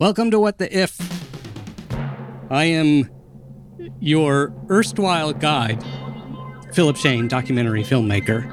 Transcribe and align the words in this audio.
Welcome 0.00 0.30
to 0.30 0.38
What 0.38 0.58
the 0.58 0.78
If. 0.78 0.96
I 2.52 2.66
am 2.66 3.10
your 3.98 4.54
erstwhile 4.70 5.32
guide, 5.32 5.84
Philip 6.72 6.96
Shane, 6.96 7.26
documentary 7.26 7.82
filmmaker. 7.82 8.46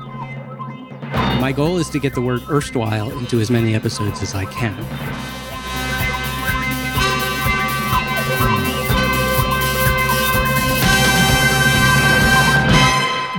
My 1.40 1.52
goal 1.52 1.78
is 1.78 1.88
to 1.92 2.00
get 2.00 2.16
the 2.16 2.22
word 2.22 2.42
erstwhile 2.50 3.12
into 3.12 3.40
as 3.40 3.52
many 3.52 3.76
episodes 3.76 4.24
as 4.24 4.34
I 4.34 4.46
can. 4.46 4.76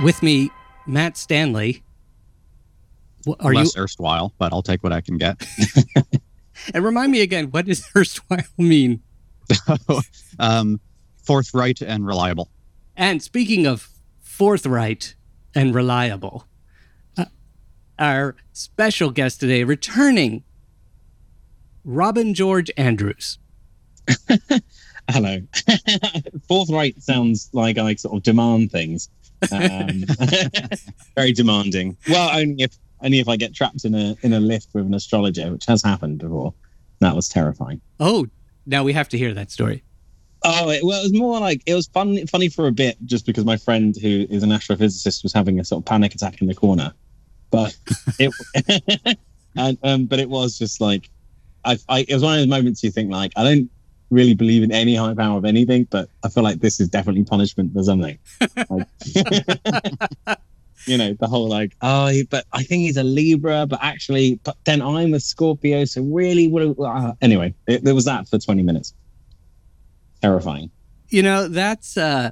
With 0.01 0.23
me, 0.23 0.49
Matt 0.85 1.17
Stanley. 1.17 1.83
Are 3.41 3.53
Less 3.53 3.75
you? 3.75 3.81
erstwhile, 3.81 4.31
but 4.37 4.53
I'll 4.53 4.61
take 4.61 4.81
what 4.81 4.93
I 4.93 5.01
can 5.01 5.17
get. 5.17 5.45
And 6.73 6.83
remind 6.83 7.11
me 7.11 7.21
again, 7.21 7.51
what 7.51 7.65
does 7.65 7.87
erstwhile 7.95 8.43
mean? 8.57 9.01
um, 10.39 10.79
forthright 11.23 11.81
and 11.81 12.05
reliable. 12.05 12.49
And 12.95 13.21
speaking 13.21 13.65
of 13.65 13.89
forthright 14.21 15.15
and 15.55 15.73
reliable, 15.73 16.45
uh, 17.17 17.25
our 17.99 18.35
special 18.53 19.11
guest 19.11 19.39
today, 19.39 19.63
returning, 19.63 20.43
Robin 21.83 22.33
George 22.33 22.69
Andrews. 22.75 23.39
Hello. 25.09 25.39
Forthright 26.49 27.01
sounds 27.01 27.49
like 27.53 27.77
I 27.77 27.95
sort 27.95 28.17
of 28.17 28.23
demand 28.23 28.71
things. 28.71 29.09
Um, 29.51 30.03
very 31.15 31.31
demanding. 31.31 31.95
Well, 32.09 32.29
only 32.37 32.63
if 32.63 32.77
only 33.01 33.19
if 33.19 33.27
I 33.27 33.35
get 33.35 33.53
trapped 33.53 33.85
in 33.85 33.95
a 33.95 34.15
in 34.21 34.33
a 34.33 34.39
lift 34.39 34.69
with 34.73 34.85
an 34.85 34.93
astrologer, 34.93 35.51
which 35.51 35.65
has 35.65 35.83
happened 35.83 36.19
before. 36.19 36.53
That 36.99 37.15
was 37.15 37.29
terrifying. 37.29 37.81
Oh, 37.99 38.27
now 38.65 38.83
we 38.83 38.93
have 38.93 39.09
to 39.09 39.17
hear 39.17 39.33
that 39.33 39.51
story. 39.51 39.83
Oh, 40.43 40.69
it, 40.69 40.83
well, 40.83 40.99
it 40.99 41.03
was 41.03 41.13
more 41.13 41.39
like 41.39 41.61
it 41.65 41.73
was 41.73 41.87
fun, 41.87 42.25
funny 42.27 42.49
for 42.49 42.67
a 42.67 42.71
bit, 42.71 42.97
just 43.05 43.25
because 43.25 43.45
my 43.45 43.57
friend 43.57 43.95
who 44.01 44.25
is 44.29 44.43
an 44.43 44.49
astrophysicist 44.49 45.23
was 45.23 45.33
having 45.33 45.59
a 45.59 45.63
sort 45.63 45.81
of 45.81 45.85
panic 45.85 46.15
attack 46.15 46.41
in 46.41 46.47
the 46.47 46.55
corner. 46.55 46.93
But 47.49 47.75
it, 48.19 49.17
and 49.55 49.77
um, 49.83 50.05
but 50.05 50.19
it 50.19 50.29
was 50.29 50.57
just 50.57 50.81
like, 50.81 51.09
I, 51.65 51.77
I, 51.89 52.05
it 52.07 52.13
was 52.13 52.23
one 52.23 52.33
of 52.33 52.39
those 52.39 52.47
moments 52.47 52.83
you 52.83 52.91
think 52.91 53.11
like, 53.11 53.31
I 53.35 53.43
don't 53.43 53.69
really 54.09 54.33
believe 54.33 54.63
in 54.63 54.71
any 54.71 54.95
high 54.95 55.13
power 55.13 55.37
of 55.37 55.45
anything, 55.45 55.85
but 55.89 56.09
I 56.23 56.29
feel 56.29 56.43
like 56.43 56.59
this 56.59 56.79
is 56.79 56.89
definitely 56.89 57.23
punishment 57.23 57.73
for 57.73 57.83
something. 57.83 58.17
Like, 58.69 58.87
you 60.87 60.97
know, 60.97 61.13
the 61.13 61.27
whole 61.27 61.47
like, 61.47 61.75
oh, 61.81 62.11
but 62.29 62.45
I 62.53 62.63
think 62.63 62.81
he's 62.83 62.97
a 62.97 63.03
Libra, 63.03 63.65
but 63.67 63.79
actually, 63.81 64.39
but 64.43 64.57
then 64.63 64.81
I'm 64.81 65.13
a 65.13 65.19
Scorpio, 65.19 65.85
so 65.85 66.01
really, 66.01 66.47
what? 66.47 66.79
Uh, 66.79 67.13
anyway, 67.21 67.53
it, 67.67 67.83
there 67.83 67.95
was 67.95 68.05
that 68.05 68.27
for 68.27 68.39
20 68.39 68.63
minutes. 68.63 68.93
Terrifying. 70.21 70.71
You 71.09 71.23
know, 71.23 71.47
that's 71.47 71.97
uh 71.97 72.31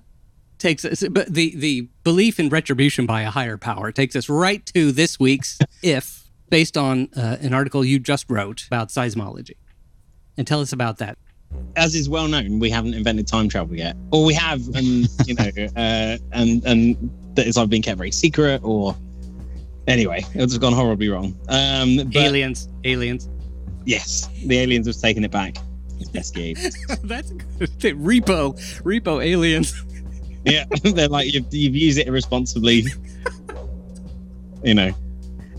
takes 0.58 0.86
us 0.86 1.04
but 1.12 1.34
the 1.34 1.56
the 1.56 1.88
belief 2.04 2.40
in 2.40 2.50
retribution 2.50 3.06
by 3.06 3.22
a 3.22 3.30
higher 3.30 3.58
power 3.58 3.92
takes 3.92 4.16
us 4.16 4.30
right 4.30 4.66
to 4.66 4.92
this 4.92 5.20
week's 5.20 5.60
if 5.84 6.26
based 6.50 6.78
on 6.78 7.10
uh, 7.16 7.38
an 7.42 7.54
article 7.54 7.84
you 7.84 8.00
just 8.00 8.30
wrote 8.30 8.66
about 8.68 8.90
seismology. 8.90 9.58
And 10.38 10.46
tell 10.46 10.62
us 10.62 10.74
about 10.74 10.98
that. 10.98 11.18
as 11.76 11.96
is 11.96 12.10
well 12.10 12.28
known, 12.28 12.60
we 12.60 12.70
haven't 12.70 12.94
invented 12.94 13.28
time 13.28 13.48
travel 13.48 13.76
yet, 13.76 13.96
or 14.12 14.26
we 14.26 14.34
have, 14.34 14.68
and 14.76 15.08
you 15.26 15.34
know, 15.36 15.50
uh, 15.76 16.18
and 16.32 16.64
and 16.66 17.12
that 17.36 17.48
is 17.48 17.58
either 17.58 17.68
been 17.68 17.82
kept 17.82 17.98
very 17.98 18.12
secret, 18.12 18.62
or 18.64 18.96
anyway, 19.88 20.26
it's 20.34 20.58
gone 20.58 20.74
horribly 20.74 21.10
wrong. 21.10 21.38
Um, 21.50 21.98
but 21.98 22.16
aliens, 22.16 22.68
aliens. 22.84 23.30
yes, 23.86 24.28
the 24.46 24.60
aliens 24.60 24.88
have 24.88 24.98
taken 24.98 25.24
it 25.24 25.32
back. 25.32 25.58
It's 26.00 26.10
Pesky 26.10 26.52
aliens. 26.52 26.78
That's 27.04 27.32
good. 27.32 27.98
Repo, 27.98 28.56
repo 28.82 29.24
aliens. 29.24 29.74
yeah, 30.46 30.66
they're 30.84 31.08
like 31.08 31.34
you've, 31.34 31.54
you've 31.54 31.76
used 31.76 32.00
it 32.00 32.08
irresponsibly. 32.08 32.86
you 34.64 34.74
know. 34.74 34.92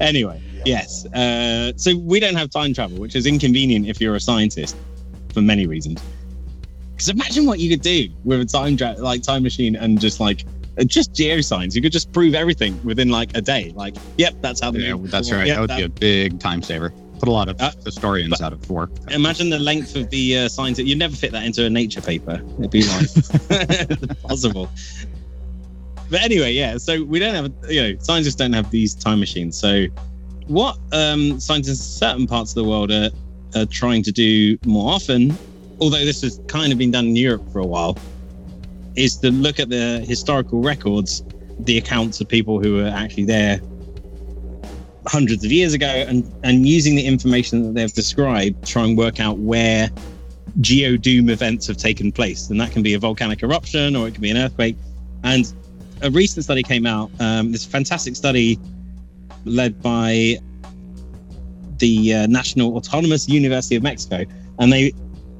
Anyway, 0.00 0.42
yes. 0.64 1.06
Uh, 1.06 1.72
so 1.76 1.96
we 1.96 2.20
don't 2.20 2.34
have 2.34 2.50
time 2.50 2.74
travel, 2.74 2.98
which 2.98 3.16
is 3.16 3.26
inconvenient 3.26 3.86
if 3.86 4.00
you're 4.00 4.14
a 4.14 4.20
scientist 4.20 4.76
for 5.32 5.40
many 5.40 5.66
reasons. 5.66 6.02
Because 6.92 7.08
imagine 7.08 7.46
what 7.46 7.58
you 7.58 7.70
could 7.70 7.82
do 7.82 8.08
with 8.24 8.40
a 8.40 8.44
time 8.44 8.76
tra- 8.76 8.96
like 8.98 9.22
time 9.22 9.42
machine 9.42 9.76
and 9.76 10.00
just 10.00 10.20
like 10.20 10.44
just 10.84 11.12
geoscience. 11.14 11.74
You 11.74 11.82
could 11.82 11.92
just 11.92 12.12
prove 12.12 12.34
everything 12.34 12.78
within 12.84 13.08
like 13.08 13.36
a 13.36 13.40
day. 13.40 13.72
Like, 13.74 13.96
yep, 14.18 14.34
that's 14.42 14.60
how 14.60 14.70
the 14.70 14.80
Yeah, 14.80 14.94
moon- 14.94 15.06
that's 15.06 15.30
right. 15.32 15.46
Yep, 15.46 15.54
that 15.56 15.60
would 15.60 15.70
that- 15.70 15.78
be 15.78 15.84
a 15.84 16.28
big 16.28 16.38
time 16.40 16.62
saver. 16.62 16.92
Put 17.18 17.28
a 17.30 17.32
lot 17.32 17.48
of 17.48 17.58
Uh, 17.58 17.70
historians 17.82 18.42
out 18.42 18.52
of 18.52 18.68
work. 18.68 18.90
Imagine 19.10 19.48
the 19.48 19.58
length 19.58 19.96
of 19.96 20.10
the 20.10 20.36
uh, 20.36 20.48
science. 20.50 20.78
You'd 20.78 20.98
never 20.98 21.16
fit 21.16 21.32
that 21.32 21.44
into 21.46 21.64
a 21.64 21.70
nature 21.70 22.02
paper. 22.02 22.42
It'd 22.58 22.70
be 22.70 22.82
like 22.82 23.08
impossible. 24.02 24.68
But 26.10 26.22
anyway, 26.22 26.52
yeah. 26.52 26.76
So 26.76 27.02
we 27.02 27.18
don't 27.18 27.34
have, 27.34 27.50
you 27.70 27.82
know, 27.82 27.98
scientists 28.00 28.34
don't 28.34 28.52
have 28.52 28.70
these 28.70 28.94
time 28.94 29.18
machines. 29.18 29.58
So 29.58 29.86
what 30.46 30.76
um, 30.92 31.40
scientists 31.40 31.94
in 31.94 31.98
certain 32.08 32.26
parts 32.26 32.50
of 32.52 32.56
the 32.62 32.64
world 32.64 32.92
are, 32.92 33.10
are 33.54 33.66
trying 33.66 34.02
to 34.04 34.12
do 34.12 34.58
more 34.66 34.92
often, 34.92 35.36
although 35.80 36.04
this 36.04 36.20
has 36.22 36.40
kind 36.48 36.70
of 36.70 36.78
been 36.78 36.90
done 36.90 37.06
in 37.06 37.16
Europe 37.16 37.50
for 37.50 37.58
a 37.60 37.66
while, 37.66 37.96
is 38.96 39.16
to 39.18 39.30
look 39.30 39.60
at 39.60 39.68
the 39.68 40.04
historical 40.06 40.60
records, 40.60 41.22
the 41.60 41.78
accounts 41.78 42.20
of 42.20 42.28
people 42.28 42.60
who 42.60 42.76
were 42.76 42.88
actually 42.88 43.24
there 43.24 43.60
hundreds 45.06 45.44
of 45.44 45.52
years 45.52 45.72
ago 45.72 45.86
and 45.86 46.28
and 46.42 46.66
using 46.66 46.96
the 46.96 47.06
information 47.06 47.62
that 47.62 47.74
they've 47.74 47.92
described 47.92 48.66
try 48.66 48.82
and 48.82 48.98
work 48.98 49.20
out 49.20 49.38
where 49.38 49.88
geodoom 50.60 51.30
events 51.30 51.66
have 51.66 51.76
taken 51.76 52.10
place. 52.10 52.50
And 52.50 52.60
that 52.60 52.72
can 52.72 52.82
be 52.82 52.94
a 52.94 52.98
volcanic 52.98 53.42
eruption 53.42 53.94
or 53.94 54.08
it 54.08 54.14
can 54.14 54.22
be 54.22 54.30
an 54.30 54.36
earthquake. 54.36 54.76
And 55.22 55.52
a 56.02 56.10
recent 56.10 56.44
study 56.44 56.62
came 56.62 56.86
out 56.86 57.10
um, 57.20 57.52
this 57.52 57.64
fantastic 57.64 58.16
study 58.16 58.58
led 59.44 59.80
by 59.82 60.38
the 61.78 62.14
uh, 62.14 62.26
national 62.26 62.76
autonomous 62.76 63.28
university 63.28 63.76
of 63.76 63.82
mexico. 63.82 64.24
And 64.58 64.72
they 64.72 64.92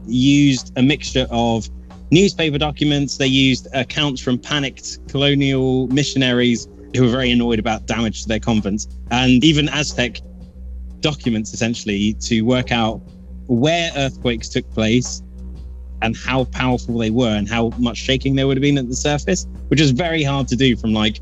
used 0.06 0.72
a 0.76 0.82
mixture 0.82 1.26
of 1.30 1.68
newspaper 2.10 2.58
documents 2.58 3.16
they 3.16 3.26
used 3.26 3.66
accounts 3.72 4.20
from 4.20 4.38
panicked 4.38 4.98
colonial 5.08 5.88
missionaries 5.88 6.68
who 6.94 7.02
were 7.02 7.08
very 7.08 7.30
annoyed 7.30 7.58
about 7.58 7.86
damage 7.86 8.22
to 8.22 8.28
their 8.28 8.38
convents 8.38 8.86
and 9.10 9.42
even 9.44 9.68
Aztec 9.68 10.20
documents 11.00 11.52
essentially 11.52 12.14
to 12.14 12.42
work 12.42 12.72
out 12.72 13.00
where 13.48 13.90
earthquakes 13.96 14.48
took 14.48 14.68
place 14.72 15.22
and 16.02 16.16
how 16.16 16.44
powerful 16.44 16.98
they 16.98 17.10
were 17.10 17.34
and 17.36 17.48
how 17.48 17.70
much 17.78 17.96
shaking 17.96 18.34
there 18.34 18.46
would 18.46 18.56
have 18.56 18.62
been 18.62 18.78
at 18.78 18.88
the 18.88 18.96
surface, 18.96 19.46
which 19.68 19.80
is 19.80 19.90
very 19.90 20.22
hard 20.22 20.46
to 20.48 20.56
do 20.56 20.76
from 20.76 20.92
like 20.92 21.20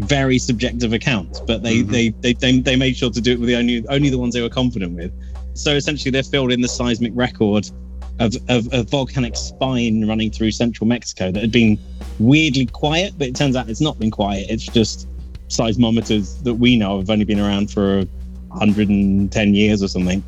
very 0.00 0.38
subjective 0.38 0.92
accounts. 0.92 1.40
But 1.40 1.62
they 1.62 1.82
Mhm. 1.82 1.90
they, 1.90 2.08
they 2.20 2.32
they 2.34 2.60
they 2.60 2.76
made 2.76 2.96
sure 2.96 3.10
to 3.10 3.20
do 3.20 3.32
it 3.32 3.40
with 3.40 3.48
the 3.48 3.56
only 3.56 3.86
only 3.88 4.10
the 4.10 4.18
ones 4.18 4.34
they 4.34 4.42
were 4.42 4.48
confident 4.48 4.94
with. 4.94 5.12
So 5.54 5.74
essentially, 5.74 6.10
they 6.10 6.22
filled 6.22 6.52
in 6.52 6.60
the 6.60 6.68
seismic 6.68 7.12
record 7.14 7.70
of, 8.18 8.34
of 8.48 8.72
a 8.72 8.82
volcanic 8.82 9.36
spine 9.36 10.06
running 10.06 10.30
through 10.30 10.50
central 10.50 10.86
Mexico 10.86 11.30
that 11.30 11.40
had 11.40 11.52
been 11.52 11.78
weirdly 12.18 12.66
quiet, 12.66 13.14
but 13.18 13.28
it 13.28 13.36
turns 13.36 13.56
out 13.56 13.68
it's 13.68 13.80
not 13.80 13.98
been 13.98 14.10
quiet. 14.10 14.46
It's 14.48 14.64
just 14.64 15.08
seismometers 15.48 16.42
that 16.42 16.54
we 16.54 16.76
know 16.76 16.98
have 16.98 17.10
only 17.10 17.24
been 17.24 17.40
around 17.40 17.70
for 17.70 18.04
110 18.48 19.54
years 19.54 19.82
or 19.82 19.88
something. 19.88 20.22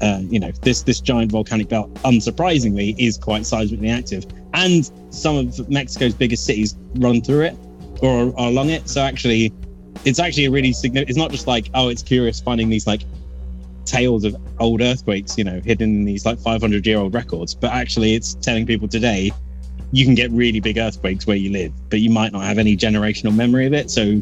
Uh, 0.00 0.20
you 0.22 0.40
know, 0.40 0.50
this 0.62 0.82
this 0.82 1.00
giant 1.00 1.30
volcanic 1.30 1.68
belt, 1.68 1.92
unsurprisingly, 2.02 2.94
is 2.98 3.16
quite 3.16 3.42
seismically 3.42 3.90
active, 3.90 4.26
and 4.52 4.90
some 5.10 5.36
of 5.36 5.68
Mexico's 5.70 6.14
biggest 6.14 6.44
cities 6.44 6.74
run 6.96 7.20
through 7.20 7.42
it 7.42 7.56
or 8.02 8.36
are 8.38 8.48
along 8.48 8.70
it. 8.70 8.88
So 8.88 9.02
actually, 9.02 9.52
it's 10.04 10.18
actually 10.18 10.46
a 10.46 10.50
really 10.50 10.72
significant. 10.72 11.10
It's 11.10 11.18
not 11.18 11.30
just 11.30 11.46
like 11.46 11.70
oh, 11.74 11.88
it's 11.88 12.02
curious 12.02 12.40
finding 12.40 12.68
these 12.68 12.86
like 12.86 13.02
tales 13.84 14.24
of 14.24 14.36
old 14.60 14.80
earthquakes, 14.80 15.36
you 15.38 15.44
know, 15.44 15.60
hidden 15.60 15.94
in 15.96 16.04
these 16.04 16.26
like 16.26 16.38
500 16.38 16.86
year 16.86 16.98
old 16.98 17.14
records, 17.14 17.54
but 17.54 17.72
actually, 17.72 18.14
it's 18.14 18.34
telling 18.34 18.66
people 18.66 18.88
today 18.88 19.30
you 19.92 20.04
can 20.04 20.14
get 20.14 20.30
really 20.32 20.58
big 20.58 20.76
earthquakes 20.76 21.26
where 21.26 21.36
you 21.36 21.50
live, 21.50 21.72
but 21.88 22.00
you 22.00 22.10
might 22.10 22.32
not 22.32 22.42
have 22.42 22.58
any 22.58 22.76
generational 22.76 23.34
memory 23.34 23.66
of 23.66 23.72
it. 23.72 23.90
So 23.90 24.20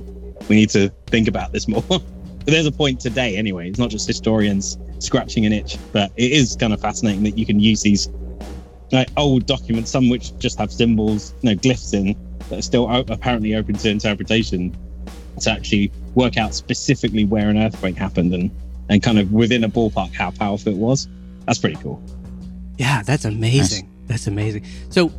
we 0.48 0.56
need 0.56 0.68
to 0.70 0.90
think 1.06 1.28
about 1.28 1.52
this 1.52 1.66
more. 1.66 1.82
but 1.88 2.02
there's 2.44 2.66
a 2.66 2.72
point 2.72 3.00
today 3.00 3.36
anyway. 3.36 3.70
It's 3.70 3.78
not 3.78 3.88
just 3.88 4.06
historians 4.06 4.76
scratching 4.98 5.46
an 5.46 5.52
itch, 5.52 5.78
but 5.92 6.12
it 6.16 6.32
is 6.32 6.56
kind 6.56 6.72
of 6.72 6.80
fascinating 6.80 7.22
that 7.24 7.38
you 7.38 7.46
can 7.46 7.58
use 7.58 7.80
these 7.80 8.10
like 8.90 9.08
old 9.16 9.46
documents, 9.46 9.90
some 9.90 10.10
which 10.10 10.36
just 10.38 10.58
have 10.58 10.70
symbols, 10.70 11.32
you 11.40 11.50
know, 11.50 11.56
glyphs 11.56 11.94
in 11.94 12.14
that 12.50 12.58
are 12.58 12.62
still 12.62 12.90
apparently 12.90 13.54
open 13.54 13.74
to 13.76 13.88
interpretation, 13.88 14.76
to 15.40 15.50
actually 15.50 15.90
work 16.14 16.36
out 16.36 16.54
specifically 16.54 17.24
where 17.24 17.48
an 17.48 17.56
earthquake 17.56 17.96
happened 17.96 18.34
and 18.34 18.50
and 18.92 19.02
kind 19.02 19.18
of 19.18 19.32
within 19.32 19.64
a 19.64 19.68
ballpark 19.68 20.12
how 20.14 20.30
powerful 20.30 20.70
it 20.72 20.76
was. 20.78 21.08
That's 21.46 21.58
pretty 21.58 21.76
cool. 21.76 22.02
Yeah, 22.76 23.02
that's 23.02 23.24
amazing. 23.24 23.88
That's 24.06 24.26
amazing. 24.26 24.64
So 24.90 25.10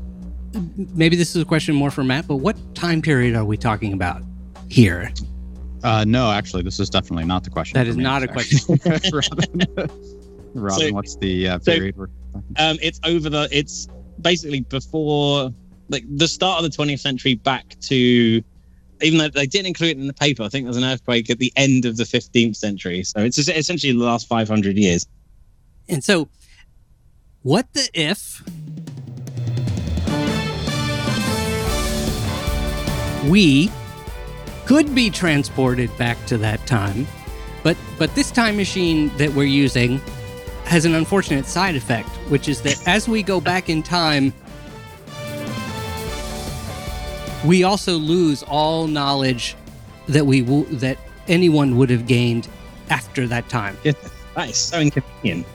maybe 0.94 1.16
this 1.16 1.36
is 1.36 1.42
a 1.42 1.46
question 1.46 1.74
more 1.74 1.90
for 1.90 2.04
Matt, 2.04 2.28
but 2.28 2.36
what 2.38 2.56
time 2.76 3.02
period 3.02 3.36
are 3.36 3.44
we 3.46 3.58
talking 3.58 3.94
about 3.94 4.22
here? 4.70 5.12
Uh, 5.84 6.06
no, 6.08 6.32
actually, 6.32 6.62
this 6.64 6.80
is 6.80 6.90
definitely 6.90 7.26
not 7.26 7.44
the 7.44 7.50
question. 7.50 7.74
That 7.78 7.88
is 7.88 7.98
me. 7.98 8.04
not 8.04 8.22
a 8.24 8.28
question. 8.28 8.80
Robin, 9.12 9.68
Robin 10.54 10.80
So- 10.80 10.94
what's 10.94 11.16
the 11.18 11.48
uh, 11.50 11.60
period? 11.60 11.98
we're- 11.98 12.12
Um, 12.58 12.78
it's 12.82 13.00
over 13.04 13.30
the. 13.30 13.48
It's 13.52 13.88
basically 14.22 14.62
before 14.62 15.52
like 15.90 16.04
the 16.18 16.28
start 16.28 16.64
of 16.64 16.72
the 16.72 16.78
20th 16.78 17.00
century 17.00 17.36
back 17.36 17.76
to. 17.82 18.42
Even 19.04 19.20
though 19.20 19.28
they 19.28 19.46
didn't 19.46 19.68
include 19.68 19.92
it 19.92 20.00
in 20.00 20.08
the 20.08 20.14
paper, 20.14 20.44
I 20.44 20.50
think 20.50 20.66
there's 20.66 20.78
an 20.78 20.84
earthquake 20.84 21.30
at 21.30 21.38
the 21.38 21.52
end 21.56 21.86
of 21.86 21.98
the 21.98 22.04
15th 22.04 22.56
century. 22.56 23.04
So 23.04 23.20
it's 23.20 23.38
essentially 23.38 23.92
the 23.92 24.04
last 24.04 24.28
500 24.28 24.78
years. 24.78 25.06
And 25.90 26.04
so, 26.04 26.30
what 27.42 27.72
the 27.74 27.90
if 27.94 28.42
we 33.30 33.70
could 34.66 34.96
be 34.96 35.10
transported 35.10 35.96
back 35.98 36.24
to 36.28 36.38
that 36.38 36.66
time, 36.66 37.06
but 37.64 37.76
but 38.00 38.16
this 38.16 38.32
time 38.32 38.56
machine 38.56 39.16
that 39.18 39.34
we're 39.34 39.44
using 39.44 40.00
has 40.64 40.86
an 40.86 40.96
unfortunate 40.96 41.46
side 41.46 41.76
effect, 41.76 42.10
which 42.30 42.48
is 42.48 42.62
that 42.62 42.88
as 42.88 43.10
we 43.10 43.22
go 43.22 43.42
back 43.42 43.70
in 43.70 43.84
time, 43.84 44.34
we 47.46 47.64
also 47.64 47.98
lose 47.98 48.44
all 48.44 48.88
knowledge 48.88 49.56
that 50.08 50.26
we 50.26 50.42
w- 50.42 50.66
that 50.78 50.98
anyone 51.28 51.78
would 51.78 51.90
have 51.90 52.08
gained 52.08 52.48
after 52.90 53.28
that 53.28 53.50
time. 53.50 53.78
That 54.36 54.50
is 54.50 54.58
so 54.58 54.80
inconvenient. 54.80 55.46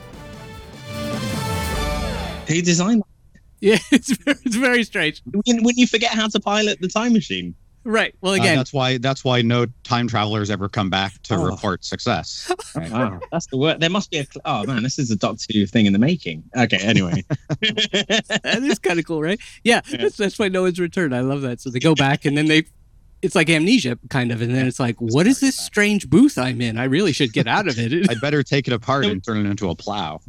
Who 2.47 2.63
designed 2.63 3.03
Yeah, 3.61 3.79
it's 3.91 4.17
very, 4.17 4.39
it's 4.45 4.55
very 4.55 4.85
strange. 4.85 5.21
When, 5.45 5.65
when 5.65 5.77
you 5.77 5.87
forget 5.87 6.13
how 6.13 6.29
to 6.29 6.39
pilot 6.39 6.81
the 6.81 6.89
time 6.89 7.13
machine. 7.13 7.55
Right. 7.85 8.15
Well, 8.21 8.33
Uh, 8.33 8.37
again, 8.37 8.57
that's 8.57 8.73
why 8.73 8.99
that's 8.99 9.25
why 9.25 9.41
no 9.43 9.67
time 9.83 10.09
travelers 10.09 10.51
ever 10.51 10.69
come 10.69 10.91
back 10.91 11.23
to 11.25 11.35
Oh. 11.37 11.45
report 11.45 11.85
success. 11.85 12.53
Wow, 12.77 13.19
that's 13.33 13.47
the 13.47 13.57
word. 13.57 13.81
There 13.81 13.91
must 13.91 14.11
be 14.11 14.19
a. 14.19 14.25
Cl- 14.25 14.43
oh 14.45 14.65
man, 14.67 14.83
this 14.83 14.99
is 14.99 15.11
a 15.11 15.17
Doctor 15.17 15.47
Who 15.53 15.67
thing 15.67 15.87
in 15.87 15.93
the 15.93 15.99
making. 15.99 16.45
Okay, 16.57 16.77
anyway. 16.79 17.25
that 17.83 18.61
is 18.63 18.79
kind 18.79 18.99
of 18.99 19.07
cool, 19.07 19.21
right? 19.23 19.41
Yeah, 19.65 19.81
Yeah. 19.89 19.99
That's, 20.03 20.17
that's 20.17 20.39
why 20.39 20.49
no 20.49 20.63
one's 20.63 20.79
returned. 20.79 21.15
I 21.15 21.21
love 21.21 21.41
that. 21.43 21.61
So 21.61 21.71
they 21.71 21.81
go 21.81 21.95
back 21.95 22.25
and 22.25 22.37
then 22.37 22.47
they, 22.47 22.65
it's 23.23 23.35
like 23.35 23.51
amnesia 23.51 23.99
kind 24.11 24.31
of, 24.31 24.43
and 24.43 24.55
then 24.55 24.67
it's 24.67 24.79
like, 24.79 24.97
what 25.01 25.27
is 25.27 25.41
this 25.41 25.57
strange 25.57 26.09
booth 26.09 26.39
I'm 26.39 26.61
in? 26.61 26.79
I 26.79 26.85
really 26.85 27.13
should 27.13 27.33
get 27.33 27.49
out 27.49 27.67
of 27.67 27.77
it. 27.79 27.93
I'd 28.11 28.21
better 28.21 28.43
take 28.45 28.69
it 28.69 28.73
apart 28.75 29.07
and 29.07 29.25
turn 29.25 29.45
it 29.45 29.51
into 29.51 29.71
a 29.71 29.75
plow. 29.75 30.21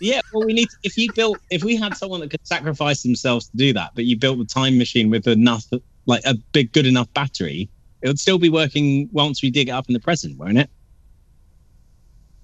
yeah, 0.00 0.20
well, 0.32 0.44
we 0.46 0.52
need. 0.54 0.68
To, 0.70 0.76
if 0.82 0.96
you 0.96 1.12
built, 1.12 1.38
if 1.50 1.62
we 1.62 1.76
had 1.76 1.96
someone 1.96 2.20
that 2.20 2.30
could 2.30 2.44
sacrifice 2.46 3.02
themselves 3.02 3.46
to 3.48 3.56
do 3.56 3.72
that, 3.74 3.90
but 3.94 4.06
you 4.06 4.16
built 4.16 4.38
the 4.38 4.44
time 4.44 4.76
machine 4.78 5.08
with 5.10 5.28
enough, 5.28 5.64
like 6.06 6.22
a 6.24 6.34
big, 6.52 6.72
good 6.72 6.86
enough 6.86 7.12
battery, 7.14 7.68
it 8.02 8.08
would 8.08 8.18
still 8.18 8.38
be 8.38 8.48
working 8.48 9.08
once 9.12 9.42
we 9.42 9.50
dig 9.50 9.68
it 9.68 9.72
up 9.72 9.86
in 9.88 9.94
the 9.94 10.00
present, 10.00 10.38
won't 10.38 10.58
it? 10.58 10.70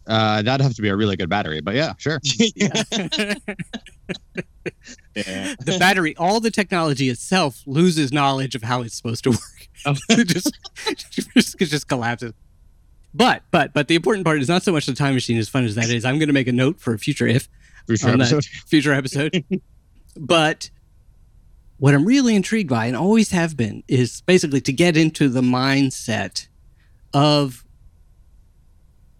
Uh, 0.06 0.40
that'd 0.40 0.64
have 0.64 0.74
to 0.74 0.80
be 0.80 0.88
a 0.88 0.96
really 0.96 1.16
good 1.16 1.28
battery, 1.28 1.60
but 1.60 1.74
yeah, 1.74 1.92
sure. 1.98 2.18
yeah. 2.56 3.34
the 5.14 5.76
battery, 5.78 6.16
all 6.16 6.40
the 6.40 6.50
technology 6.50 7.10
itself 7.10 7.62
loses 7.66 8.10
knowledge 8.10 8.54
of 8.54 8.62
how 8.62 8.80
it's 8.80 8.94
supposed 8.96 9.24
to 9.24 9.30
work. 9.30 9.68
Oh. 9.84 9.94
it 10.10 10.28
just, 10.28 10.58
just, 11.10 11.60
it 11.60 11.66
just 11.66 11.88
collapses. 11.88 12.32
But, 13.12 13.42
but, 13.50 13.74
but 13.74 13.88
the 13.88 13.96
important 13.96 14.24
part 14.24 14.40
is 14.40 14.48
not 14.48 14.62
so 14.62 14.72
much 14.72 14.86
the 14.86 14.94
time 14.94 15.12
machine, 15.14 15.36
as 15.36 15.48
fun 15.48 15.64
as 15.64 15.74
that 15.74 15.90
is. 15.90 16.04
I'm 16.06 16.18
going 16.18 16.28
to 16.28 16.34
make 16.34 16.48
a 16.48 16.52
note 16.52 16.80
for 16.80 16.94
a 16.94 16.98
future 16.98 17.26
if 17.26 17.48
Future 17.86 18.08
episode. 18.10 18.44
future 18.44 18.92
episode. 18.92 19.44
but 20.16 20.70
what 21.78 21.94
I'm 21.94 22.04
really 22.04 22.34
intrigued 22.34 22.68
by, 22.68 22.86
and 22.86 22.96
always 22.96 23.30
have 23.30 23.56
been, 23.56 23.82
is 23.88 24.20
basically 24.22 24.60
to 24.62 24.72
get 24.72 24.96
into 24.96 25.28
the 25.28 25.40
mindset 25.40 26.48
of 27.14 27.64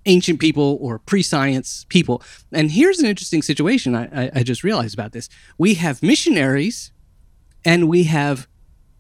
ancient 0.07 0.41
people 0.41 0.79
or 0.81 0.99
pre-science 0.99 1.85
people. 1.89 2.23
And 2.53 2.71
here's 2.71 2.99
an 2.99 3.07
interesting 3.07 3.43
situation 3.43 3.95
I, 3.95 4.25
I, 4.25 4.31
I 4.37 4.43
just 4.43 4.65
realized 4.65 4.95
about 4.95 5.13
this. 5.13 5.29
We 5.59 5.75
have 5.75 6.03
missionaries 6.03 6.93
and 7.65 7.89
we 7.89 8.05
have 8.05 8.49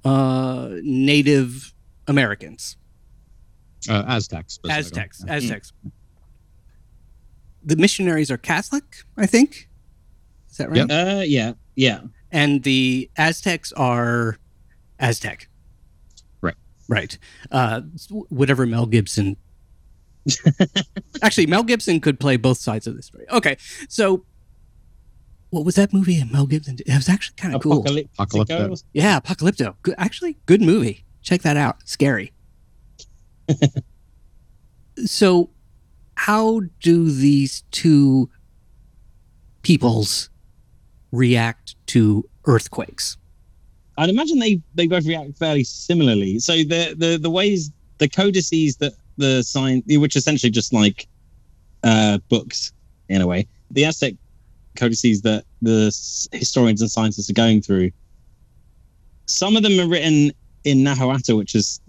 uh, 0.04 0.68
Native 0.82 1.72
Americans, 2.06 2.76
Uh, 3.88 4.04
Aztecs. 4.06 4.58
Aztecs, 4.68 5.24
Aztecs. 5.26 5.72
The 7.64 7.76
missionaries 7.76 8.30
are 8.30 8.38
Catholic, 8.38 8.84
I 9.16 9.26
think. 9.26 9.68
Is 10.50 10.56
that 10.58 10.70
right? 10.70 10.88
Yep. 10.88 10.90
Uh, 10.90 11.22
yeah, 11.22 11.52
yeah. 11.74 12.00
And 12.30 12.62
the 12.62 13.10
Aztecs 13.16 13.72
are 13.72 14.38
Aztec. 14.98 15.48
Right. 16.40 16.54
Right. 16.88 17.18
Uh, 17.50 17.82
whatever 18.28 18.66
Mel 18.66 18.86
Gibson. 18.86 19.36
Actually, 21.22 21.46
Mel 21.46 21.62
Gibson 21.62 22.00
could 22.00 22.20
play 22.20 22.36
both 22.36 22.58
sides 22.58 22.86
of 22.86 22.96
this 22.96 23.06
story. 23.06 23.24
Okay, 23.30 23.56
so 23.88 24.24
what 25.50 25.64
was 25.64 25.76
that 25.76 25.92
movie? 25.92 26.22
Mel 26.24 26.46
Gibson. 26.46 26.76
did? 26.76 26.88
It 26.88 26.94
was 26.94 27.08
actually 27.08 27.36
kind 27.36 27.54
of 27.54 27.62
cool. 27.62 27.82
Apocalypto. 27.82 28.82
Yeah, 28.92 29.18
Apocalypto. 29.20 29.74
Good, 29.82 29.94
actually, 29.96 30.36
good 30.46 30.60
movie. 30.60 31.04
Check 31.22 31.42
that 31.42 31.56
out. 31.56 31.76
Scary. 31.88 32.32
so, 35.06 35.50
how 36.14 36.62
do 36.80 37.10
these 37.10 37.62
two 37.70 38.28
peoples 39.62 40.30
react 41.12 41.76
to 41.88 42.28
earthquakes? 42.46 43.16
I'd 43.96 44.10
imagine 44.10 44.38
they 44.38 44.60
they 44.74 44.86
both 44.86 45.06
react 45.06 45.36
fairly 45.36 45.64
similarly. 45.64 46.38
So 46.38 46.52
the 46.52 46.94
the 46.96 47.18
the 47.20 47.30
ways 47.30 47.70
the 47.98 48.08
codices 48.08 48.76
that 48.76 48.92
the 49.16 49.42
sign, 49.42 49.82
which 49.86 50.16
essentially 50.16 50.50
just 50.50 50.72
like 50.72 51.08
uh, 51.82 52.18
books 52.28 52.72
in 53.08 53.20
a 53.20 53.26
way, 53.26 53.46
the 53.70 53.84
Aztec 53.84 54.14
codices 54.76 55.22
that 55.22 55.44
the 55.60 55.86
historians 56.32 56.80
and 56.80 56.90
scientists 56.90 57.28
are 57.28 57.34
going 57.34 57.60
through. 57.60 57.90
Some 59.26 59.56
of 59.56 59.62
them 59.62 59.78
are 59.80 59.88
written 59.88 60.32
in 60.64 60.84
Nahuatl, 60.84 61.36
which 61.36 61.54
is 61.54 61.80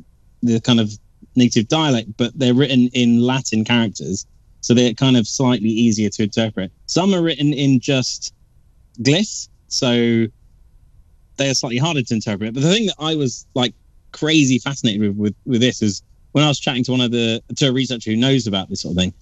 the 0.42 0.60
kind 0.60 0.80
of 0.80 0.92
native 1.36 1.68
dialect, 1.68 2.10
but 2.18 2.38
they're 2.38 2.54
written 2.54 2.90
in 2.94 3.22
Latin 3.22 3.64
characters, 3.64 4.26
so 4.62 4.74
they're 4.74 4.94
kind 4.94 5.16
of 5.16 5.28
slightly 5.28 5.70
easier 5.70 6.10
to 6.10 6.24
interpret. 6.24 6.72
Some 6.88 7.14
are 7.14 7.22
written 7.22 7.54
in 7.54 7.80
just 7.80 8.34
glyphs, 9.02 9.48
so 9.70 10.26
they 11.38 11.50
are 11.50 11.54
slightly 11.54 11.78
harder 11.78 12.02
to 12.04 12.14
interpret. 12.14 12.54
But 12.54 12.64
the 12.64 12.72
thing 12.72 12.88
that 12.88 12.96
I 13.00 13.16
was 13.16 13.48
like 13.56 13.74
crazy 14.12 14.60
fascinated 14.60 15.02
with 15.02 15.18
with, 15.18 15.36
with 15.46 15.62
this 15.62 15.82
is 15.82 16.04
when 16.34 16.44
I 16.44 16.48
was 16.48 16.60
chatting 16.60 16.84
to 16.86 16.92
one 16.92 17.02
of 17.02 17.12
the 17.12 17.42
to 17.56 17.68
a 17.68 17.72
researcher 17.72 18.12
who 18.12 18.18
knows 18.18 18.48
about 18.48 18.70
this 18.70 18.82
sort 18.82 18.94
of 18.94 18.98
thing. 18.98 19.14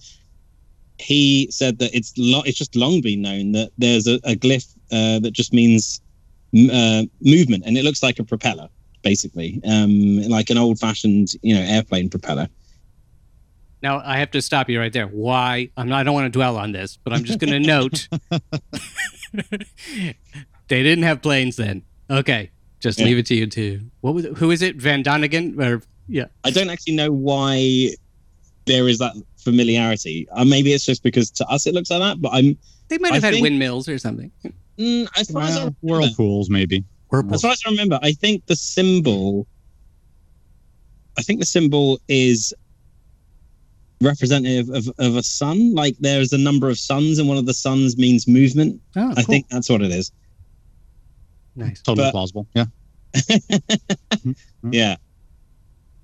He 0.98 1.48
said 1.50 1.78
that 1.78 1.94
it's 1.94 2.12
lo- 2.18 2.42
it's 2.44 2.58
just 2.58 2.74
long 2.74 3.00
been 3.00 3.22
known 3.22 3.52
that 3.52 3.70
there's 3.78 4.06
a, 4.08 4.14
a 4.24 4.34
glyph 4.34 4.74
uh, 4.90 5.20
that 5.20 5.30
just 5.32 5.52
means 5.52 6.00
uh, 6.54 7.04
movement, 7.20 7.64
and 7.66 7.78
it 7.78 7.84
looks 7.84 8.02
like 8.02 8.18
a 8.18 8.24
propeller, 8.24 8.68
basically, 9.02 9.60
um, 9.64 10.22
like 10.28 10.50
an 10.50 10.58
old-fashioned 10.58 11.28
you 11.42 11.54
know 11.54 11.60
airplane 11.60 12.10
propeller. 12.10 12.48
Now 13.80 14.02
I 14.04 14.18
have 14.18 14.32
to 14.32 14.42
stop 14.42 14.68
you 14.68 14.80
right 14.80 14.92
there. 14.92 15.06
Why? 15.06 15.70
I'm 15.76 15.88
not, 15.88 16.00
I 16.00 16.02
don't 16.02 16.14
want 16.14 16.26
to 16.26 16.36
dwell 16.36 16.56
on 16.56 16.72
this, 16.72 16.98
but 17.04 17.12
I'm 17.12 17.22
just 17.22 17.38
going 17.38 17.52
to 17.52 17.60
note 17.60 18.08
they 20.68 20.82
didn't 20.82 21.04
have 21.04 21.22
planes 21.22 21.56
then. 21.56 21.82
Okay, 22.10 22.50
just 22.80 22.98
Yeah. 22.98 23.06
leave 23.06 23.18
it 23.18 23.26
to 23.26 23.34
you 23.34 23.46
two. 23.46 23.80
What 24.00 24.14
was 24.14 24.24
it? 24.24 24.36
Who 24.38 24.50
is 24.50 24.62
it? 24.62 24.76
von 24.76 25.02
Däniken? 25.02 25.58
Or 25.62 25.82
yeah, 26.08 26.26
I 26.44 26.50
don't 26.50 26.70
actually 26.70 26.94
know 26.96 27.10
why 27.12 27.90
there 28.66 28.88
is 28.88 28.98
that 28.98 29.14
familiarity. 29.38 30.26
Uh, 30.32 30.44
maybe 30.44 30.72
it's 30.72 30.84
just 30.84 31.02
because 31.02 31.30
to 31.32 31.46
us 31.48 31.66
it 31.66 31.74
looks 31.74 31.90
like 31.90 32.00
that, 32.00 32.20
but 32.20 32.30
I'm 32.32 32.56
they 32.88 32.98
might 32.98 33.12
I 33.12 33.14
have 33.14 33.22
had 33.24 33.34
think- 33.34 33.42
windmills 33.44 33.88
or 33.88 33.98
something. 33.98 34.30
mm, 34.78 35.08
as 35.18 35.30
far 35.30 35.42
as 35.42 35.50
I 35.56 35.58
remember, 35.58 35.76
whirlpools, 35.82 36.48
maybe. 36.50 36.84
Whirlpool. 37.10 37.34
As 37.34 37.42
far 37.42 37.52
as 37.52 37.62
I 37.66 37.70
remember, 37.70 37.98
I 38.02 38.12
think 38.12 38.44
the 38.46 38.56
symbol, 38.56 39.46
I 41.18 41.22
think 41.22 41.40
the 41.40 41.46
symbol 41.46 42.00
is 42.08 42.52
representative 44.00 44.68
of, 44.70 44.88
of 44.98 45.16
a 45.16 45.22
sun. 45.22 45.74
Like 45.74 45.96
there's 45.98 46.32
a 46.32 46.38
number 46.38 46.68
of 46.68 46.78
suns, 46.78 47.18
and 47.18 47.28
one 47.28 47.36
of 47.38 47.46
the 47.46 47.54
suns 47.54 47.96
means 47.98 48.26
movement. 48.28 48.80
Oh, 48.96 49.12
I 49.16 49.22
think 49.22 49.48
that's 49.48 49.68
what 49.68 49.82
it 49.82 49.90
is. 49.90 50.12
nice. 51.56 51.80
Totally 51.82 52.06
But- 52.06 52.12
plausible. 52.12 52.46
Yeah. 52.54 52.66
Yeah. 54.70 54.96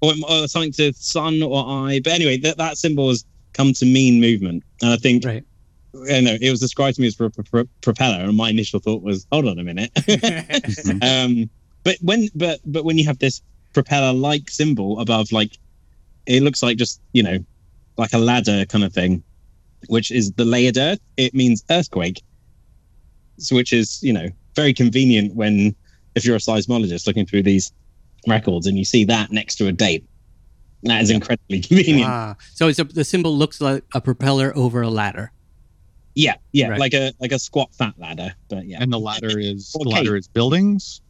Or, 0.00 0.12
or 0.28 0.48
something 0.48 0.72
to 0.72 0.92
sun 0.94 1.42
or 1.42 1.64
eye. 1.66 2.00
But 2.04 2.12
anyway, 2.12 2.36
that, 2.38 2.58
that 2.58 2.76
symbol 2.78 3.08
has 3.08 3.24
come 3.52 3.72
to 3.74 3.84
mean 3.86 4.20
movement. 4.20 4.62
And 4.82 4.90
I 4.92 4.96
think, 4.96 5.24
Right. 5.24 5.44
you 5.92 6.22
know, 6.22 6.36
it 6.40 6.50
was 6.50 6.60
described 6.60 6.96
to 6.96 7.00
me 7.00 7.06
as 7.08 7.14
a 7.18 7.30
pro- 7.30 7.44
pro- 7.44 7.68
propeller. 7.80 8.22
And 8.24 8.36
my 8.36 8.50
initial 8.50 8.80
thought 8.80 9.02
was, 9.02 9.26
hold 9.32 9.46
on 9.48 9.58
a 9.58 9.64
minute. 9.64 9.90
um 11.02 11.48
but 11.84 11.96
when 12.00 12.28
but 12.34 12.60
but 12.66 12.84
when 12.84 12.96
you 12.98 13.04
have 13.06 13.18
this 13.18 13.42
propeller 13.72 14.12
like 14.12 14.48
symbol 14.50 15.00
above 15.00 15.32
like 15.32 15.58
it 16.26 16.42
looks 16.42 16.62
like 16.62 16.76
just 16.78 17.00
you 17.12 17.22
know 17.22 17.38
like 17.96 18.12
a 18.12 18.18
ladder 18.18 18.64
kind 18.66 18.84
of 18.84 18.92
thing 18.92 19.22
which 19.88 20.10
is 20.10 20.32
the 20.32 20.44
layered 20.44 20.76
earth 20.78 21.00
it 21.16 21.34
means 21.34 21.62
earthquake 21.70 22.22
so 23.38 23.54
which 23.56 23.72
is 23.72 24.02
you 24.02 24.12
know 24.12 24.28
very 24.56 24.72
convenient 24.72 25.34
when 25.34 25.74
if 26.14 26.24
you're 26.24 26.36
a 26.36 26.38
seismologist 26.40 27.06
looking 27.06 27.26
through 27.26 27.42
these 27.42 27.72
records 28.26 28.66
and 28.66 28.78
you 28.78 28.84
see 28.84 29.04
that 29.04 29.30
next 29.32 29.56
to 29.56 29.66
a 29.66 29.72
date 29.72 30.04
that 30.84 31.02
is 31.02 31.10
incredibly 31.10 31.60
convenient 31.68 32.08
Wow. 32.08 32.36
So 32.54 32.68
it's 32.68 32.78
a, 32.78 32.84
the 32.84 33.04
symbol 33.04 33.36
looks 33.36 33.60
like 33.60 33.84
a 33.94 34.00
propeller 34.00 34.52
over 34.54 34.82
a 34.82 34.90
ladder. 34.90 35.32
Yeah, 36.14 36.34
yeah, 36.52 36.68
Right. 36.68 36.78
like 36.80 36.94
a 36.94 37.12
like 37.20 37.32
a 37.32 37.38
squat 37.38 37.74
fat 37.74 37.94
ladder, 37.98 38.34
but 38.48 38.66
yeah. 38.66 38.78
And 38.80 38.92
the 38.92 39.00
ladder 39.00 39.38
is 39.38 39.72
the 39.72 39.88
ladder 39.88 40.14
is 40.16 40.28
buildings. 40.28 41.00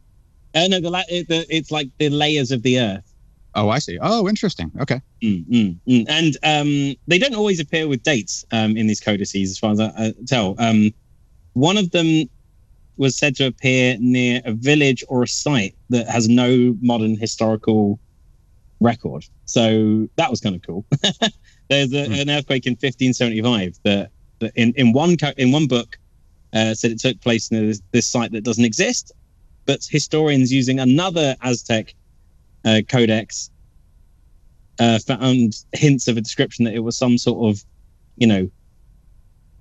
Uh, 0.55 0.67
no, 0.69 0.79
the, 0.79 0.89
la- 0.89 1.03
it, 1.09 1.27
the 1.27 1.45
it's 1.55 1.69
like 1.71 1.89
the 1.99 2.09
layers 2.09 2.51
of 2.51 2.63
the 2.63 2.79
earth. 2.79 3.13
Oh, 3.55 3.69
I 3.69 3.79
see. 3.79 3.97
Oh, 4.01 4.27
interesting. 4.27 4.71
Okay. 4.81 5.01
Mm, 5.23 5.45
mm, 5.47 5.79
mm. 5.87 6.05
And 6.09 6.37
um, 6.43 6.95
they 7.07 7.17
don't 7.17 7.35
always 7.35 7.59
appear 7.59 7.87
with 7.87 8.03
dates 8.03 8.43
um, 8.51 8.75
in 8.75 8.87
these 8.87 8.99
codices, 8.99 9.49
as 9.51 9.57
far 9.57 9.71
as 9.71 9.79
I, 9.79 9.85
I 9.97 10.13
tell. 10.27 10.55
Um, 10.59 10.91
one 11.53 11.77
of 11.77 11.91
them 11.91 12.29
was 12.97 13.17
said 13.17 13.35
to 13.37 13.47
appear 13.47 13.97
near 13.99 14.41
a 14.45 14.51
village 14.53 15.03
or 15.07 15.23
a 15.23 15.27
site 15.27 15.75
that 15.89 16.07
has 16.07 16.27
no 16.27 16.75
modern 16.81 17.17
historical 17.17 17.99
record. 18.81 19.23
So 19.45 20.07
that 20.17 20.29
was 20.29 20.41
kind 20.41 20.55
of 20.55 20.61
cool. 20.61 20.85
There's 21.69 21.93
a, 21.93 22.05
Hmm. 22.05 22.13
an 22.13 22.29
earthquake 22.29 22.65
in 22.67 22.73
1575 22.73 23.77
that, 23.85 24.11
that 24.41 24.51
in, 24.55 24.73
in 24.75 24.91
one 24.93 25.17
co- 25.17 25.33
in 25.37 25.51
one 25.51 25.67
book 25.67 25.97
uh, 26.53 26.73
said 26.73 26.91
it 26.91 26.99
took 26.99 27.19
place 27.21 27.51
near 27.51 27.65
this, 27.67 27.81
this 27.91 28.07
site 28.07 28.31
that 28.33 28.43
doesn't 28.43 28.65
exist, 28.65 29.11
but 29.65 29.79
historians 29.89 30.51
using 30.51 30.79
another 30.79 31.35
Aztec 31.41 31.93
uh, 32.65 32.81
codex 32.89 33.49
uh, 34.79 34.99
found 34.99 35.53
hints 35.71 36.07
of 36.07 36.17
a 36.17 36.21
description 36.21 36.65
that 36.65 36.73
it 36.73 36.79
was 36.83 36.97
some 36.97 37.17
sort 37.17 37.49
of, 37.49 37.63
you 38.17 38.27
know, 38.27 38.49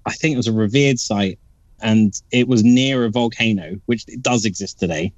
I 0.06 0.12
think 0.12 0.34
it 0.34 0.36
was 0.36 0.48
a 0.48 0.52
revered 0.52 0.98
site, 0.98 1.38
and 1.80 2.12
it 2.30 2.48
was 2.48 2.62
near 2.64 3.04
a 3.04 3.10
volcano, 3.10 3.76
which 3.86 4.04
it 4.08 4.22
does 4.22 4.44
exist 4.44 4.78
today. 4.78 5.12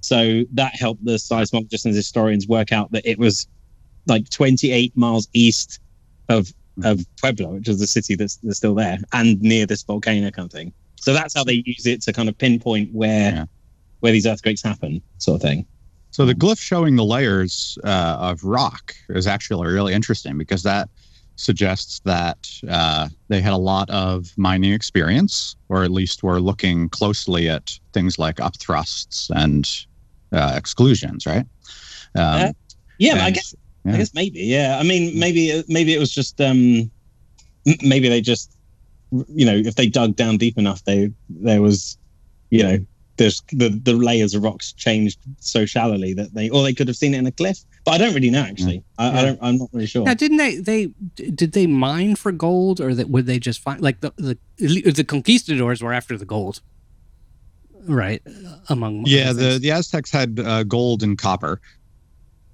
So 0.00 0.42
that 0.54 0.74
helped 0.74 1.04
the 1.04 1.12
seismologists 1.12 1.84
and 1.84 1.94
historians 1.94 2.48
work 2.48 2.72
out 2.72 2.90
that 2.92 3.08
it 3.08 3.18
was 3.18 3.46
like 4.06 4.28
28 4.30 4.96
miles 4.96 5.28
east 5.32 5.80
of 6.28 6.48
of 6.82 7.04
Puebla, 7.20 7.48
which 7.50 7.68
is 7.68 7.78
the 7.78 7.86
city 7.86 8.14
that's, 8.14 8.38
that's 8.38 8.56
still 8.56 8.74
there, 8.74 8.98
and 9.12 9.40
near 9.42 9.66
this 9.66 9.82
volcano 9.82 10.30
kind 10.30 10.46
of 10.46 10.52
thing. 10.52 10.72
So 10.96 11.12
that's 11.12 11.34
how 11.34 11.44
they 11.44 11.62
use 11.66 11.86
it 11.86 12.00
to 12.04 12.12
kind 12.14 12.30
of 12.30 12.38
pinpoint 12.38 12.94
where 12.94 13.32
Yeah. 13.32 13.44
where 14.00 14.12
these 14.12 14.26
earthquakes 14.26 14.62
happen, 14.62 15.02
sort 15.18 15.36
of 15.36 15.42
thing. 15.42 15.66
So 16.12 16.26
the 16.26 16.34
glyph 16.34 16.60
showing 16.60 16.96
the 16.96 17.04
layers 17.04 17.78
uh, 17.84 18.16
of 18.20 18.44
rock 18.44 18.94
is 19.08 19.26
actually 19.26 19.72
really 19.72 19.94
interesting 19.94 20.36
because 20.38 20.62
that 20.62 20.88
suggests 21.36 22.00
that 22.04 22.38
uh, 22.68 23.08
they 23.28 23.40
had 23.40 23.54
a 23.54 23.56
lot 23.56 23.88
of 23.90 24.26
mining 24.36 24.72
experience, 24.72 25.56
or 25.70 25.82
at 25.82 25.90
least 25.90 26.22
were 26.22 26.40
looking 26.40 26.90
closely 26.90 27.48
at 27.48 27.72
things 27.94 28.18
like 28.18 28.36
upthrusts 28.36 29.30
and 29.34 29.68
uh, 30.32 30.52
exclusions, 30.54 31.26
right? 31.26 31.46
Um, 32.14 32.48
Uh, 32.48 32.52
Yeah, 32.98 33.24
I 33.24 33.30
guess 33.30 33.54
yeah. 33.84 33.94
I 33.94 33.96
guess 33.96 34.14
maybe. 34.14 34.40
Yeah. 34.40 34.78
I 34.78 34.82
mean, 34.84 35.18
maybe 35.18 35.64
maybe 35.66 35.94
it 35.94 35.98
was 35.98 36.12
just 36.12 36.40
um 36.40 36.90
maybe 37.82 38.08
they 38.08 38.20
just 38.20 38.54
you 39.28 39.46
know 39.46 39.56
if 39.56 39.74
they 39.74 39.88
dug 39.88 40.14
down 40.16 40.36
deep 40.36 40.58
enough, 40.58 40.84
they 40.84 41.10
there 41.28 41.62
was 41.62 41.96
you 42.50 42.62
know 42.62 42.78
there's 43.18 43.42
the 43.52 43.68
the 43.68 43.92
layers 43.92 44.34
of 44.34 44.42
rocks 44.42 44.72
changed 44.72 45.18
so 45.38 45.66
shallowly 45.66 46.14
that 46.14 46.32
they 46.34 46.48
or 46.50 46.62
they 46.62 46.72
could 46.72 46.88
have 46.88 46.96
seen 46.96 47.14
it 47.14 47.18
in 47.18 47.26
a 47.26 47.32
cliff. 47.32 47.58
But 47.84 47.92
I 47.94 47.98
don't 47.98 48.14
really 48.14 48.30
know 48.30 48.42
actually. 48.42 48.82
I, 48.98 49.08
I 49.08 49.12
Yeah. 49.14 49.22
don't. 49.22 49.38
I'm 49.42 49.58
not 49.58 49.68
really 49.72 49.86
sure. 49.86 50.04
Now, 50.04 50.14
didn't 50.14 50.38
they? 50.38 50.56
They 50.56 50.86
did 51.14 51.52
they 51.52 51.66
mine 51.66 52.16
for 52.16 52.32
gold, 52.32 52.80
or 52.80 52.94
that 52.94 53.10
would 53.10 53.26
they 53.26 53.38
just 53.38 53.60
find 53.60 53.80
like 53.80 54.00
the 54.00 54.12
the 54.16 54.38
the 54.90 55.04
conquistadors 55.04 55.82
were 55.82 55.92
after 55.92 56.16
the 56.16 56.24
gold, 56.24 56.60
right? 57.86 58.22
Among 58.68 59.04
Yeah, 59.06 59.32
the, 59.32 59.58
the 59.60 59.70
Aztecs 59.70 60.10
had 60.10 60.40
uh, 60.40 60.62
gold 60.64 61.02
and 61.02 61.18
copper, 61.18 61.60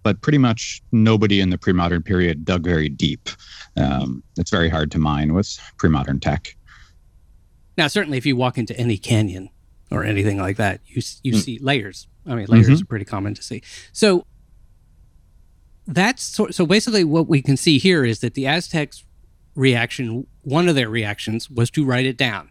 but 0.02 0.20
pretty 0.22 0.38
much 0.38 0.82
nobody 0.92 1.40
in 1.40 1.50
the 1.50 1.58
pre 1.58 1.72
modern 1.72 2.02
period 2.02 2.44
dug 2.44 2.64
very 2.64 2.88
deep. 2.88 3.28
Um, 3.76 4.22
it's 4.36 4.50
very 4.50 4.68
hard 4.68 4.90
to 4.92 4.98
mine 4.98 5.34
with 5.34 5.56
pre 5.76 5.88
modern 5.88 6.18
tech. 6.20 6.56
now 7.76 7.86
certainly 7.86 8.18
if 8.18 8.26
you 8.26 8.34
walk 8.36 8.58
into 8.58 8.76
any 8.76 8.98
canyon 8.98 9.50
or 9.90 10.04
anything 10.04 10.38
like 10.38 10.56
that, 10.58 10.80
you 10.86 11.02
you 11.22 11.32
Hmm. 11.32 11.38
see 11.38 11.58
layers. 11.60 12.06
I 12.26 12.34
mean, 12.34 12.46
layers 12.46 12.68
Mhm. 12.68 12.82
are 12.82 12.86
pretty 12.86 13.04
common 13.04 13.34
to 13.34 13.42
see. 13.42 13.62
So 13.92 14.26
that's 15.86 16.22
so, 16.22 16.48
so 16.50 16.66
basically 16.66 17.04
what 17.04 17.28
we 17.28 17.40
can 17.42 17.56
see 17.56 17.78
here 17.78 18.04
is 18.04 18.20
that 18.20 18.34
the 18.34 18.46
Aztecs 18.46 19.04
reaction, 19.54 20.26
one 20.42 20.68
of 20.68 20.74
their 20.74 20.88
reactions 20.90 21.48
was 21.50 21.70
to 21.70 21.84
write 21.84 22.06
it 22.06 22.16
down. 22.16 22.50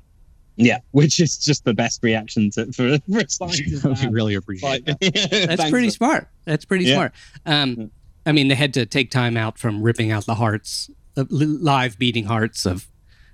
yeah, 0.59 0.79
which 0.89 1.19
is 1.19 1.37
just 1.37 1.63
the 1.65 1.73
best 1.75 1.99
reaction 2.01 2.49
to, 2.49 2.65
for 2.73 2.97
for 3.11 3.19
a 3.19 3.29
scientist. 3.29 3.85
we 4.01 4.07
really 4.09 4.33
appreciate 4.33 4.87
Like, 4.87 4.99
that. 4.99 5.47
That's 5.57 5.69
pretty 5.69 5.91
smart. 5.91 6.27
That's 6.45 6.65
pretty 6.65 6.85
Yeah. 6.85 6.93
smart. 6.95 7.13
Um, 7.45 7.91
I 8.25 8.31
mean, 8.31 8.47
they 8.47 8.55
had 8.55 8.73
to 8.73 8.87
take 8.87 9.11
time 9.11 9.37
out 9.37 9.59
from 9.59 9.83
ripping 9.83 10.11
out 10.11 10.25
the 10.25 10.33
hearts, 10.35 10.89
live 11.29 11.99
beating 11.99 12.25
hearts 12.25 12.65
of 12.65 12.87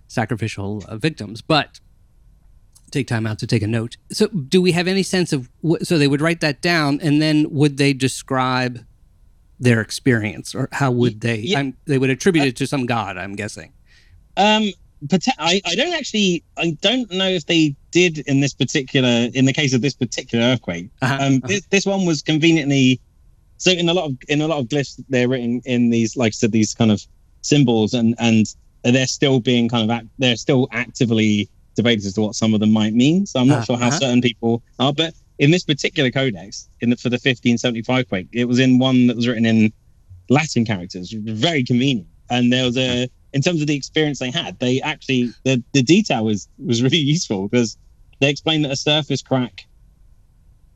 sacrificial 0.07 0.83
uh, 0.87 0.97
victims, 0.97 1.41
but 1.41 1.79
take 2.93 3.07
time 3.07 3.27
out 3.27 3.39
to 3.39 3.47
take 3.47 3.61
a 3.61 3.67
note. 3.67 3.97
So, 4.11 4.27
do 4.27 4.61
we 4.61 4.71
have 4.71 4.87
any 4.87 5.03
sense 5.03 5.33
of 5.33 5.49
what? 5.61 5.85
So 5.85 5.97
they 5.97 6.07
would 6.07 6.21
write 6.21 6.41
that 6.41 6.61
down, 6.61 6.99
and 7.01 7.21
then 7.21 7.49
would 7.51 7.77
they 7.77 7.93
describe 7.93 8.85
their 9.59 9.81
experience, 9.81 10.55
or 10.55 10.69
how 10.71 10.91
would 10.91 11.21
they? 11.21 11.37
Yeah. 11.37 11.59
I'm, 11.59 11.77
they 11.85 11.97
would 11.97 12.09
attribute 12.09 12.45
it 12.45 12.55
to 12.57 12.67
some 12.67 12.85
god. 12.85 13.17
I'm 13.17 13.35
guessing. 13.35 13.73
Um, 14.37 14.71
I, 15.37 15.61
I 15.65 15.75
don't 15.75 15.93
actually, 15.93 16.43
I 16.57 16.77
don't 16.81 17.11
know 17.11 17.27
if 17.27 17.45
they 17.45 17.75
did 17.91 18.19
in 18.19 18.39
this 18.39 18.53
particular, 18.53 19.29
in 19.33 19.45
the 19.45 19.53
case 19.53 19.73
of 19.73 19.81
this 19.81 19.93
particular 19.93 20.43
earthquake. 20.45 20.89
Uh-huh, 21.01 21.13
Um, 21.13 21.33
uh-huh. 21.35 21.47
this, 21.47 21.65
this 21.69 21.85
one 21.85 22.05
was 22.05 22.21
conveniently, 22.21 22.99
so 23.57 23.71
in 23.71 23.89
a 23.89 23.93
lot 23.93 24.05
of 24.05 24.17
in 24.27 24.41
a 24.41 24.47
lot 24.47 24.59
of 24.59 24.67
glyphs, 24.67 25.01
they're 25.09 25.27
written 25.27 25.61
in 25.65 25.89
these, 25.89 26.17
like 26.17 26.29
I 26.29 26.31
said, 26.31 26.51
these 26.51 26.73
kind 26.73 26.91
of 26.91 27.05
symbols, 27.41 27.93
and 27.93 28.15
and 28.17 28.45
they're 28.83 29.07
still 29.07 29.39
being 29.39 29.69
kind 29.69 29.83
of 29.83 29.89
act, 29.89 30.07
they're 30.19 30.35
still 30.35 30.67
actively 30.71 31.49
debated 31.75 32.05
as 32.05 32.13
to 32.13 32.21
what 32.21 32.35
some 32.35 32.53
of 32.53 32.59
them 32.59 32.71
might 32.71 32.93
mean. 32.93 33.25
So 33.25 33.39
I'm 33.39 33.47
not 33.47 33.59
Uh, 33.59 33.65
sure 33.65 33.77
how 33.77 33.87
uh-huh. 33.87 33.99
certain 33.99 34.21
people 34.21 34.61
are, 34.79 34.93
but 34.93 35.13
in 35.39 35.51
this 35.51 35.63
particular 35.63 36.11
codex, 36.11 36.69
in 36.81 36.91
the, 36.91 36.95
for 36.95 37.09
the 37.09 37.15
1575 37.15 38.07
quake, 38.07 38.27
it 38.31 38.45
was 38.45 38.59
in 38.59 38.77
one 38.77 39.07
that 39.07 39.15
was 39.15 39.27
written 39.27 39.45
in 39.45 39.73
Latin 40.29 40.65
characters, 40.65 41.11
very 41.11 41.63
convenient. 41.63 42.07
And 42.29 42.51
there 42.51 42.65
was 42.65 42.77
a, 42.77 43.09
in 43.33 43.41
terms 43.41 43.61
of 43.61 43.67
the 43.67 43.75
experience 43.75 44.19
they 44.19 44.31
had, 44.31 44.59
they 44.59 44.79
actually 44.81 45.31
the 45.43 45.61
the 45.73 45.81
detail 45.83 46.23
was 46.25 46.47
was 46.63 46.81
really 46.81 46.97
useful 47.15 47.47
because 47.47 47.77
they 48.21 48.29
explained 48.29 48.65
that 48.65 48.71
a 48.71 48.75
surface 48.75 49.21
crack 49.21 49.65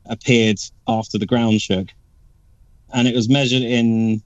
appeared 0.06 0.58
after 0.86 1.18
the 1.18 1.26
ground 1.26 1.60
shook, 1.60 1.88
and 2.92 3.08
it 3.08 3.14
was 3.14 3.28
measured 3.28 3.62
in. 3.62 4.22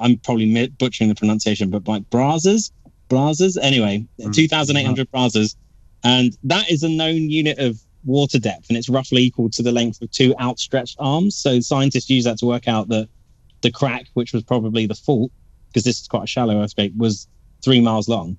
I'm 0.00 0.16
probably 0.18 0.68
butchering 0.78 1.08
the 1.08 1.16
pronunciation, 1.16 1.70
but 1.70 1.88
like 1.88 2.08
brazas, 2.08 2.70
brazas. 3.08 3.56
Anyway, 3.56 4.04
Mm. 4.20 4.32
2,800 4.32 5.10
brazas, 5.10 5.56
and 6.04 6.36
that 6.44 6.70
is 6.70 6.82
a 6.82 6.88
known 6.88 7.30
unit 7.30 7.58
of 7.58 7.80
water 8.04 8.38
depth, 8.38 8.68
and 8.68 8.78
it's 8.78 8.88
roughly 8.88 9.22
equal 9.22 9.50
to 9.50 9.62
the 9.62 9.72
length 9.72 10.00
of 10.00 10.10
two 10.10 10.34
outstretched 10.40 10.96
arms. 10.98 11.34
So 11.36 11.60
scientists 11.60 12.08
use 12.08 12.24
that 12.24 12.38
to 12.38 12.46
work 12.46 12.68
out 12.68 12.88
that 12.88 13.08
the 13.60 13.70
crack, 13.70 14.06
which 14.14 14.32
was 14.32 14.42
probably 14.44 14.86
the 14.86 14.94
fault, 14.94 15.32
because 15.68 15.84
this 15.84 16.00
is 16.00 16.08
quite 16.08 16.24
a 16.24 16.26
shallow 16.26 16.62
earthquake, 16.62 16.92
was 16.96 17.26
three 17.62 17.80
miles 17.80 18.08
long. 18.08 18.36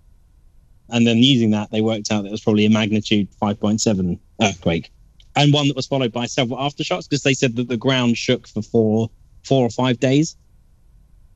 And 0.90 1.06
then 1.06 1.18
using 1.18 1.52
that, 1.52 1.70
they 1.72 1.82
worked 1.82 2.12
out 2.12 2.24
that 2.24 2.30
it 2.30 2.32
was 2.32 2.42
probably 2.42 2.66
a 2.66 2.70
magnitude 2.70 3.28
5.7 3.42 4.18
earthquake, 4.42 4.92
and 5.36 5.54
one 5.54 5.68
that 5.68 5.76
was 5.76 5.86
followed 5.86 6.12
by 6.12 6.26
several 6.26 6.58
aftershocks, 6.58 7.08
because 7.08 7.24
they 7.24 7.34
said 7.34 7.56
that 7.58 7.68
the 7.68 7.78
ground 7.78 8.18
shook 8.18 8.48
for 8.48 8.62
four, 8.62 9.10
four 9.44 9.66
or 9.66 9.70
five 9.70 10.00
days, 10.00 10.36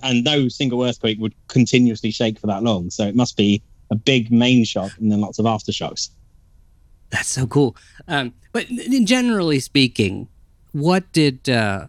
and 0.03 0.24
no 0.24 0.48
single 0.50 0.83
earthquake 0.83 1.17
would 1.19 1.33
continuously 1.48 2.12
shake 2.12 2.39
for 2.39 2.48
that 2.48 2.63
long. 2.63 2.89
So 2.89 3.05
it 3.05 3.15
must 3.15 3.38
be 3.38 3.62
a 3.91 3.95
big 3.95 4.31
main 4.31 4.63
shock 4.65 4.91
and 5.00 5.12
then 5.12 5.22
lots 5.22 5.39
of 5.39 5.45
aftershocks. 5.45 6.10
That's 7.10 7.29
so 7.29 7.45
cool. 7.48 7.75
Um, 8.07 8.33
but 8.51 8.67
generally 9.03 9.60
speaking, 9.60 10.27
what 10.72 11.12
did 11.12 11.48
uh, 11.48 11.88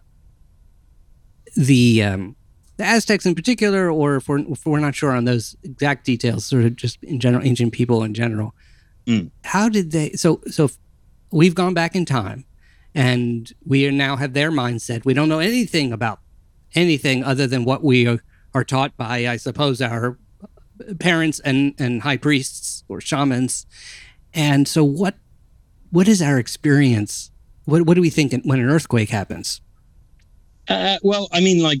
the 1.55 2.03
um, 2.03 2.35
the 2.77 2.83
Aztecs 2.83 3.25
in 3.25 3.35
particular, 3.35 3.89
or 3.89 4.17
if 4.17 4.27
we're, 4.27 4.39
if 4.39 4.65
we're 4.65 4.79
not 4.79 4.95
sure 4.95 5.11
on 5.11 5.25
those 5.25 5.55
exact 5.63 6.05
details, 6.05 6.45
sort 6.45 6.65
of 6.65 6.75
just 6.75 7.01
in 7.03 7.19
general, 7.19 7.43
ancient 7.45 7.73
people 7.73 8.03
in 8.03 8.13
general, 8.13 8.53
Mm. 9.07 9.29
how 9.43 9.69
did 9.69 9.91
they? 9.91 10.13
So 10.13 10.41
so 10.47 10.65
if 10.65 10.77
we've 11.31 11.53
gone 11.53 11.75
back 11.75 11.95
in 11.95 12.05
time, 12.05 12.43
and 12.95 13.53
we 13.63 13.85
are 13.87 13.91
now 13.91 14.15
have 14.15 14.33
their 14.33 14.51
mindset. 14.51 15.05
We 15.05 15.13
don't 15.13 15.29
know 15.29 15.37
anything 15.39 15.91
about 15.93 16.19
anything 16.75 17.23
other 17.23 17.47
than 17.47 17.63
what 17.63 17.83
we 17.83 18.07
are, 18.07 18.19
are 18.53 18.63
taught 18.63 18.95
by, 18.97 19.27
I 19.27 19.37
suppose, 19.37 19.81
our 19.81 20.17
parents 20.99 21.39
and 21.39 21.73
and 21.79 22.01
high 22.01 22.17
priests 22.17 22.83
or 22.87 23.01
shamans. 23.01 23.65
And 24.33 24.67
so, 24.67 24.83
what 24.83 25.15
what 25.91 26.07
is 26.07 26.21
our 26.21 26.37
experience? 26.37 27.31
What 27.65 27.83
what 27.83 27.95
do 27.95 28.01
we 28.01 28.09
think 28.09 28.33
when 28.43 28.59
an 28.59 28.69
earthquake 28.69 29.09
happens? 29.09 29.61
Uh, 30.67 30.97
well, 31.03 31.29
I 31.31 31.41
mean, 31.41 31.61
like 31.61 31.79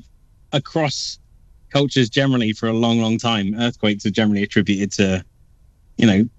across 0.53 1.19
cultures 1.69 2.09
generally 2.09 2.53
for 2.53 2.67
a 2.67 2.73
long, 2.73 3.01
long 3.01 3.17
time, 3.17 3.55
earthquakes 3.59 4.05
are 4.05 4.11
generally 4.11 4.43
attributed 4.43 4.91
to, 4.93 5.25
you 5.97 6.07
know, 6.07 6.29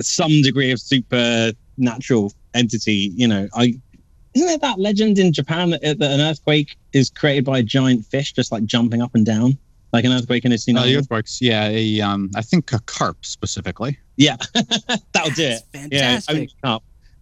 some 0.00 0.42
degree 0.42 0.70
of 0.70 0.80
supernatural 0.80 2.32
entity. 2.54 3.12
You 3.14 3.28
know, 3.28 3.48
I 3.54 3.80
isn't 4.34 4.46
there 4.46 4.58
that 4.58 4.78
legend 4.78 5.18
in 5.18 5.32
Japan 5.32 5.70
that, 5.70 5.80
that 5.82 6.00
an 6.02 6.20
earthquake 6.20 6.76
is 6.92 7.10
created 7.10 7.44
by 7.44 7.58
a 7.58 7.62
giant 7.62 8.04
fish 8.06 8.32
just 8.32 8.52
like 8.52 8.64
jumping 8.64 9.02
up 9.02 9.14
and 9.14 9.24
down? 9.26 9.58
like 9.90 10.04
an 10.04 10.12
earthquake 10.12 10.44
and 10.44 10.52
a 10.52 10.56
Uh, 10.56 10.58
tsunami. 10.58 10.84
the 10.84 10.96
earthquakes, 10.98 11.40
yeah, 11.40 11.66
a, 11.68 11.98
um, 12.02 12.30
I 12.36 12.42
think 12.42 12.70
a 12.74 12.78
carp 12.80 13.24
specifically. 13.24 13.98
yeah, 14.18 14.36
that'll 15.12 15.30
do 15.30 15.44
it. 15.44 15.62
That's 15.72 15.88
Yeah, 15.90 16.20
fantastic. 16.20 16.50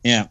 Yeah, 0.02 0.26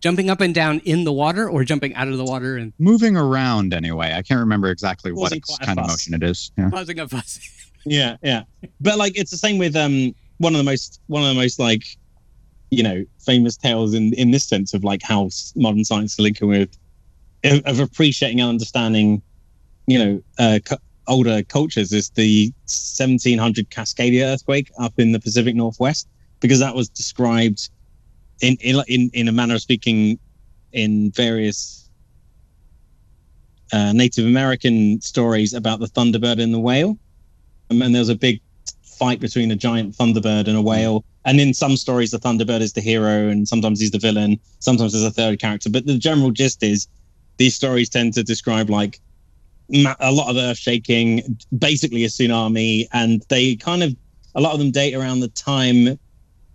Jumping 0.00 0.30
up 0.30 0.40
and 0.40 0.54
down 0.54 0.78
in 0.84 1.02
the 1.02 1.12
water 1.12 1.50
or 1.50 1.64
jumping 1.64 1.92
out 1.96 2.06
of 2.06 2.16
the 2.18 2.24
water 2.24 2.56
and 2.56 2.72
Moving 2.78 3.16
around 3.16 3.74
anyway. 3.74 4.12
I 4.14 4.22
can't 4.22 4.38
remember 4.40 4.70
exactly 4.70 5.10
what 5.12 5.32
its 5.32 5.58
kind 5.58 5.78
of 5.80 5.88
motion 5.88 6.14
it 6.14 6.22
is. 6.22 6.52
Yeah. 6.56 6.70
causing 6.70 7.00
a 7.00 7.08
fuss. 7.08 7.40
yeah, 7.84 8.16
yeah. 8.22 8.44
But 8.80 8.96
like, 8.96 9.18
it's 9.18 9.30
the 9.32 9.36
same 9.36 9.58
with 9.58 9.74
um 9.74 10.14
one 10.38 10.54
of 10.54 10.58
the 10.58 10.64
most 10.64 11.00
one 11.08 11.22
of 11.22 11.28
the 11.28 11.34
most 11.34 11.58
like 11.58 11.82
you 12.70 12.82
know 12.82 13.04
famous 13.18 13.56
tales 13.56 13.94
in 13.94 14.12
in 14.14 14.30
this 14.30 14.44
sense 14.44 14.72
of 14.74 14.84
like 14.84 15.02
how 15.02 15.28
modern 15.56 15.84
science 15.84 16.14
is 16.14 16.20
linking 16.20 16.48
with 16.48 16.76
of, 17.44 17.80
appreciating 17.80 18.40
and 18.40 18.48
understanding 18.48 19.22
you 19.86 19.98
know 19.98 20.22
uh, 20.38 20.58
cu- 20.64 20.76
older 21.08 21.42
cultures 21.42 21.92
is 21.92 22.10
the 22.10 22.52
1700 22.66 23.68
Cascadia 23.70 24.32
earthquake 24.32 24.70
up 24.78 24.94
in 24.98 25.12
the 25.12 25.20
Pacific 25.20 25.54
Northwest 25.54 26.08
because 26.40 26.60
that 26.60 26.74
was 26.74 26.88
described 26.88 27.68
in 28.40 28.56
in 28.60 29.10
in, 29.12 29.28
a 29.28 29.32
manner 29.32 29.54
of 29.54 29.62
speaking 29.62 30.18
in 30.72 31.10
various 31.10 31.90
uh, 33.72 33.92
Native 33.92 34.26
American 34.26 35.00
stories 35.00 35.54
about 35.54 35.80
the 35.80 35.86
thunderbird 35.86 36.40
and 36.42 36.54
the 36.54 36.60
whale. 36.60 36.98
Um, 37.70 37.82
and 37.82 37.94
there 37.94 38.00
was 38.00 38.08
a 38.08 38.16
big 38.16 38.40
fight 38.82 39.20
between 39.20 39.50
a 39.50 39.56
giant 39.56 39.96
thunderbird 39.96 40.48
and 40.48 40.56
a 40.56 40.62
whale. 40.62 41.04
And 41.24 41.40
in 41.40 41.52
some 41.52 41.76
stories, 41.76 42.10
the 42.10 42.18
thunderbird 42.18 42.60
is 42.60 42.72
the 42.72 42.80
hero, 42.80 43.28
and 43.28 43.46
sometimes 43.46 43.80
he's 43.80 43.90
the 43.90 43.98
villain. 43.98 44.40
Sometimes 44.58 44.92
there's 44.92 45.04
a 45.04 45.10
third 45.10 45.38
character. 45.38 45.68
But 45.68 45.86
the 45.86 45.98
general 45.98 46.30
gist 46.30 46.62
is 46.62 46.88
these 47.36 47.54
stories 47.54 47.88
tend 47.88 48.14
to 48.14 48.22
describe 48.22 48.70
like 48.70 49.00
ma- 49.68 49.96
a 50.00 50.12
lot 50.12 50.30
of 50.30 50.36
earth 50.36 50.58
shaking, 50.58 51.38
basically 51.58 52.04
a 52.04 52.08
tsunami, 52.08 52.86
and 52.92 53.22
they 53.28 53.56
kind 53.56 53.82
of 53.82 53.94
a 54.34 54.40
lot 54.40 54.52
of 54.52 54.58
them 54.58 54.70
date 54.70 54.94
around 54.94 55.20
the 55.20 55.28
time, 55.28 55.98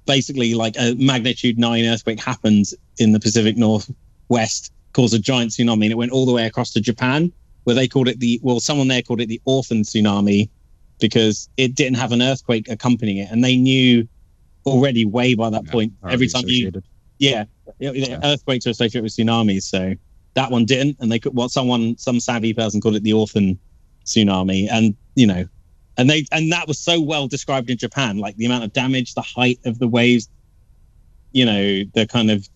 basically 0.06 0.54
like 0.54 0.76
a 0.78 0.96
magnitude 0.96 1.60
nine 1.60 1.86
earthquake 1.86 2.20
happened 2.20 2.66
in 2.98 3.12
the 3.12 3.20
Pacific 3.20 3.58
Northwest, 3.58 4.72
caused 4.94 5.14
a 5.14 5.20
giant 5.20 5.52
tsunami, 5.52 5.84
and 5.84 5.92
it 5.92 5.98
went 5.98 6.12
all 6.12 6.26
the 6.26 6.34
way 6.34 6.46
across 6.46 6.72
to 6.74 6.82
Japan, 6.82 7.32
where 7.66 7.76
they 7.76 7.88
called 7.88 8.08
it 8.08 8.20
the 8.20 8.40
well, 8.42 8.60
someone 8.60 8.88
there 8.88 9.02
called 9.02 9.22
it 9.22 9.28
the 9.28 9.42
orphan 9.46 9.82
tsunami 9.82 10.50
because 11.00 11.50
it 11.58 11.76
didn't 11.76 11.98
have 11.98 12.14
an 12.14 12.22
earthquake 12.22 12.70
accompanying 12.70 13.18
it, 13.18 13.30
and 13.32 13.44
they 13.44 13.58
knew 13.58 14.08
already 14.66 15.06
way 15.06 15.36
by 15.36 15.50
that 15.50 15.66
Yeah, 15.66 15.72
point. 15.72 15.94
Every 16.10 16.28
time 16.28 16.44
you 16.48 16.72
yeah, 17.20 17.46
yeah, 17.80 17.92
yeah, 17.92 18.20
earthquakes 18.24 18.68
are 18.68 18.72
associated 18.72 19.04
with 19.04 19.14
tsunamis, 19.14 19.64
so 19.64 19.94
that 20.36 20.52
one 20.52 20.66
didn't, 20.66 20.98
and 21.00 21.12
they 21.12 21.20
could. 21.20 21.34
What 21.34 21.52
someone, 21.52 21.98
some 21.98 22.20
savvy 22.20 22.54
person 22.54 22.82
called 22.82 22.96
it 22.96 23.04
the 23.04 23.14
orphan 23.14 23.60
tsunami, 24.06 24.68
and 24.70 24.96
you 25.16 25.28
know, 25.28 25.46
and 25.98 26.10
they 26.10 26.26
and 26.32 26.52
that 26.52 26.68
was 26.68 26.80
so 26.80 27.00
well 27.00 27.28
described 27.28 27.70
in 27.70 27.78
Japan, 27.78 28.18
like 28.18 28.36
the 28.36 28.46
amount 28.46 28.66
of 28.66 28.74
damage, 28.74 29.14
the 29.14 29.22
height 29.22 29.60
of 29.66 29.80
the 29.80 29.88
waves, 29.88 30.28
you 31.32 31.46
know, 31.46 31.84
the 31.94 32.06
kind 32.08 32.32
of 32.32 32.48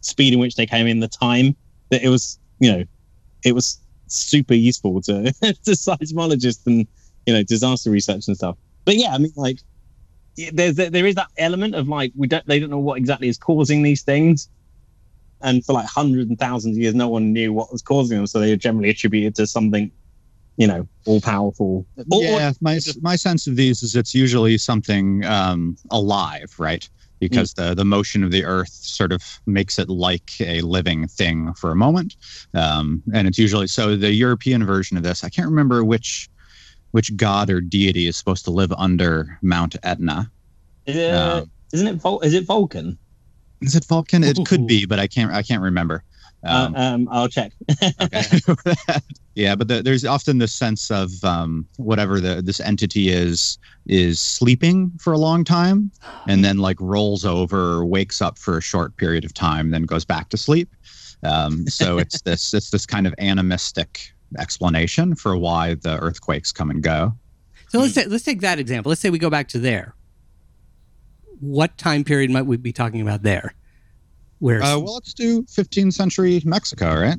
speed 0.00 0.32
in 0.32 0.38
which 0.38 0.54
they 0.54 0.66
came 0.66 0.86
in, 0.86 1.00
the 1.00 1.08
time 1.08 1.56
that 1.90 2.02
it 2.02 2.08
was, 2.08 2.38
you 2.60 2.72
know, 2.72 2.84
it 3.44 3.52
was 3.52 3.78
super 4.08 4.54
useful 4.54 5.02
to 5.02 5.32
to 5.42 5.70
seismologists 5.72 6.66
and 6.66 6.86
you 7.26 7.34
know 7.34 7.42
disaster 7.42 7.90
research 7.90 8.26
and 8.26 8.36
stuff. 8.36 8.56
But 8.86 8.96
yeah, 8.96 9.12
I 9.14 9.18
mean, 9.18 9.32
like 9.36 9.58
there's 10.52 10.76
there 10.76 11.06
is 11.06 11.14
that 11.14 11.28
element 11.38 11.74
of 11.74 11.88
like 11.88 12.12
we 12.16 12.26
don't 12.26 12.46
they 12.46 12.58
don't 12.60 12.70
know 12.70 12.78
what 12.78 12.98
exactly 12.98 13.28
is 13.28 13.38
causing 13.38 13.82
these 13.82 14.02
things 14.02 14.48
and 15.42 15.64
for 15.64 15.72
like 15.72 15.86
hundreds 15.86 16.28
and 16.28 16.38
thousands 16.38 16.76
of 16.76 16.82
years 16.82 16.94
no 16.94 17.08
one 17.08 17.32
knew 17.32 17.52
what 17.52 17.72
was 17.72 17.82
causing 17.82 18.16
them 18.16 18.26
so 18.26 18.38
they 18.40 18.50
were 18.50 18.56
generally 18.56 18.90
attributed 18.90 19.34
to 19.34 19.46
something 19.46 19.90
you 20.56 20.66
know 20.66 20.88
all 21.06 21.20
powerful 21.20 21.86
yeah, 22.08 22.52
my 22.60 22.78
my 23.00 23.16
sense 23.16 23.46
of 23.46 23.56
these 23.56 23.82
is 23.82 23.96
it's 23.96 24.14
usually 24.14 24.58
something 24.58 25.24
um, 25.24 25.76
alive, 25.90 26.52
right? 26.58 26.88
Because 27.20 27.54
Mm. 27.54 27.68
the 27.68 27.74
the 27.76 27.84
motion 27.84 28.22
of 28.22 28.30
the 28.30 28.44
Earth 28.44 28.70
sort 28.70 29.12
of 29.12 29.22
makes 29.46 29.78
it 29.78 29.88
like 29.88 30.30
a 30.40 30.60
living 30.60 31.08
thing 31.08 31.54
for 31.54 31.70
a 31.70 31.76
moment, 31.76 32.14
um, 32.54 33.02
and 33.14 33.26
it's 33.26 33.38
usually 33.38 33.66
so. 33.66 33.96
The 33.96 34.12
European 34.12 34.64
version 34.66 34.96
of 34.96 35.02
this, 35.02 35.24
I 35.24 35.30
can't 35.30 35.48
remember 35.48 35.82
which 35.84 36.28
which 36.92 37.16
god 37.16 37.50
or 37.50 37.60
deity 37.60 38.06
is 38.06 38.16
supposed 38.16 38.44
to 38.44 38.50
live 38.50 38.72
under 38.76 39.38
Mount 39.42 39.76
Etna. 39.82 40.30
uh, 40.88 41.40
Um, 41.42 41.50
isn't 41.72 41.86
it 41.88 41.94
Vul- 41.96 42.20
is 42.20 42.34
it 42.34 42.44
vulcan 42.44 42.98
Is 43.60 43.74
it 43.74 43.84
Vulcan? 43.86 44.22
It 44.22 44.38
could 44.46 44.66
be, 44.66 44.84
but 44.86 44.98
I 44.98 45.06
can't 45.06 45.32
I 45.32 45.42
can't 45.42 45.62
remember. 45.62 46.02
Um, 46.44 46.74
uh, 46.76 46.78
um 46.78 47.08
i'll 47.10 47.28
check 47.28 47.52
Okay. 48.00 48.22
yeah, 49.34 49.54
but 49.56 49.68
the, 49.68 49.82
there's 49.82 50.04
often 50.04 50.38
this 50.38 50.54
sense 50.54 50.90
of 50.90 51.10
um, 51.24 51.66
whatever 51.76 52.20
the 52.20 52.42
this 52.42 52.60
entity 52.60 53.08
is 53.08 53.58
is 53.86 54.20
sleeping 54.20 54.92
for 54.98 55.12
a 55.12 55.18
long 55.18 55.44
time, 55.44 55.90
and 56.28 56.44
then 56.44 56.58
like 56.58 56.76
rolls 56.80 57.24
over, 57.24 57.84
wakes 57.84 58.20
up 58.22 58.38
for 58.38 58.58
a 58.58 58.62
short 58.62 58.96
period 58.96 59.24
of 59.24 59.34
time, 59.34 59.70
then 59.70 59.82
goes 59.84 60.04
back 60.04 60.28
to 60.30 60.36
sleep. 60.36 60.68
Um, 61.22 61.66
so 61.68 61.98
it's 61.98 62.20
this 62.28 62.54
it's 62.54 62.70
this 62.70 62.86
kind 62.86 63.06
of 63.06 63.14
animistic 63.18 64.00
explanation 64.38 65.14
for 65.14 65.36
why 65.36 65.74
the 65.74 65.98
earthquakes 65.98 66.52
come 66.52 66.70
and 66.70 66.82
go. 66.82 67.12
So 67.68 67.80
let's 67.80 67.94
say, 67.94 68.06
let's 68.06 68.24
take 68.24 68.40
that 68.40 68.58
example. 68.58 68.90
Let's 68.90 69.00
say 69.00 69.10
we 69.10 69.18
go 69.18 69.30
back 69.30 69.48
to 69.48 69.58
there. 69.58 69.94
What 71.40 71.76
time 71.76 72.04
period 72.04 72.30
might 72.30 72.42
we 72.42 72.56
be 72.56 72.72
talking 72.72 73.00
about 73.00 73.22
there? 73.22 73.54
Where 74.38 74.62
Uh, 74.62 74.78
well, 74.78 74.94
let's 74.94 75.14
do 75.14 75.42
15th 75.42 75.92
century 75.92 76.40
Mexico, 76.44 76.94
right? 76.94 77.18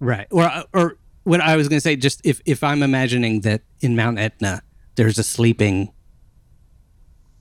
right 0.00 0.26
or 0.30 0.50
or 0.72 0.96
what 1.24 1.40
I 1.40 1.56
was 1.56 1.68
going 1.68 1.76
to 1.76 1.82
say 1.82 1.94
just 1.94 2.20
if 2.24 2.40
if 2.46 2.64
I'm 2.64 2.82
imagining 2.82 3.42
that 3.42 3.62
in 3.80 3.94
Mount 3.94 4.18
Etna 4.18 4.62
there's 4.96 5.18
a 5.18 5.22
sleeping 5.22 5.92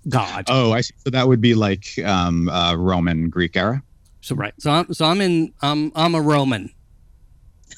god. 0.08 0.46
Oh, 0.50 0.72
I 0.72 0.82
see. 0.82 0.94
So 1.00 1.10
that 1.10 1.28
would 1.28 1.42
be 1.42 1.56
like 1.56 1.88
um, 2.06 2.50
uh, 2.50 2.76
Roman 2.76 3.30
Greek 3.30 3.56
era. 3.56 3.82
So 4.22 4.36
right. 4.36 4.54
So 4.60 4.72
I'm 4.72 4.94
so 4.94 5.06
I'm 5.06 5.22
in 5.22 5.54
I'm 5.62 5.92
I'm 5.96 6.16
a 6.16 6.22
Roman. 6.22 6.70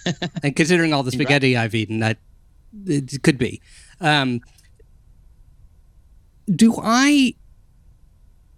and 0.43 0.55
considering 0.55 0.93
all 0.93 1.03
the 1.03 1.11
spaghetti 1.11 1.57
I've 1.57 1.75
eaten, 1.75 1.99
that 1.99 2.17
it 2.85 3.21
could 3.23 3.37
be. 3.37 3.61
Um, 3.99 4.41
do 6.53 6.75
I 6.81 7.35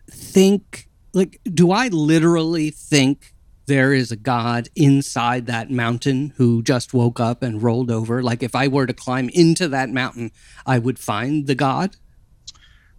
think 0.10 0.90
like 1.14 1.40
do 1.44 1.72
I 1.72 1.88
literally 1.90 2.70
think 2.70 3.34
there 3.66 3.94
is 3.94 4.12
a 4.12 4.16
god 4.16 4.68
inside 4.76 5.46
that 5.46 5.72
mountain 5.72 6.34
who 6.36 6.62
just 6.62 6.94
woke 6.94 7.20
up 7.20 7.44
and 7.44 7.62
rolled 7.62 7.92
over? 7.92 8.22
Like 8.22 8.44
if 8.44 8.56
I 8.56 8.68
were 8.68 8.86
to 8.86 8.94
climb 8.94 9.30
into 9.30 9.68
that 9.70 9.90
mountain, 9.90 10.32
I 10.66 10.80
would 10.80 11.00
find 11.00 11.48
the 11.48 11.56
god? 11.56 11.96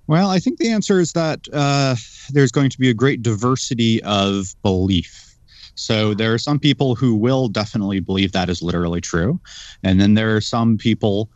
Well, 0.06 0.28
I 0.28 0.38
think 0.38 0.58
the 0.58 0.70
answer 0.70 1.00
is 1.00 1.12
that 1.12 1.48
uh, 1.52 1.96
there's 2.30 2.52
going 2.52 2.70
to 2.70 2.78
be 2.78 2.90
a 2.90 2.94
great 2.94 3.22
diversity 3.22 4.02
of 4.02 4.54
belief. 4.62 5.33
So 5.74 6.14
there 6.14 6.32
are 6.32 6.38
some 6.38 6.58
people 6.58 6.94
who 6.94 7.14
will 7.14 7.48
definitely 7.48 8.00
believe 8.00 8.32
that 8.32 8.48
is 8.48 8.62
literally 8.62 9.00
true. 9.00 9.40
And 9.82 10.00
then 10.00 10.14
there 10.14 10.36
are 10.36 10.40
some 10.40 10.78
people 10.78 11.28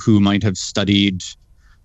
who 0.00 0.20
might 0.20 0.42
have 0.42 0.56
studied 0.56 1.22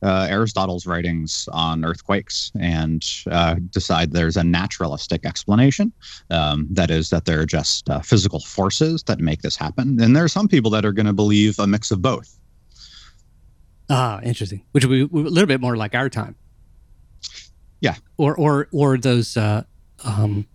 uh, 0.04 0.28
Aristotle's 0.30 0.86
writings 0.86 1.50
on 1.52 1.84
earthquakes 1.84 2.52
and 2.60 3.04
uh, 3.32 3.56
decide 3.72 4.12
there's 4.12 4.38
a 4.38 4.44
naturalistic 4.44 5.26
explanation. 5.26 5.92
Um, 6.30 6.68
that 6.70 6.92
is, 6.92 7.10
that 7.10 7.26
there 7.26 7.42
are 7.42 7.46
just 7.46 7.90
uh, 7.90 8.02
physical 8.02 8.40
forces 8.40 9.04
that 9.04 9.20
make 9.20 9.42
this 9.42 9.56
happen. 9.56 10.00
And 10.02 10.16
there 10.16 10.24
are 10.24 10.30
some 10.30 10.48
people 10.48 10.70
that 10.72 10.86
are 10.86 10.92
going 10.92 11.08
to 11.08 11.13
believe 11.13 11.58
a 11.60 11.66
mix 11.66 11.90
of 11.92 12.02
both. 12.02 12.38
Ah, 13.90 14.20
interesting. 14.22 14.63
Which 14.72 14.86
would 14.86 15.12
be 15.12 15.20
a 15.20 15.22
little 15.22 15.48
bit 15.48 15.62
more 15.62 15.78
like 15.78 15.96
our 15.96 16.10
time. 16.10 16.36
Yeah. 17.80 17.96
Or 18.18 18.36
or 18.36 18.68
or 18.72 18.98
those 18.98 19.38
uh, 19.38 19.63
um, 20.04 20.48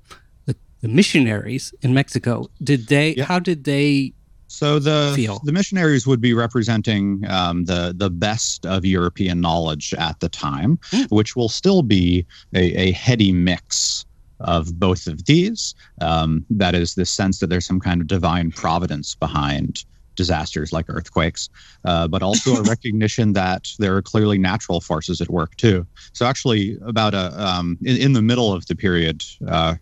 the, 0.82 0.88
missionaries 0.88 1.74
in 1.82 1.94
Mexico. 1.94 2.48
Did 2.62 2.88
they? 2.88 3.14
Yeah. 3.14 3.24
How 3.24 3.38
did 3.38 3.64
they? 3.64 4.12
So 4.48 4.78
the 4.78 5.12
feel. 5.16 5.40
the 5.44 5.52
missionaries 5.52 6.06
would 6.06 6.20
be 6.20 6.34
representing 6.34 7.24
um, 7.28 7.64
the 7.64 7.94
the 7.96 8.10
best 8.10 8.66
of 8.66 8.84
European 8.84 9.40
knowledge 9.40 9.94
at 9.94 10.20
the 10.20 10.28
time, 10.28 10.78
Mm. 10.92 11.10
which 11.10 11.34
will 11.36 11.48
still 11.48 11.82
be 11.82 12.26
a, 12.54 12.64
a 12.88 12.92
heady 12.92 13.32
mix 13.32 14.04
of 14.40 14.78
both 14.78 15.06
of 15.06 15.24
these. 15.24 15.74
Um, 16.00 16.44
that 16.50 16.74
is 16.74 16.94
the 16.94 17.06
sense 17.06 17.38
that 17.38 17.46
there's 17.46 17.64
some 17.64 17.80
kind 17.80 18.00
of 18.00 18.06
divine 18.08 18.50
providence 18.50 19.14
behind 19.14 19.84
disasters 20.16 20.72
like 20.74 20.84
earthquakes, 20.88 21.48
uh, 21.86 22.06
but 22.08 22.22
also 22.22 22.56
a 22.56 22.62
recognition 22.74 23.32
that 23.32 23.68
there 23.78 23.96
are 23.96 24.02
clearly 24.02 24.36
natural 24.36 24.80
forces 24.80 25.20
at 25.22 25.30
work 25.30 25.56
too. 25.56 25.86
So 26.12 26.26
actually, 26.26 26.76
about 26.84 27.14
a 27.14 27.32
um, 27.42 27.78
in, 27.82 27.96
in 27.96 28.12
the 28.12 28.22
middle 28.22 28.52
of 28.52 28.66
the 28.66 28.74
period. 28.76 29.22
Uh, 29.48 29.76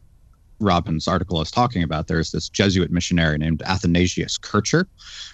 Robin's 0.60 1.08
article 1.08 1.40
is 1.40 1.50
talking 1.50 1.82
about, 1.82 2.06
there's 2.06 2.30
this 2.30 2.48
Jesuit 2.48 2.90
missionary 2.90 3.38
named 3.38 3.62
Athanasius 3.62 4.38
Kircher, 4.38 4.86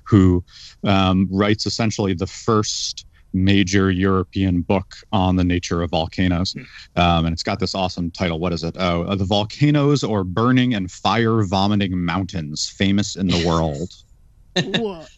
who 0.05 0.45
um, 0.85 1.29
writes 1.31 1.67
essentially 1.67 2.15
the 2.15 2.27
first 2.27 3.07
major 3.33 3.91
European 3.91 4.62
book 4.62 4.95
on 5.12 5.37
the 5.37 5.45
nature 5.45 5.83
of 5.83 5.91
volcanoes. 5.91 6.55
Um, 6.97 7.27
and 7.27 7.33
it's 7.33 7.43
got 7.43 7.59
this 7.61 7.75
awesome 7.75 8.11
title. 8.11 8.39
What 8.39 8.53
is 8.53 8.65
it? 8.65 8.77
Oh, 8.79 9.03
uh, 9.03 9.15
The 9.15 9.25
Volcanoes 9.25 10.03
or 10.03 10.25
Burning 10.25 10.75
and 10.75 10.91
Fire 10.91 11.43
Vomiting 11.43 12.05
Mountains, 12.05 12.69
Famous 12.69 13.15
in 13.17 13.27
the 13.27 13.47
World. 13.47 13.93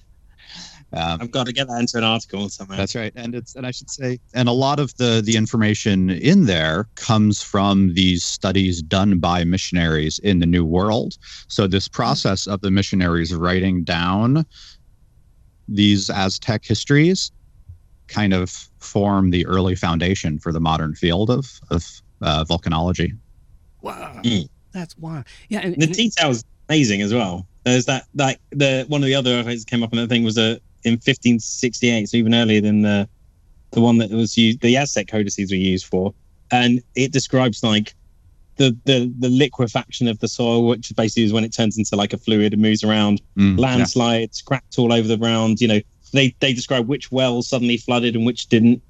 Um, 0.94 1.18
I've 1.20 1.30
got 1.30 1.44
to 1.46 1.52
get 1.52 1.68
that 1.68 1.78
into 1.80 1.98
an 1.98 2.04
article 2.04 2.48
somewhere. 2.48 2.78
That's 2.78 2.94
right, 2.94 3.12
and 3.14 3.34
it's 3.34 3.54
and 3.56 3.66
I 3.66 3.70
should 3.72 3.90
say, 3.90 4.18
and 4.32 4.48
a 4.48 4.52
lot 4.52 4.80
of 4.80 4.96
the 4.96 5.20
the 5.22 5.36
information 5.36 6.08
in 6.08 6.46
there 6.46 6.88
comes 6.94 7.42
from 7.42 7.92
these 7.92 8.24
studies 8.24 8.80
done 8.80 9.18
by 9.18 9.44
missionaries 9.44 10.18
in 10.20 10.38
the 10.38 10.46
New 10.46 10.64
World. 10.64 11.18
So 11.48 11.66
this 11.66 11.88
process 11.88 12.46
of 12.46 12.62
the 12.62 12.70
missionaries 12.70 13.34
writing 13.34 13.84
down 13.84 14.46
these 15.68 16.08
Aztec 16.08 16.64
histories 16.64 17.30
kind 18.06 18.32
of 18.32 18.50
form 18.78 19.30
the 19.30 19.44
early 19.46 19.74
foundation 19.74 20.38
for 20.38 20.52
the 20.52 20.60
modern 20.60 20.94
field 20.94 21.28
of 21.28 21.60
of 21.70 21.84
uh, 22.22 22.44
volcanology. 22.44 23.10
Wow, 23.82 24.20
Mm. 24.24 24.48
that's 24.72 24.96
wild. 24.96 25.24
Yeah, 25.50 25.60
and, 25.60 25.76
the 25.76 25.84
and- 25.86 25.94
detail's 25.94 26.44
amazing 26.70 27.02
as 27.02 27.12
well. 27.12 27.46
There's 27.64 27.84
that 27.84 28.06
like 28.14 28.40
the 28.50 28.86
one 28.88 29.02
of 29.02 29.06
the 29.06 29.14
other 29.14 29.34
articles 29.36 29.64
that 29.64 29.70
came 29.70 29.82
up 29.82 29.92
on 29.92 29.98
the 29.98 30.06
thing 30.06 30.24
was 30.24 30.38
a 30.38 30.58
in 30.84 30.92
1568, 30.94 32.08
so 32.08 32.16
even 32.16 32.34
earlier 32.34 32.60
than 32.60 32.82
the 32.82 33.08
the 33.72 33.80
one 33.82 33.98
that 33.98 34.10
was 34.10 34.36
used, 34.38 34.60
the 34.60 34.76
Aztec 34.76 35.08
codices 35.08 35.50
were 35.50 35.56
used 35.56 35.86
for, 35.86 36.14
and 36.50 36.80
it 36.94 37.12
describes 37.12 37.62
like 37.62 37.94
the 38.56 38.76
the 38.84 39.12
the 39.18 39.28
liquefaction 39.28 40.08
of 40.08 40.18
the 40.20 40.28
soil, 40.28 40.66
which 40.66 40.94
basically 40.96 41.24
is 41.24 41.32
when 41.32 41.44
it 41.44 41.52
turns 41.52 41.76
into 41.78 41.94
like 41.96 42.12
a 42.12 42.18
fluid 42.18 42.52
and 42.52 42.62
moves 42.62 42.82
around, 42.82 43.20
Mm, 43.36 43.56
yeah. 43.56 43.62
landslides, 43.62 44.42
cracks 44.42 44.78
all 44.78 44.92
over 44.92 45.06
the 45.06 45.16
ground. 45.16 45.60
You 45.60 45.68
know, 45.68 45.80
they 46.12 46.34
they 46.40 46.52
describe 46.52 46.88
which 46.88 47.12
wells 47.12 47.48
suddenly 47.48 47.76
flooded 47.76 48.16
and 48.16 48.24
which 48.26 48.48
didn't. 48.48 48.82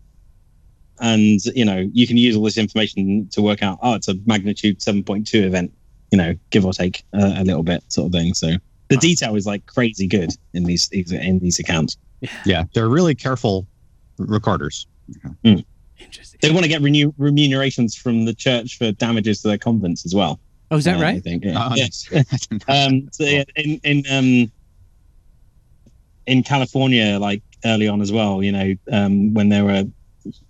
And 1.01 1.45
you 1.55 1.65
know, 1.65 1.89
you 1.93 2.07
can 2.07 2.17
use 2.17 2.37
all 2.37 2.43
this 2.45 2.59
information 2.59 3.29
to 3.31 3.43
work 3.43 3.63
out. 3.63 3.79
Oh, 3.83 3.95
it's 3.95 4.09
a 4.09 4.15
magnitude 4.27 4.83
seven 4.83 5.05
point 5.05 5.27
two 5.27 5.45
event. 5.45 5.73
You 6.11 6.19
know, 6.19 6.35
give 6.51 6.65
or 6.65 6.73
take 6.73 7.05
uh, 7.13 7.35
a 7.37 7.45
little 7.45 7.63
bit, 7.63 7.85
sort 7.89 8.07
of 8.07 8.13
thing. 8.13 8.35
So 8.35 8.55
the 8.89 8.97
detail 8.97 9.37
is 9.37 9.47
like 9.47 9.65
crazy 9.67 10.07
good 10.07 10.31
in 10.55 10.65
these 10.65 10.89
in 10.93 11.39
these 11.41 11.59
accounts. 11.59 11.97
Yeah, 12.45 12.65
they're 12.75 12.89
really 12.89 13.15
careful 13.15 13.67
recorders. 14.19 14.87
interesting. 15.45 16.39
They 16.41 16.51
want 16.51 16.65
to 16.65 16.69
get 16.69 16.81
renew- 16.81 17.15
remunerations 17.19 17.95
from 17.97 18.25
the 18.25 18.35
church 18.35 18.77
for 18.79 18.93
damages 18.93 19.43
to 19.43 19.49
their 19.49 19.59
convents 19.59 20.05
as 20.07 20.15
well. 20.15 20.41
Oh, 20.71 20.77
is 20.77 20.85
that 20.85 21.01
uh, 21.01 21.07
I 21.07 21.21
think. 21.21 21.45
Yeah. 21.45 21.59
Uh, 21.59 21.75
Yes. 21.77 22.09
um 22.69 23.09
so 23.13 23.25
yeah, 23.25 23.45
in 23.57 23.81
in 23.85 24.05
um 24.11 24.53
in 26.27 26.43
california 26.43 27.19
like 27.19 27.43
early 27.65 27.89
on 27.89 28.01
as 28.03 28.13
well 28.13 28.43
you 28.43 28.53
know 28.53 28.75
um 28.93 29.33
when 29.33 29.49
there 29.49 29.65
were 29.65 29.83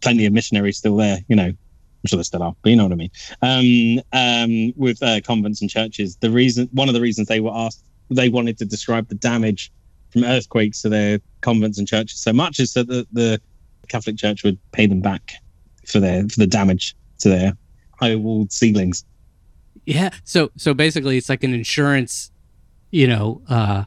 plenty 0.01 0.27
of 0.27 0.33
missionaries 0.33 0.77
still 0.79 0.97
there 0.97 1.19
you 1.29 1.37
know 1.37 1.45
i'm 1.45 2.07
sure 2.07 2.17
there 2.17 2.25
still 2.25 2.43
are 2.43 2.53
but 2.63 2.71
you 2.71 2.77
know 2.77 2.83
what 2.85 2.93
i 2.93 2.97
mean 2.97 3.11
um 3.43 4.03
um 4.13 4.73
with 4.77 5.01
uh, 5.03 5.21
convents 5.21 5.61
and 5.61 5.71
churches 5.71 6.17
the 6.21 6.31
reason 6.31 6.69
one 6.73 6.89
of 6.89 6.95
the 6.95 7.01
reasons 7.01 7.29
they 7.29 7.39
were 7.41 7.53
asked 7.55 7.85
they 8.11 8.29
wanted 8.29 8.59
to 8.59 8.65
describe 8.65 9.09
the 9.09 9.15
damage 9.17 9.71
from 10.11 10.25
earthquakes 10.25 10.81
to 10.83 10.89
their 10.89 11.19
convents 11.43 11.79
and 11.79 11.87
churches 11.87 12.19
so 12.21 12.33
much 12.33 12.59
is 12.61 12.73
so 12.73 12.83
that 12.83 13.07
the 13.13 13.41
catholic 13.89 14.17
church 14.17 14.43
would 14.45 14.59
pay 14.73 14.87
them 14.87 15.01
back 15.01 15.33
for 15.87 16.01
their 16.01 16.23
for 16.29 16.41
the 16.41 16.47
damage 16.47 16.95
to 17.19 17.29
their 17.29 17.53
high 18.01 18.15
walled 18.17 18.53
ceilings 18.53 19.05
Yeah. 19.87 20.11
So 20.25 20.51
so 20.57 20.75
basically, 20.75 21.17
it's 21.17 21.29
like 21.31 21.43
an 21.45 21.55
insurance, 21.55 22.31
you 22.91 23.07
know, 23.07 23.41
uh, 23.49 23.85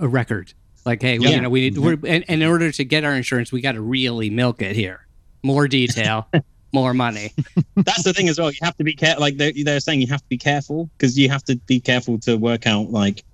a 0.00 0.08
record. 0.08 0.54
Like, 0.86 1.02
hey, 1.02 1.18
Yeah. 1.18 1.28
you 1.30 1.40
know, 1.42 1.50
we 1.50 1.60
need. 1.60 1.78
We're, 1.78 1.98
and, 2.06 2.24
and 2.26 2.42
in 2.42 2.48
order 2.48 2.72
to 2.72 2.84
get 2.84 3.04
our 3.04 3.14
insurance, 3.14 3.52
we 3.52 3.60
got 3.60 3.72
to 3.72 3.82
really 3.82 4.30
milk 4.30 4.62
it 4.62 4.74
here. 4.74 5.06
More 5.42 5.68
detail, 5.68 6.26
more 6.72 6.94
money. 6.94 7.32
that's 7.76 8.02
the 8.04 8.12
thing 8.12 8.28
as 8.28 8.38
well. 8.38 8.50
You 8.50 8.58
have 8.62 8.76
to 8.78 8.84
be 8.84 8.94
careful. 8.94 9.20
Like 9.20 9.36
they're, 9.36 9.52
they're 9.64 9.80
saying, 9.80 10.00
you 10.00 10.06
have 10.08 10.20
to 10.22 10.28
be 10.28 10.38
careful 10.38 10.88
because 10.96 11.18
you 11.18 11.28
have 11.28 11.44
to 11.44 11.56
be 11.66 11.80
careful 11.80 12.18
to 12.20 12.36
work 12.36 12.66
out 12.66 12.90
like 12.90 13.24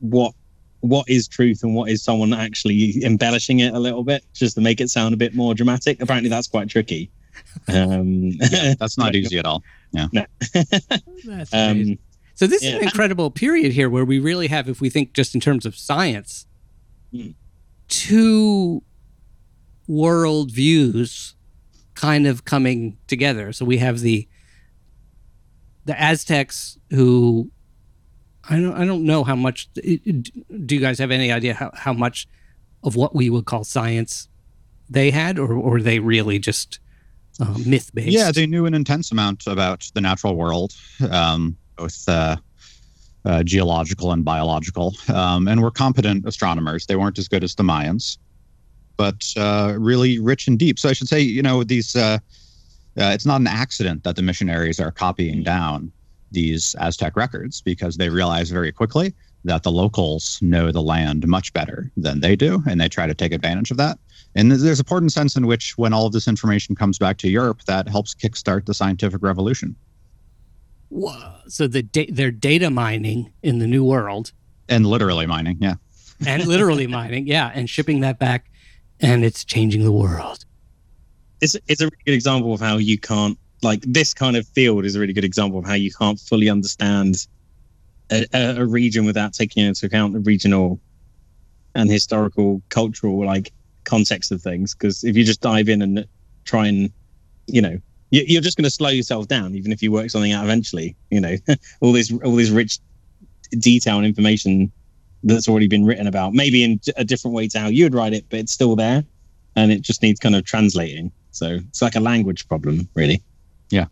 what 0.00 0.34
what 0.80 1.08
is 1.08 1.26
truth 1.26 1.62
and 1.62 1.74
what 1.74 1.90
is 1.90 2.02
someone 2.02 2.32
actually 2.32 3.02
embellishing 3.04 3.60
it 3.60 3.74
a 3.74 3.78
little 3.78 4.04
bit 4.04 4.22
just 4.34 4.54
to 4.54 4.60
make 4.60 4.80
it 4.80 4.88
sound 4.90 5.14
a 5.14 5.16
bit 5.16 5.34
more 5.34 5.54
dramatic. 5.54 6.00
Apparently, 6.00 6.28
that's 6.28 6.48
quite 6.48 6.68
tricky. 6.68 7.10
Um, 7.68 8.32
That's 8.78 8.96
not 8.96 9.14
easy 9.14 9.38
at 9.38 9.44
all. 9.44 9.62
That's 9.92 11.52
um. 11.52 11.98
So 12.34 12.46
this 12.46 12.62
is 12.62 12.74
an 12.74 12.82
incredible 12.82 13.30
period 13.30 13.72
here 13.72 13.88
where 13.90 14.04
we 14.04 14.18
really 14.18 14.48
have, 14.48 14.68
if 14.68 14.80
we 14.80 14.88
think 14.90 15.12
just 15.12 15.34
in 15.34 15.40
terms 15.40 15.64
of 15.66 15.76
science, 15.76 16.46
Hmm. 17.12 17.30
two 17.88 18.82
world 19.86 20.50
views 20.50 21.35
kind 21.96 22.26
of 22.26 22.44
coming 22.44 22.96
together. 23.08 23.52
So 23.52 23.64
we 23.64 23.78
have 23.78 24.00
the 24.00 24.28
the 25.86 26.00
Aztecs 26.00 26.78
who 26.90 27.50
I 28.48 28.60
don't 28.60 28.74
I 28.74 28.84
don't 28.84 29.04
know 29.04 29.24
how 29.24 29.34
much 29.34 29.68
do 29.74 30.74
you 30.74 30.80
guys 30.80 30.98
have 31.00 31.10
any 31.10 31.32
idea 31.32 31.54
how, 31.54 31.72
how 31.74 31.92
much 31.92 32.28
of 32.84 32.94
what 32.94 33.14
we 33.14 33.28
would 33.30 33.46
call 33.46 33.64
science 33.64 34.28
they 34.88 35.10
had 35.10 35.38
or 35.38 35.52
or 35.52 35.80
they 35.80 35.98
really 35.98 36.38
just 36.38 36.78
uh, 37.40 37.56
myth 37.66 37.90
based? 37.94 38.12
Yeah, 38.12 38.30
they 38.30 38.46
knew 38.46 38.66
an 38.66 38.74
intense 38.74 39.10
amount 39.10 39.46
about 39.46 39.90
the 39.94 40.00
natural 40.00 40.36
world, 40.36 40.74
um, 41.10 41.56
both 41.76 42.08
uh, 42.08 42.36
uh, 43.24 43.42
geological 43.42 44.12
and 44.12 44.24
biological, 44.24 44.94
um, 45.12 45.48
and 45.48 45.60
were 45.62 45.70
competent 45.70 46.26
astronomers. 46.26 46.86
They 46.86 46.96
weren't 46.96 47.18
as 47.18 47.26
good 47.28 47.42
as 47.42 47.54
the 47.54 47.64
Mayans, 47.64 48.18
but 48.96 49.24
uh, 49.36 49.74
really 49.78 50.18
rich 50.18 50.48
and 50.48 50.58
deep. 50.58 50.78
So 50.78 50.88
I 50.88 50.92
should 50.92 51.08
say, 51.08 51.20
you 51.20 51.42
know, 51.42 51.64
these. 51.64 51.94
Uh, 51.96 52.18
uh, 52.98 53.12
it's 53.12 53.26
not 53.26 53.42
an 53.42 53.46
accident 53.46 54.04
that 54.04 54.16
the 54.16 54.22
missionaries 54.22 54.80
are 54.80 54.90
copying 54.90 55.42
down 55.42 55.92
these 56.32 56.74
Aztec 56.80 57.14
records 57.14 57.60
because 57.60 57.98
they 57.98 58.08
realize 58.08 58.50
very 58.50 58.72
quickly 58.72 59.12
that 59.44 59.62
the 59.64 59.70
locals 59.70 60.38
know 60.40 60.72
the 60.72 60.80
land 60.80 61.26
much 61.28 61.52
better 61.52 61.90
than 61.98 62.20
they 62.20 62.34
do, 62.34 62.62
and 62.66 62.80
they 62.80 62.88
try 62.88 63.06
to 63.06 63.12
take 63.14 63.32
advantage 63.32 63.70
of 63.70 63.76
that. 63.76 63.98
And 64.34 64.50
there's- 64.50 64.62
there's 64.62 64.78
a 64.78 64.80
important 64.80 65.12
sense 65.12 65.36
in 65.36 65.46
which, 65.46 65.76
when 65.76 65.92
all 65.92 66.06
of 66.06 66.12
this 66.12 66.26
information 66.26 66.74
comes 66.74 66.98
back 66.98 67.18
to 67.18 67.28
Europe, 67.28 67.60
that 67.66 67.86
helps 67.86 68.14
kickstart 68.14 68.64
the 68.64 68.74
scientific 68.74 69.22
revolution. 69.22 69.76
Whoa. 70.88 71.34
So 71.48 71.66
the 71.66 71.82
da- 71.82 72.10
they're 72.10 72.30
data 72.30 72.70
mining 72.70 73.30
in 73.42 73.58
the 73.58 73.66
new 73.66 73.84
world 73.84 74.32
And 74.68 74.86
literally 74.86 75.26
mining, 75.26 75.58
yeah. 75.60 75.74
and 76.26 76.46
literally 76.46 76.86
mining, 76.86 77.26
yeah, 77.26 77.52
and 77.54 77.68
shipping 77.68 78.00
that 78.00 78.18
back, 78.18 78.50
and 79.00 79.24
it's 79.24 79.44
changing 79.44 79.84
the 79.84 79.92
world. 79.92 80.44
it's 81.40 81.56
it's 81.68 81.80
a 81.80 81.84
really 81.84 82.02
good 82.04 82.14
example 82.14 82.52
of 82.52 82.60
how 82.60 82.76
you 82.76 82.98
can't 82.98 83.38
like 83.62 83.80
this 83.82 84.14
kind 84.14 84.36
of 84.36 84.46
field 84.48 84.84
is 84.84 84.94
a 84.94 85.00
really 85.00 85.12
good 85.12 85.24
example 85.24 85.58
of 85.58 85.64
how 85.64 85.74
you 85.74 85.90
can't 85.90 86.20
fully 86.20 86.48
understand 86.48 87.26
a, 88.10 88.26
a, 88.32 88.64
region 88.64 89.04
without 89.04 89.32
taking 89.32 89.64
into 89.64 89.86
account 89.86 90.12
the 90.12 90.20
regional 90.20 90.78
and 91.74 91.90
historical 91.90 92.62
cultural 92.68 93.24
like 93.24 93.52
context 93.84 94.30
of 94.30 94.40
things 94.40 94.74
because 94.74 95.04
if 95.04 95.16
you 95.16 95.24
just 95.24 95.40
dive 95.40 95.68
in 95.68 95.82
and 95.82 96.06
try 96.44 96.66
and 96.66 96.90
you 97.46 97.60
know 97.60 97.78
you, 98.10 98.22
you're 98.26 98.42
just 98.42 98.56
going 98.56 98.64
to 98.64 98.70
slow 98.70 98.88
yourself 98.88 99.26
down 99.28 99.54
even 99.54 99.72
if 99.72 99.82
you 99.82 99.90
work 99.90 100.10
something 100.10 100.32
out 100.32 100.44
eventually 100.44 100.96
you 101.10 101.20
know 101.20 101.36
all 101.80 101.92
this 101.92 102.12
all 102.24 102.36
this 102.36 102.50
rich 102.50 102.78
detail 103.58 103.96
and 103.96 104.06
information 104.06 104.72
that's 105.24 105.48
already 105.48 105.68
been 105.68 105.84
written 105.84 106.06
about 106.06 106.34
maybe 106.34 106.62
in 106.62 106.80
a 106.96 107.04
different 107.04 107.34
way 107.34 107.48
to 107.48 107.58
how 107.58 107.68
you'd 107.68 107.94
write 107.94 108.12
it 108.12 108.24
but 108.28 108.38
it's 108.38 108.52
still 108.52 108.76
there 108.76 109.04
and 109.56 109.72
it 109.72 109.80
just 109.80 110.02
needs 110.02 110.20
kind 110.20 110.36
of 110.36 110.44
translating. 110.44 111.10
So 111.32 111.58
it's 111.68 111.82
like 111.82 111.96
a 111.96 112.00
language 112.00 112.46
problem, 112.46 112.88
really. 112.94 113.22
Yeah. 113.70 113.86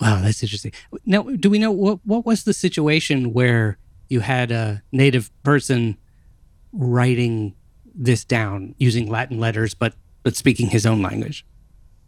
Wow, 0.00 0.20
that's 0.22 0.42
interesting. 0.42 0.72
Now, 1.04 1.22
do 1.22 1.50
we 1.50 1.58
know 1.58 1.72
what 1.72 1.98
what 2.04 2.24
was 2.24 2.44
the 2.44 2.52
situation 2.52 3.32
where 3.32 3.78
you 4.08 4.20
had 4.20 4.52
a 4.52 4.82
native 4.92 5.30
person 5.42 5.96
writing 6.72 7.54
this 7.94 8.24
down 8.24 8.74
using 8.78 9.08
Latin 9.08 9.40
letters, 9.40 9.74
but 9.74 9.94
but 10.22 10.36
speaking 10.36 10.68
his 10.68 10.86
own 10.86 11.02
language? 11.02 11.44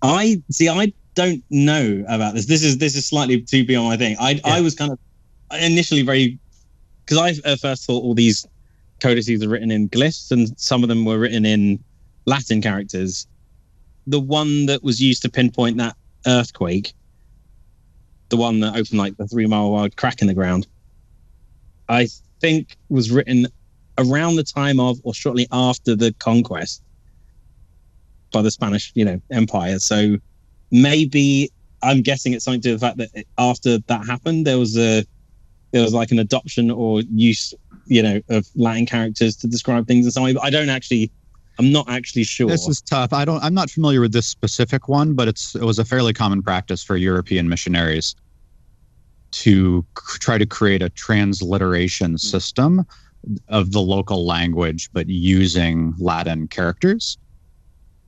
I 0.02 0.40
see. 0.50 0.68
I 0.68 0.92
don't 1.14 1.42
know 1.50 2.04
about 2.06 2.34
this. 2.34 2.46
This 2.46 2.62
is 2.62 2.78
this 2.78 2.94
is 2.94 3.06
slightly 3.06 3.40
too 3.40 3.64
beyond 3.66 3.88
my 3.88 3.96
thing. 3.96 4.16
I 4.20 4.40
I 4.44 4.60
was 4.60 4.76
kind 4.76 4.92
of 4.92 4.98
initially 5.60 6.02
very 6.02 6.38
because 7.10 7.40
I 7.44 7.50
at 7.50 7.58
first 7.58 7.86
thought 7.86 8.04
all 8.04 8.14
these 8.14 8.46
codices 9.00 9.42
are 9.42 9.48
written 9.48 9.72
in 9.72 9.88
glyphs 9.88 10.30
and 10.30 10.56
some 10.58 10.84
of 10.84 10.88
them 10.88 11.04
were 11.04 11.18
written 11.18 11.44
in 11.44 11.82
Latin 12.26 12.62
characters. 12.62 13.26
The 14.06 14.20
one 14.20 14.66
that 14.66 14.84
was 14.84 15.02
used 15.02 15.22
to 15.22 15.28
pinpoint 15.28 15.76
that 15.78 15.96
earthquake, 16.26 16.92
the 18.28 18.36
one 18.36 18.60
that 18.60 18.76
opened 18.76 18.98
like 18.98 19.16
the 19.16 19.26
three 19.26 19.46
mile 19.46 19.72
wide 19.72 19.96
crack 19.96 20.20
in 20.20 20.28
the 20.28 20.34
ground, 20.34 20.68
I 21.88 22.06
think 22.40 22.76
was 22.90 23.10
written 23.10 23.48
around 23.98 24.36
the 24.36 24.44
time 24.44 24.78
of 24.78 25.00
or 25.02 25.12
shortly 25.12 25.48
after 25.50 25.96
the 25.96 26.14
conquest 26.20 26.80
by 28.32 28.42
the 28.42 28.52
Spanish, 28.52 28.92
you 28.94 29.04
know, 29.04 29.20
Empire. 29.32 29.80
So 29.80 30.16
maybe 30.70 31.50
I'm 31.82 32.02
guessing 32.02 32.34
it's 32.34 32.44
something 32.44 32.60
to 32.60 32.72
the 32.72 32.78
fact 32.78 32.98
that 32.98 33.24
after 33.36 33.78
that 33.78 34.06
happened, 34.06 34.46
there 34.46 34.60
was 34.60 34.78
a 34.78 35.04
there 35.72 35.82
was 35.82 35.94
like 35.94 36.10
an 36.10 36.18
adoption 36.18 36.70
or 36.70 37.02
use, 37.12 37.54
you 37.86 38.02
know, 38.02 38.20
of 38.28 38.46
Latin 38.56 38.86
characters 38.86 39.36
to 39.36 39.46
describe 39.46 39.86
things 39.86 40.06
in 40.06 40.12
some 40.12 40.22
way. 40.22 40.32
But 40.32 40.44
I 40.44 40.50
don't 40.50 40.68
actually, 40.68 41.10
I'm 41.58 41.72
not 41.72 41.88
actually 41.88 42.24
sure. 42.24 42.48
This 42.48 42.68
is 42.68 42.80
tough. 42.80 43.12
I 43.12 43.24
don't. 43.24 43.42
I'm 43.42 43.54
not 43.54 43.70
familiar 43.70 44.00
with 44.00 44.12
this 44.12 44.26
specific 44.26 44.88
one, 44.88 45.14
but 45.14 45.28
it's 45.28 45.54
it 45.54 45.64
was 45.64 45.78
a 45.78 45.84
fairly 45.84 46.12
common 46.12 46.42
practice 46.42 46.82
for 46.82 46.96
European 46.96 47.48
missionaries 47.48 48.14
to 49.32 49.84
c- 49.96 50.18
try 50.18 50.38
to 50.38 50.46
create 50.46 50.82
a 50.82 50.90
transliteration 50.90 52.12
hmm. 52.12 52.16
system 52.16 52.84
of 53.48 53.72
the 53.72 53.80
local 53.80 54.26
language, 54.26 54.90
but 54.92 55.08
using 55.08 55.94
Latin 55.98 56.48
characters. 56.48 57.18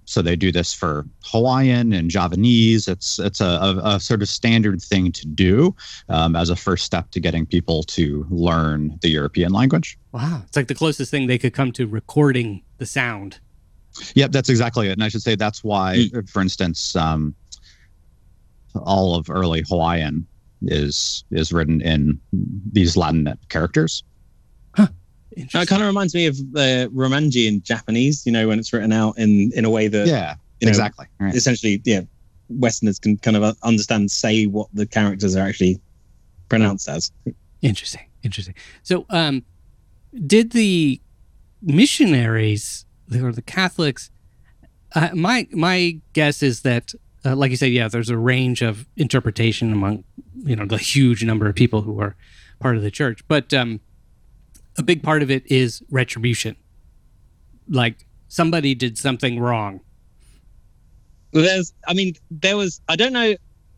So 0.05 0.21
they 0.21 0.37
do 0.37 0.51
this 0.53 0.75
for 0.75 1.07
Hawaiian 1.25 1.93
and 1.93 2.11
Javanese. 2.11 2.89
It's 2.89 3.19
it's 3.19 3.41
a, 3.41 3.47
a, 3.47 3.81
a 3.97 4.01
sort 4.01 4.23
of 4.23 4.29
standard 4.29 4.83
thing 4.83 5.13
to 5.13 5.27
do 5.27 5.75
um, 6.09 6.35
as 6.37 6.51
a 6.51 6.57
first 6.57 6.85
step 6.85 7.11
to 7.13 7.21
getting 7.21 7.47
people 7.47 7.83
to 7.85 8.27
learn 8.31 8.99
the 9.03 9.09
European 9.09 9.53
language. 9.53 9.99
Wow, 10.13 10.43
it's 10.47 10.57
like 10.57 10.69
the 10.69 10.75
closest 10.75 11.11
thing 11.11 11.27
they 11.27 11.39
could 11.39 11.55
come 11.55 11.73
to 11.73 11.87
recording 11.87 12.63
the 12.79 12.87
sound. 12.87 13.39
Yep, 14.15 14.33
that's 14.33 14.49
exactly 14.49 14.89
it. 14.89 14.93
And 14.93 15.05
I 15.05 15.09
should 15.09 15.23
say 15.23 15.35
that's 15.37 15.63
why, 15.63 16.09
Mm. 16.13 16.29
for 16.29 16.41
instance, 16.43 16.97
um, 16.97 17.35
all 18.75 19.15
of 19.15 19.29
early 19.31 19.63
Hawaiian 19.69 20.27
is 20.63 21.25
is 21.31 21.53
written 21.53 21.81
in 21.81 22.19
these 22.73 22.97
Latin 22.97 23.33
characters. 23.49 24.03
It 25.37 25.51
kind 25.51 25.83
of 25.83 25.87
reminds 25.87 26.15
me 26.15 26.27
of 26.27 26.37
the 26.53 26.91
Romanji 26.95 27.49
in 27.49 27.63
Japanese. 27.63 28.27
You 28.27 28.33
know, 28.33 28.49
when 28.49 28.59
it's 28.59 28.73
written 28.73 28.93
out 28.93 29.19
in 29.19 29.53
in 29.55 29.65
a 29.65 29.71
way 29.71 29.89
that 29.89 30.07
Yeah, 30.07 30.35
you 30.61 30.67
know, 30.67 30.71
exactly. 30.71 31.07
Right. 31.19 31.35
essentially, 31.35 31.81
yeah, 31.85 32.03
Westerners 32.49 32.99
can 32.99 33.17
kind 33.19 33.37
of 33.37 33.57
understand, 33.63 34.11
say 34.11 34.47
what 34.47 34.69
the 34.73 34.87
characters 34.87 35.37
are 35.37 35.47
actually 35.47 35.81
pronounced 36.49 36.89
as. 36.89 37.11
Interesting. 37.63 38.03
Interesting. 38.23 38.55
So, 38.83 39.07
um, 39.11 39.45
did 40.27 40.53
the 40.53 41.01
missionaries 41.61 42.85
or 43.15 43.33
the 43.33 43.43
Catholics? 43.43 44.11
Uh, 44.95 45.11
my 45.15 45.49
my 45.53 45.99
guess 46.13 46.43
is 46.43 46.63
that, 46.63 46.93
uh, 47.25 47.35
like 47.35 47.51
you 47.51 47.57
said, 47.57 47.73
yeah, 47.73 47.89
there's 47.89 48.11
a 48.11 48.19
range 48.19 48.63
of 48.63 48.87
interpretation 48.97 49.73
among 49.73 50.05
you 50.45 50.55
know 50.57 50.67
the 50.67 50.79
huge 50.79 51.25
number 51.25 51.49
of 51.49 51.55
people 51.55 51.83
who 51.83 52.01
are 52.01 52.15
part 52.61 52.77
of 52.77 52.83
the 52.83 52.91
church, 52.91 53.27
but 53.27 53.53
um, 53.55 53.81
a 54.79 54.83
big 54.83 55.03
part 55.03 55.23
of 55.23 55.31
it 55.31 55.51
is 55.51 55.83
retribution. 55.91 56.57
Like 57.69 58.07
somebody 58.29 58.75
did 58.75 58.99
something 58.99 59.39
wrong. 59.39 59.81
Well, 61.33 61.45
there's, 61.45 61.73
I 61.87 61.95
mean, 61.95 62.15
there 62.31 62.57
was, 62.57 62.81
I 62.89 62.97
don't 62.97 63.13
know, 63.13 63.35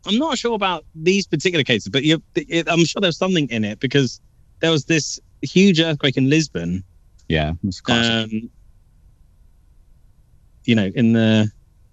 I'm 0.07 0.19
not 0.19 0.39
sure 0.39 0.55
about 0.55 0.85
these 0.95 1.27
particular 1.27 1.65
cases, 1.65 1.89
but 1.89 2.03
you, 2.03 2.23
it, 2.35 2.69
I'm 2.69 2.85
sure 2.85 3.01
there's 3.01 3.17
something 3.17 3.49
in 3.49 3.65
it 3.65 3.81
because 3.81 4.21
there 4.61 4.71
was 4.71 4.85
this 4.85 5.21
huge 5.43 5.81
earthquake 5.81 6.17
in 6.17 6.29
Lisbon. 6.29 6.85
Yeah, 7.29 7.53
it's 7.63 7.81
classic. 7.81 8.33
Um, 8.33 8.51
you 10.65 10.75
know, 10.75 10.91
in 10.95 11.13
the, 11.13 11.51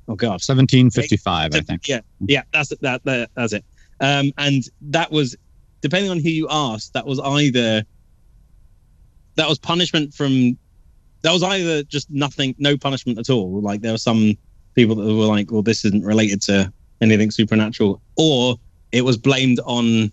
oh 0.08 0.16
God, 0.16 0.42
1755, 0.42 1.56
I 1.56 1.60
think. 1.62 1.88
Yeah, 1.88 2.02
yeah, 2.22 2.44
that's 2.54 2.72
it. 2.72 2.82
That, 2.82 3.04
that 3.06 3.30
that's 3.36 3.54
it. 3.54 3.64
Um, 4.00 4.32
and 4.38 4.64
that 4.82 5.12
was 5.12 5.38
depending 5.82 6.12
on 6.12 6.20
who 6.20 6.30
you 6.30 6.48
asked, 6.50 6.94
that 6.94 7.06
was 7.06 7.20
either 7.20 7.84
that 9.36 9.48
was 9.48 9.60
punishment 9.60 10.14
from 10.14 10.58
that 11.22 11.32
was 11.32 11.44
either 11.44 11.84
just 11.84 12.10
nothing, 12.10 12.56
no 12.58 12.78
punishment 12.78 13.20
at 13.20 13.30
all. 13.30 13.62
Like 13.62 13.82
there 13.82 13.92
were 13.92 13.98
some 13.98 14.36
people 14.76 14.96
that 14.96 15.04
were 15.04 15.26
like, 15.26 15.52
"Well, 15.52 15.62
this 15.62 15.86
isn't 15.86 16.04
related 16.04 16.42
to 16.44 16.72
anything 17.00 17.32
supernatural," 17.32 18.02
or 18.18 18.56
it 18.92 19.04
was 19.04 19.18
blamed 19.18 19.60
on 19.66 20.12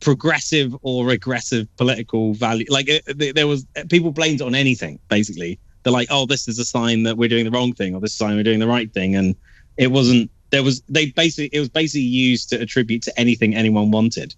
progressive 0.00 0.74
or 0.82 1.06
regressive 1.06 1.68
political 1.76 2.34
value. 2.34 2.66
Like 2.68 2.86
it, 2.88 3.34
there 3.34 3.46
was 3.46 3.66
people 3.88 4.10
blamed 4.10 4.40
it 4.40 4.44
on 4.44 4.54
anything. 4.54 4.98
Basically, 5.08 5.58
they're 5.82 5.92
like, 5.92 6.08
"Oh, 6.10 6.26
this 6.26 6.48
is 6.48 6.58
a 6.58 6.64
sign 6.64 7.04
that 7.04 7.16
we're 7.16 7.28
doing 7.28 7.44
the 7.44 7.50
wrong 7.50 7.72
thing, 7.72 7.94
or 7.94 8.00
this 8.00 8.10
is 8.10 8.20
a 8.20 8.24
sign 8.24 8.36
we're 8.36 8.42
doing 8.42 8.60
the 8.60 8.66
right 8.66 8.92
thing," 8.92 9.14
and 9.16 9.34
it 9.76 9.90
wasn't. 9.90 10.30
There 10.50 10.62
was 10.62 10.82
they 10.88 11.06
basically 11.06 11.50
it 11.52 11.60
was 11.60 11.68
basically 11.68 12.02
used 12.02 12.50
to 12.50 12.60
attribute 12.60 13.02
to 13.02 13.18
anything 13.18 13.54
anyone 13.54 13.90
wanted. 13.90 14.34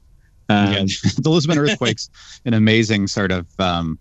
Um, 0.48 0.72
Yeah. 0.72 0.84
the 1.18 1.30
Lisbon 1.30 1.58
earthquake's 1.58 2.10
an 2.44 2.54
amazing 2.54 3.06
sort 3.06 3.32
of 3.32 3.46
um, 3.58 3.98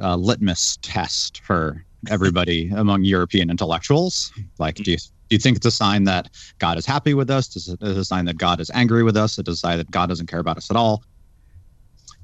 uh, 0.00 0.16
litmus 0.16 0.78
test 0.82 1.40
for 1.44 1.84
everybody 2.08 2.70
among 2.76 3.04
European 3.04 3.50
intellectuals. 3.50 4.32
Like, 4.58 4.76
do 4.76 4.90
you 4.90 4.96
do 4.96 5.36
you 5.36 5.38
think 5.38 5.56
it's 5.56 5.66
a 5.66 5.70
sign 5.70 6.04
that 6.04 6.28
God 6.58 6.76
is 6.76 6.84
happy 6.84 7.14
with 7.14 7.30
us? 7.30 7.54
Is 7.54 7.68
it 7.68 7.80
a 7.80 8.04
sign 8.04 8.24
that 8.24 8.36
God 8.36 8.58
is 8.58 8.68
angry 8.74 9.04
with 9.04 9.16
us? 9.16 9.32
Is 9.32 9.38
it 9.38 9.48
a 9.48 9.54
sign 9.54 9.78
that 9.78 9.88
God 9.92 10.08
doesn't 10.08 10.26
care 10.26 10.40
about 10.40 10.56
us 10.56 10.70
at 10.70 10.76
all? 10.76 11.04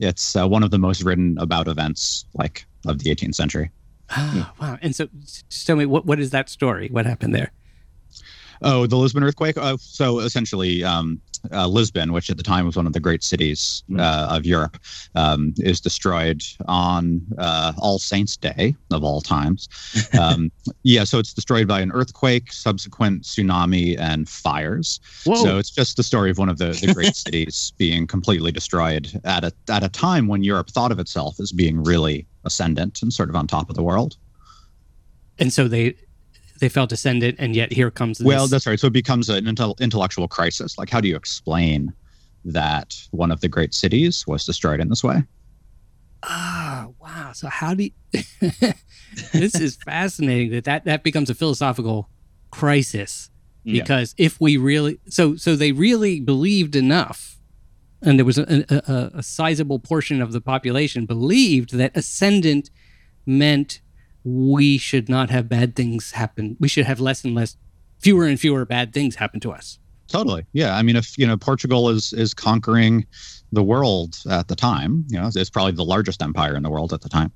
It's 0.00 0.34
uh, 0.34 0.48
one 0.48 0.64
of 0.64 0.72
the 0.72 0.78
most 0.78 1.02
written 1.04 1.38
about 1.38 1.68
events 1.68 2.24
like 2.34 2.66
of 2.84 2.98
the 2.98 3.14
18th 3.14 3.36
century. 3.36 3.70
Ah, 4.10 4.52
wow. 4.60 4.78
And 4.82 4.94
so, 4.94 5.08
just 5.20 5.66
tell 5.66 5.76
me 5.76 5.86
what 5.86 6.04
what 6.04 6.18
is 6.18 6.30
that 6.30 6.48
story? 6.48 6.88
What 6.88 7.06
happened 7.06 7.34
there? 7.34 7.52
Oh, 8.62 8.86
the 8.86 8.96
Lisbon 8.96 9.22
earthquake. 9.22 9.56
Uh, 9.56 9.76
so 9.78 10.20
essentially, 10.20 10.82
um, 10.84 11.20
uh, 11.52 11.66
Lisbon, 11.66 12.12
which 12.12 12.30
at 12.30 12.36
the 12.36 12.42
time 12.42 12.66
was 12.66 12.76
one 12.76 12.86
of 12.86 12.92
the 12.92 13.00
great 13.00 13.22
cities 13.22 13.82
uh, 13.98 14.28
of 14.30 14.46
Europe, 14.46 14.78
um, 15.14 15.54
is 15.58 15.80
destroyed 15.80 16.42
on 16.66 17.20
uh, 17.38 17.72
All 17.78 17.98
Saints' 17.98 18.36
Day 18.36 18.74
of 18.90 19.04
all 19.04 19.20
times. 19.20 19.68
Um, 20.18 20.50
yeah, 20.82 21.04
so 21.04 21.18
it's 21.18 21.34
destroyed 21.34 21.68
by 21.68 21.80
an 21.80 21.92
earthquake, 21.92 22.52
subsequent 22.52 23.22
tsunami, 23.22 23.98
and 23.98 24.28
fires. 24.28 24.98
Whoa. 25.24 25.44
So 25.44 25.58
it's 25.58 25.70
just 25.70 25.96
the 25.96 26.02
story 26.02 26.30
of 26.30 26.38
one 26.38 26.48
of 26.48 26.58
the, 26.58 26.68
the 26.68 26.94
great 26.94 27.14
cities 27.26 27.72
being 27.76 28.06
completely 28.06 28.50
destroyed 28.50 29.20
at 29.24 29.44
a 29.44 29.52
at 29.68 29.82
a 29.82 29.88
time 29.88 30.26
when 30.26 30.42
Europe 30.42 30.70
thought 30.70 30.90
of 30.90 30.98
itself 30.98 31.38
as 31.38 31.52
being 31.52 31.82
really 31.82 32.26
ascendant 32.44 33.02
and 33.02 33.12
sort 33.12 33.28
of 33.28 33.36
on 33.36 33.46
top 33.46 33.68
of 33.68 33.76
the 33.76 33.82
world. 33.82 34.16
and 35.38 35.52
so 35.52 35.68
they 35.68 35.94
they 36.60 36.68
felt 36.68 36.92
ascendant, 36.92 37.36
and 37.38 37.54
yet 37.56 37.72
here 37.72 37.90
comes 37.90 38.18
this. 38.18 38.26
Well, 38.26 38.46
that's 38.46 38.66
right. 38.66 38.78
So 38.78 38.86
it 38.88 38.92
becomes 38.92 39.28
an 39.28 39.44
intel- 39.44 39.78
intellectual 39.80 40.28
crisis. 40.28 40.78
Like, 40.78 40.90
how 40.90 41.00
do 41.00 41.08
you 41.08 41.16
explain 41.16 41.92
that 42.44 42.94
one 43.10 43.30
of 43.30 43.40
the 43.40 43.48
great 43.48 43.74
cities 43.74 44.24
was 44.26 44.44
destroyed 44.46 44.80
in 44.80 44.88
this 44.88 45.02
way? 45.04 45.22
ah, 46.22 46.88
wow. 47.00 47.30
So 47.34 47.46
how 47.48 47.74
do 47.74 47.84
you, 47.84 47.90
this 49.32 49.54
is 49.54 49.76
fascinating 49.76 50.50
that, 50.50 50.64
that 50.64 50.84
that 50.84 51.02
becomes 51.04 51.30
a 51.30 51.34
philosophical 51.34 52.08
crisis 52.50 53.30
Yeah. 53.64 53.82
because 53.82 54.14
if 54.18 54.40
we 54.40 54.56
really 54.56 54.98
so 55.08 55.36
so 55.36 55.54
they 55.54 55.72
really 55.72 56.18
believed 56.20 56.74
enough 56.74 57.38
and 58.02 58.18
there 58.18 58.24
was 58.24 58.38
a, 58.38 58.64
a, 58.68 59.18
a 59.18 59.22
sizable 59.22 59.78
portion 59.78 60.20
of 60.22 60.32
the 60.32 60.40
population 60.40 61.06
believed 61.06 61.74
that 61.74 61.96
ascendant 61.96 62.70
meant 63.26 63.80
we 64.28 64.76
should 64.76 65.08
not 65.08 65.30
have 65.30 65.48
bad 65.48 65.76
things 65.76 66.10
happen 66.10 66.56
we 66.58 66.66
should 66.68 66.84
have 66.84 66.98
less 67.00 67.24
and 67.24 67.34
less 67.34 67.56
fewer 68.00 68.26
and 68.26 68.40
fewer 68.40 68.64
bad 68.64 68.92
things 68.92 69.14
happen 69.16 69.38
to 69.40 69.52
us 69.52 69.78
Totally. 70.08 70.46
Yeah. 70.52 70.76
I 70.76 70.82
mean, 70.82 70.94
if 70.94 71.18
you 71.18 71.26
know 71.26 71.36
Portugal 71.36 71.88
is 71.88 72.12
is 72.12 72.32
conquering 72.32 73.04
the 73.50 73.62
world 73.64 74.16
at 74.30 74.46
the 74.46 74.54
time, 74.54 75.04
you 75.08 75.18
know, 75.20 75.28
it's 75.34 75.50
probably 75.50 75.72
the 75.72 75.84
largest 75.84 76.22
empire 76.22 76.54
in 76.54 76.62
the 76.62 76.70
world 76.70 76.92
at 76.92 77.00
the 77.00 77.08
time. 77.08 77.32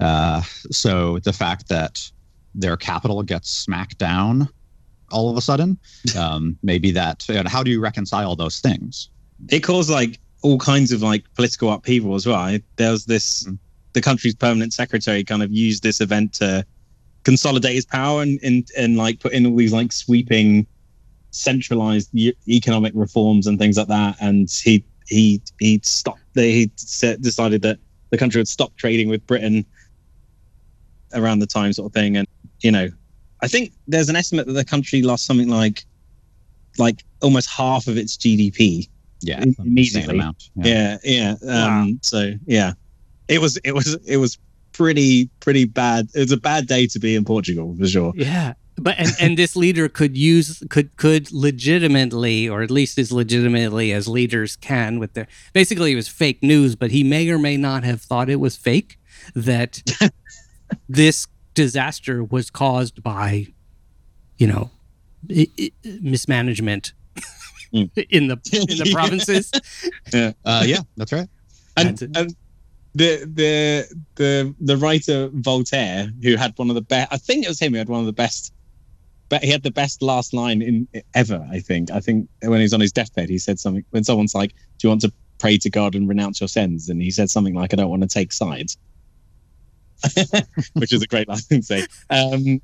Uh, 0.00 0.40
so 0.70 1.18
the 1.24 1.32
fact 1.34 1.68
that 1.68 2.00
their 2.54 2.74
capital 2.78 3.22
gets 3.22 3.50
smacked 3.50 3.98
down 3.98 4.48
all 5.12 5.28
of 5.28 5.36
a 5.36 5.42
sudden, 5.42 5.78
um, 6.18 6.56
maybe 6.62 6.90
that. 6.92 7.28
You 7.28 7.42
know, 7.42 7.50
how 7.50 7.62
do 7.62 7.70
you 7.70 7.80
reconcile 7.82 8.34
those 8.34 8.60
things? 8.60 9.10
it 9.50 9.60
caused 9.60 9.90
like 9.90 10.18
all 10.40 10.56
kinds 10.58 10.92
of 10.92 11.02
like 11.02 11.22
political 11.34 11.70
upheaval 11.70 12.14
as 12.14 12.24
well. 12.26 12.36
I- 12.36 12.62
There 12.76 12.92
was 12.92 13.04
this, 13.04 13.44
Mm. 13.44 13.58
The 13.96 14.02
country's 14.02 14.34
permanent 14.34 14.72
secretary 14.74 15.24
kind 15.24 15.42
of 15.42 15.50
used 15.50 15.82
this 15.82 16.02
event 16.02 16.34
to 16.34 16.64
consolidate 17.24 17.74
his 17.74 17.86
power 17.86 18.20
and 18.22 18.38
and, 18.42 18.68
and 18.76 18.96
like 18.98 19.18
put 19.20 19.32
in 19.32 19.46
all 19.46 19.56
these 19.56 19.72
like 19.72 19.90
sweeping, 19.90 20.66
centralized 21.30 22.10
e- 22.14 22.34
economic 22.46 22.92
reforms 22.94 23.46
and 23.46 23.58
things 23.58 23.76
like 23.78 23.88
that. 23.88 24.16
And 24.20 24.48
he 24.62 24.84
he 25.08 25.40
he 25.58 25.80
stopped. 25.82 26.20
He 26.34 26.70
said, 26.76 27.22
decided 27.22 27.62
that 27.62 27.78
the 28.10 28.18
country 28.18 28.38
would 28.38 28.48
stop 28.48 28.76
trading 28.76 29.08
with 29.08 29.26
Britain 29.26 29.64
around 31.14 31.38
the 31.38 31.46
time 31.46 31.72
sort 31.72 31.88
of 31.90 31.94
thing. 31.94 32.16
And 32.18 32.26
you 32.60 32.70
know, 32.70 32.88
I 33.42 33.48
think 33.48 33.72
there's 33.88 34.10
an 34.10 34.16
estimate 34.16 34.46
that 34.46 34.52
the 34.52 34.64
country 34.64 35.00
lost 35.02 35.24
something 35.24 35.48
like 35.48 35.84
like 36.78 37.02
almost 37.22 37.48
half 37.48 37.86
of 37.86 37.96
its 37.96 38.16
GDP 38.18 38.88
Yeah, 39.22 39.38
Im- 39.42 39.42
an 39.42 39.54
insane 39.58 39.66
immediately. 40.10 40.14
amount. 40.18 40.42
yeah 40.56 40.98
yeah 41.02 41.34
um 41.48 41.98
so 42.02 42.32
yeah 42.46 42.74
it 43.28 43.40
was 43.40 43.56
it 43.58 43.72
was 43.72 43.94
it 44.06 44.16
was 44.18 44.38
pretty 44.72 45.28
pretty 45.40 45.64
bad 45.64 46.08
it 46.14 46.20
was 46.20 46.32
a 46.32 46.36
bad 46.36 46.66
day 46.66 46.86
to 46.86 46.98
be 46.98 47.14
in 47.14 47.24
portugal 47.24 47.74
for 47.78 47.86
sure 47.86 48.12
Yeah, 48.14 48.52
but 48.76 48.94
and, 48.98 49.08
and 49.18 49.38
this 49.38 49.56
leader 49.56 49.88
could 49.88 50.16
use 50.18 50.62
could 50.68 50.94
could 50.96 51.32
legitimately, 51.32 52.46
or 52.48 52.62
at 52.62 52.70
least 52.70 52.98
as 52.98 53.10
legitimately 53.10 53.90
as 53.92 54.06
leaders 54.06 54.54
can, 54.56 54.98
with 54.98 55.14
their 55.14 55.26
basically 55.54 55.92
it 55.92 55.96
was 55.96 56.08
fake 56.08 56.42
news, 56.42 56.76
but 56.76 56.90
he 56.90 57.02
may 57.02 57.28
or 57.30 57.38
may 57.38 57.56
not 57.56 57.84
have 57.84 58.02
thought 58.02 58.28
it 58.28 58.36
was 58.40 58.54
fake 58.56 58.98
that 59.34 59.82
this 60.88 61.26
disaster 61.54 62.22
was 62.22 62.50
caused 62.50 63.02
by, 63.02 63.46
you 64.36 64.46
know, 64.46 64.70
i- 65.30 65.48
i- 65.58 65.72
mismanagement 66.02 66.92
Mm. 67.72 67.90
in 68.10 68.28
the 68.28 68.34
in 68.52 68.78
the 68.78 68.90
provinces. 68.92 69.50
Uh, 70.14 70.62
yeah, 70.66 70.80
that's 70.96 71.12
right. 71.12 71.28
and, 71.76 72.00
and 72.14 72.36
the 72.96 73.30
the 73.34 73.96
the 74.14 74.54
the 74.58 74.76
writer 74.78 75.28
voltaire 75.34 76.10
who 76.22 76.34
had 76.36 76.52
one 76.56 76.70
of 76.70 76.74
the 76.74 76.80
best 76.80 77.12
i 77.12 77.18
think 77.18 77.44
it 77.44 77.48
was 77.48 77.60
him 77.60 77.72
who 77.72 77.78
had 77.78 77.90
one 77.90 78.00
of 78.00 78.06
the 78.06 78.12
best 78.12 78.54
but 79.28 79.44
he 79.44 79.50
had 79.50 79.62
the 79.62 79.70
best 79.70 80.00
last 80.00 80.32
line 80.32 80.62
in 80.62 80.88
ever 81.14 81.46
i 81.52 81.60
think. 81.60 81.90
I 81.90 82.00
think 82.00 82.28
when 82.42 82.58
he 82.58 82.62
was 82.62 82.72
on 82.72 82.80
his 82.80 82.92
deathbed 82.92 83.28
he 83.28 83.38
said 83.38 83.58
something 83.58 83.84
when 83.90 84.02
someone's 84.02 84.34
like 84.34 84.52
do 84.52 84.84
you 84.84 84.88
want 84.88 85.02
to 85.02 85.12
pray 85.38 85.58
to 85.58 85.68
god 85.68 85.94
and 85.94 86.08
renounce 86.08 86.40
your 86.40 86.48
sins? 86.48 86.88
And 86.88 87.02
he 87.02 87.10
said 87.10 87.28
something 87.28 87.54
like 87.54 87.74
i 87.74 87.76
don't 87.76 87.90
want 87.90 88.02
to 88.02 88.08
take 88.08 88.32
sides. 88.32 88.78
Which 90.74 90.92
is 90.92 91.02
a 91.02 91.06
great 91.06 91.26
line 91.26 91.38
to 91.50 91.62
say. 91.62 91.86
Um, 92.10 92.60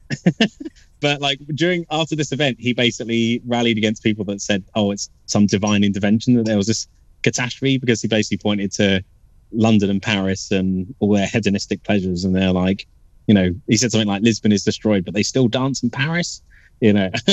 but 1.01 1.21
like 1.21 1.41
during 1.55 1.87
after 1.91 2.15
this 2.15 2.31
event, 2.31 2.59
he 2.61 2.75
basically 2.75 3.41
rallied 3.47 3.79
against 3.79 4.03
people 4.03 4.27
that 4.27 4.43
said, 4.43 4.63
"Oh, 4.75 4.91
it's 4.91 5.09
some 5.25 5.47
divine 5.47 5.83
intervention 5.83 6.35
that 6.35 6.45
there 6.45 6.59
was 6.59 6.67
this 6.67 6.87
catastrophe," 7.23 7.79
because 7.79 8.03
he 8.03 8.09
basically 8.09 8.37
pointed 8.37 8.71
to 8.73 9.03
London 9.53 9.91
and 9.91 10.03
Paris 10.03 10.51
and 10.51 10.95
all 11.01 11.13
their 11.13 11.27
hedonistic 11.27 11.83
pleasures, 11.83 12.25
and 12.25 12.35
they're 12.35 12.53
like, 12.53 12.87
you 13.27 13.35
know, 13.35 13.55
he 13.69 13.77
said 13.77 13.93
something 13.93 14.09
like 14.09 14.23
Lisbon 14.23 14.53
is 14.53 14.65
destroyed, 14.65 15.05
but 15.05 15.15
they 15.15 15.23
still 15.23 15.49
dance 15.49 15.83
in 15.83 15.91
Paris, 15.91 16.43
you 16.81 16.93
know. 16.93 17.11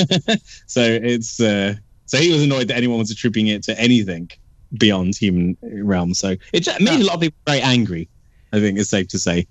so 0.66 0.82
it's 0.82 1.40
uh, 1.40 1.74
so 2.06 2.18
he 2.18 2.32
was 2.32 2.42
annoyed 2.42 2.68
that 2.68 2.76
anyone 2.76 2.98
was 2.98 3.10
attributing 3.10 3.48
it 3.48 3.62
to 3.64 3.78
anything 3.78 4.30
beyond 4.78 5.16
human 5.16 5.56
realm. 5.62 6.14
So 6.14 6.36
it 6.52 6.60
just 6.60 6.80
made 6.80 7.00
a 7.00 7.04
lot 7.04 7.16
of 7.16 7.20
people 7.20 7.38
very 7.46 7.60
angry. 7.60 8.08
I 8.52 8.60
think 8.60 8.78
it's 8.78 8.90
safe 8.90 9.08
to 9.08 9.18
say. 9.18 9.46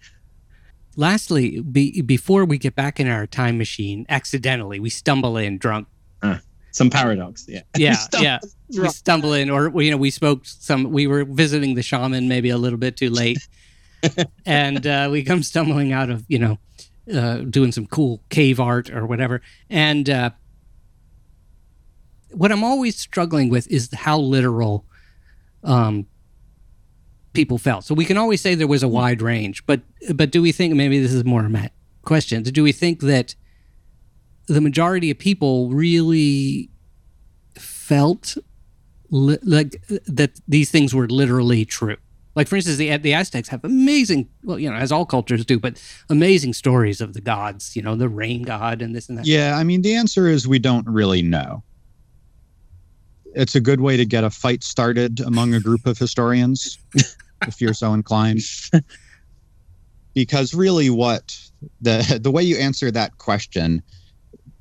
Lastly, 0.95 1.61
be, 1.61 2.01
before 2.01 2.43
we 2.43 2.57
get 2.57 2.75
back 2.75 2.99
in 2.99 3.07
our 3.07 3.25
time 3.25 3.57
machine, 3.57 4.05
accidentally 4.09 4.79
we 4.79 4.89
stumble 4.89 5.37
in 5.37 5.57
drunk. 5.57 5.87
Some 6.71 6.89
paradox, 6.89 7.45
yeah. 7.47 7.61
Yeah, 7.77 7.93
Stumble 7.93 8.23
yeah. 8.23 8.39
We 8.81 8.89
stumble 8.89 9.33
in, 9.33 9.49
or 9.49 9.69
we, 9.69 9.85
you 9.85 9.91
know, 9.91 9.97
we 9.97 10.11
spoke 10.11 10.45
some. 10.45 10.91
We 10.91 11.07
were 11.07 11.25
visiting 11.25 11.75
the 11.75 11.81
shaman 11.81 12.27
maybe 12.27 12.49
a 12.49 12.57
little 12.57 12.77
bit 12.77 12.97
too 12.97 13.09
late, 13.09 13.39
and 14.45 14.85
uh, 14.85 15.09
we 15.11 15.23
come 15.23 15.41
stumbling 15.41 15.91
out 15.91 16.09
of 16.09 16.23
you 16.27 16.37
know, 16.39 16.59
uh, 17.13 17.37
doing 17.37 17.71
some 17.71 17.87
cool 17.87 18.21
cave 18.29 18.59
art 18.59 18.91
or 18.91 19.05
whatever. 19.05 19.41
And 19.69 20.09
uh, 20.09 20.29
what 22.31 22.51
I'm 22.51 22.63
always 22.63 22.97
struggling 22.97 23.49
with 23.49 23.67
is 23.67 23.89
how 23.93 24.19
literal 24.19 24.85
um, 25.63 26.05
people 27.33 27.57
felt. 27.57 27.83
So 27.83 27.93
we 27.95 28.05
can 28.05 28.17
always 28.17 28.41
say 28.41 28.55
there 28.55 28.67
was 28.67 28.83
a 28.83 28.87
wide 28.87 29.21
range, 29.21 29.65
but 29.65 29.81
but 30.13 30.31
do 30.31 30.41
we 30.41 30.51
think 30.51 30.75
maybe 30.75 30.99
this 30.99 31.13
is 31.13 31.25
more 31.25 31.45
a 31.45 31.49
Matt 31.49 31.73
question? 32.03 32.43
Do 32.43 32.63
we 32.63 32.71
think 32.71 33.01
that 33.01 33.35
the 34.49 34.61
majority 34.61 35.11
of 35.11 35.19
people 35.19 35.69
really 35.69 36.69
felt 37.55 38.37
li- 39.11 39.37
like 39.43 39.81
that 40.07 40.39
these 40.47 40.71
things 40.71 40.93
were 40.93 41.07
literally 41.07 41.65
true? 41.65 41.97
Like 42.35 42.47
for 42.47 42.55
instance, 42.55 42.77
the 42.77 42.95
the 42.97 43.13
Aztecs 43.13 43.49
have 43.49 43.63
amazing, 43.63 44.29
well, 44.43 44.59
you 44.59 44.69
know, 44.69 44.75
as 44.75 44.91
all 44.91 45.05
cultures 45.05 45.45
do, 45.45 45.59
but 45.59 45.81
amazing 46.09 46.53
stories 46.53 47.01
of 47.01 47.13
the 47.13 47.21
gods. 47.21 47.75
You 47.75 47.81
know, 47.81 47.95
the 47.95 48.09
rain 48.09 48.43
god 48.43 48.81
and 48.81 48.95
this 48.95 49.09
and 49.09 49.17
that. 49.17 49.25
Yeah, 49.25 49.55
I 49.57 49.63
mean, 49.63 49.81
the 49.81 49.95
answer 49.95 50.27
is 50.27 50.47
we 50.47 50.59
don't 50.59 50.87
really 50.87 51.21
know. 51.21 51.63
It's 53.35 53.55
a 53.55 53.61
good 53.61 53.81
way 53.81 53.97
to 53.97 54.05
get 54.05 54.23
a 54.23 54.29
fight 54.29 54.63
started 54.63 55.19
among 55.19 55.53
a 55.53 55.59
group 55.59 55.85
of 55.85 55.97
historians, 55.97 56.79
if 57.47 57.61
you're 57.61 57.73
so 57.73 57.93
inclined. 57.93 58.41
Because 60.13 60.53
really, 60.53 60.89
what 60.89 61.37
the 61.81 62.19
the 62.21 62.31
way 62.31 62.43
you 62.43 62.57
answer 62.57 62.89
that 62.91 63.17
question 63.17 63.83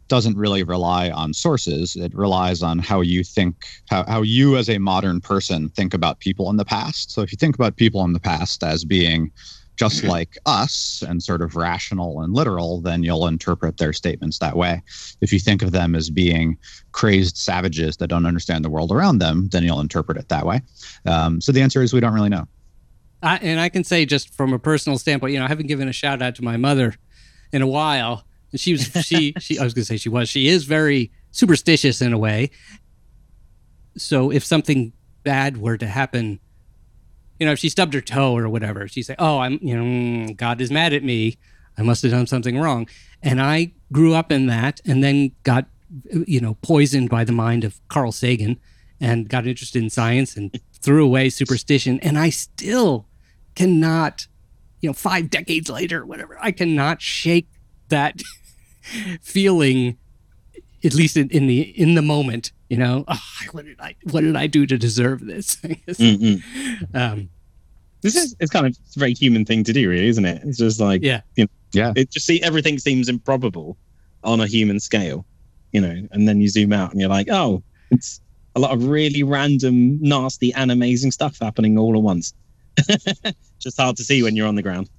doesn't 0.09 0.37
really 0.37 0.63
rely 0.63 1.11
on 1.11 1.33
sources. 1.35 1.97
It 1.97 2.15
relies 2.15 2.63
on 2.63 2.79
how 2.79 3.01
you 3.01 3.23
think, 3.23 3.67
how, 3.89 4.05
how 4.05 4.23
you 4.23 4.57
as 4.57 4.69
a 4.69 4.79
modern 4.79 5.21
person 5.21 5.69
think 5.71 5.95
about 5.95 6.19
people 6.19 6.51
in 6.51 6.57
the 6.57 6.65
past. 6.65 7.11
So 7.11 7.23
if 7.23 7.31
you 7.31 7.37
think 7.37 7.55
about 7.55 7.77
people 7.77 8.05
in 8.05 8.13
the 8.13 8.21
past 8.21 8.63
as 8.63 8.85
being 8.85 9.31
just 9.77 10.03
like 10.03 10.37
us 10.45 11.05
and 11.07 11.23
sort 11.23 11.41
of 11.41 11.55
rational 11.55 12.21
and 12.21 12.35
literal, 12.35 12.81
then 12.81 13.05
you'll 13.05 13.29
interpret 13.29 13.77
their 13.77 13.93
statements 13.93 14.41
that 14.41 14.57
way. 14.57 14.83
If 15.21 15.33
you 15.33 15.39
think 15.39 15.63
of 15.63 15.71
them 15.71 15.95
as 15.95 16.11
being 16.11 16.59
crazed 16.91 17.37
savages 17.37 17.97
that 17.99 18.09
don't 18.09 18.27
understand 18.27 18.65
the 18.65 18.71
world 18.71 18.91
around 18.91 19.19
them, 19.19 19.49
then 19.53 19.63
you'll 19.63 19.81
interpret 19.81 20.19
it 20.19 20.29
that 20.31 20.45
way. 20.45 20.63
Um, 21.07 21.41
so 21.41 21.53
the 21.53 21.63
answer 21.63 21.81
is 21.81 21.93
we 21.93 22.01
don't 22.01 22.13
really 22.13 22.29
know. 22.29 22.49
I, 23.23 23.37
and 23.37 23.61
I 23.61 23.69
can 23.69 23.85
say 23.85 24.05
just 24.05 24.35
from 24.35 24.53
a 24.53 24.59
personal 24.59 24.99
standpoint, 24.99 25.33
you 25.33 25.39
know, 25.39 25.45
I 25.45 25.49
haven't 25.49 25.69
given 25.69 25.89
a 25.89 25.93
shout 25.93 26.23
out 26.23 26.35
to 26.37 26.45
my 26.45 26.57
mother 26.57 26.95
in 27.53 27.63
a 27.63 27.67
while. 27.67 28.25
And 28.53 28.61
she 28.61 28.73
was 28.73 28.91
she 29.05 29.35
she 29.39 29.59
I 29.59 29.65
was 29.65 29.75
gonna 29.75 29.85
say 29.85 29.97
she 29.97 30.09
was 30.09 30.29
she 30.29 30.49
is 30.49 30.65
very 30.65 31.11
superstitious 31.31 32.01
in 32.01 32.13
a 32.13 32.19
way. 32.19 32.51
So 33.97 34.31
if 34.31 34.45
something 34.45 34.93
bad 35.25 35.59
were 35.59 35.77
to 35.77 35.87
happen, 35.87 36.41
you 37.39 37.47
know, 37.47 37.53
if 37.53 37.59
she 37.59 37.69
stubbed 37.69 37.95
her 37.95 38.01
toe 38.01 38.37
or 38.37 38.49
whatever, 38.49 38.89
she'd 38.89 39.03
say, 39.03 39.17
"Oh, 39.19 39.39
I'm 39.39 39.59
you 39.61 39.77
know, 39.77 39.83
mm, 39.83 40.37
God 40.37 40.61
is 40.61 40.71
mad 40.71 40.93
at 40.93 41.03
me. 41.03 41.37
I 41.77 41.83
must 41.83 42.03
have 42.03 42.13
done 42.13 42.27
something 42.27 42.59
wrong." 42.59 42.89
And 43.23 43.41
I 43.41 43.73
grew 43.93 44.15
up 44.15 44.31
in 44.31 44.47
that, 44.47 44.81
and 44.85 45.03
then 45.03 45.33
got 45.43 45.67
you 46.27 46.41
know 46.41 46.55
poisoned 46.63 47.11
by 47.11 47.25
the 47.25 47.33
mind 47.33 47.65
of 47.65 47.81
Carl 47.89 48.13
Sagan, 48.13 48.59
and 49.01 49.29
got 49.29 49.47
interested 49.47 49.83
in 49.83 49.91
science 49.91 50.37
and 50.37 50.59
threw 50.81 51.05
away 51.05 51.29
superstition, 51.29 51.99
and 52.01 52.19
I 52.19 52.31
still 52.31 53.07
cannot, 53.55 54.29
you 54.81 54.89
know, 54.89 54.95
five 54.95 55.31
decades 55.31 55.69
later, 55.69 56.07
whatever, 56.07 56.39
I 56.41 56.53
cannot 56.53 57.03
shake 57.03 57.49
that 57.89 58.21
feeling, 59.23 59.97
at 60.85 60.95
least 60.95 61.17
in, 61.17 61.29
in 61.31 61.47
the 61.47 61.61
in 61.61 61.95
the 61.95 62.03
moment. 62.03 62.53
You 62.69 62.77
know, 62.77 63.05
oh, 63.09 63.19
what 63.53 63.65
did 63.65 63.81
I 63.81 63.95
what 64.11 64.21
did 64.23 64.37
I 64.37 64.47
do 64.47 64.67
to 64.67 64.77
deserve 64.77 65.25
this? 65.25 65.57
Mm-mm. 65.63 66.43
Um, 66.95 67.29
This 68.03 68.15
is 68.17 68.37
it's 68.41 68.51
kind 68.51 68.67
of 68.67 68.77
it's 68.85 68.97
a 68.97 68.99
very 68.99 69.15
human 69.15 69.45
thing 69.45 69.65
to 69.65 69.73
do, 69.73 69.89
really, 69.89 70.09
isn't 70.09 70.25
it? 70.25 70.43
It's 70.45 70.59
just 70.59 70.79
like 70.81 71.03
yeah, 71.03 71.23
Yeah. 71.73 71.93
it 71.97 72.11
just 72.11 72.27
see 72.27 72.43
everything 72.43 72.79
seems 72.79 73.09
improbable 73.09 73.77
on 74.25 74.41
a 74.41 74.47
human 74.47 74.81
scale, 74.81 75.25
you 75.73 75.81
know, 75.81 76.07
and 76.11 76.29
then 76.29 76.41
you 76.41 76.49
zoom 76.49 76.73
out 76.73 76.91
and 76.93 77.01
you're 77.01 77.09
like, 77.09 77.29
oh, 77.31 77.63
it's 77.91 78.21
a 78.57 78.61
lot 78.61 78.73
of 78.73 78.85
really 78.87 79.23
random, 79.23 79.99
nasty, 80.03 80.53
and 80.55 80.71
amazing 80.71 81.11
stuff 81.13 81.39
happening 81.41 81.79
all 81.79 81.95
at 81.97 82.03
once. 82.03 82.35
just 83.59 83.77
hard 83.81 83.97
to 83.97 84.05
see 84.05 84.23
when 84.23 84.37
you're 84.37 84.47
on 84.47 84.57
the 84.57 84.63
ground. 84.63 84.91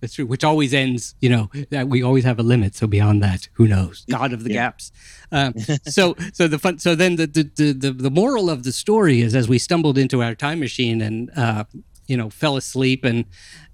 That's 0.00 0.14
true. 0.14 0.26
Which 0.26 0.44
always 0.44 0.72
ends, 0.74 1.14
you 1.20 1.28
know, 1.28 1.50
that 1.70 1.88
we 1.88 2.02
always 2.02 2.24
have 2.24 2.38
a 2.38 2.42
limit. 2.42 2.74
So 2.74 2.86
beyond 2.86 3.22
that, 3.22 3.48
who 3.54 3.66
knows? 3.66 4.04
God 4.10 4.32
of 4.32 4.44
the 4.44 4.50
Yeah. 4.50 4.66
gaps. 4.66 4.92
Um, 5.32 5.54
so 5.86 6.14
so 6.32 6.48
the 6.48 6.58
fun. 6.58 6.78
So 6.78 6.94
then 6.94 7.16
the, 7.16 7.26
the 7.26 7.50
the 7.56 7.72
the 7.72 7.92
the 7.92 8.10
moral 8.10 8.48
of 8.50 8.62
the 8.62 8.72
story 8.72 9.20
is 9.20 9.34
as 9.34 9.48
we 9.48 9.58
stumbled 9.58 9.98
into 9.98 10.22
our 10.22 10.34
time 10.34 10.60
machine 10.60 11.00
and. 11.00 11.30
Uh, 11.36 11.64
you 12.06 12.16
know, 12.16 12.30
fell 12.30 12.56
asleep 12.56 13.04
and 13.04 13.26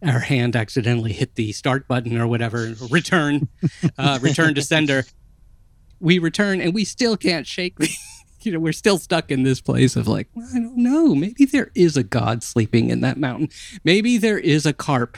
our 0.02 0.18
hand 0.18 0.56
accidentally 0.56 1.12
hit 1.12 1.37
the 1.37 1.52
start 1.52 1.87
button 1.87 2.18
or 2.18 2.26
whatever, 2.26 2.74
return, 2.90 3.46
uh, 3.96 4.18
return 4.20 4.56
to 4.56 4.60
sender. 4.60 5.04
We 6.00 6.18
return 6.18 6.60
and 6.60 6.74
we 6.74 6.84
still 6.84 7.16
can't 7.16 7.46
shake 7.46 7.78
the, 7.78 7.88
you 8.42 8.50
know, 8.50 8.58
we're 8.58 8.72
still 8.72 8.98
stuck 8.98 9.30
in 9.30 9.44
this 9.44 9.60
place 9.60 9.94
of 9.94 10.08
like, 10.08 10.30
well, 10.34 10.48
I 10.52 10.58
don't 10.58 10.78
know. 10.78 11.14
Maybe 11.14 11.44
there 11.44 11.70
is 11.76 11.96
a 11.96 12.02
God 12.02 12.42
sleeping 12.42 12.90
in 12.90 13.02
that 13.02 13.18
mountain. 13.18 13.50
Maybe 13.84 14.18
there 14.18 14.40
is 14.40 14.66
a 14.66 14.72
carp 14.72 15.16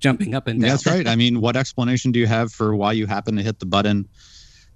jumping 0.00 0.34
up 0.34 0.46
and 0.46 0.60
down. 0.60 0.70
That's 0.70 0.86
right. 0.86 1.06
I 1.06 1.16
mean, 1.16 1.40
what 1.40 1.56
explanation 1.56 2.12
do 2.12 2.18
you 2.18 2.26
have 2.26 2.52
for 2.52 2.74
why 2.74 2.92
you 2.92 3.06
happened 3.06 3.38
to 3.38 3.44
hit 3.44 3.58
the 3.58 3.66
button 3.66 4.08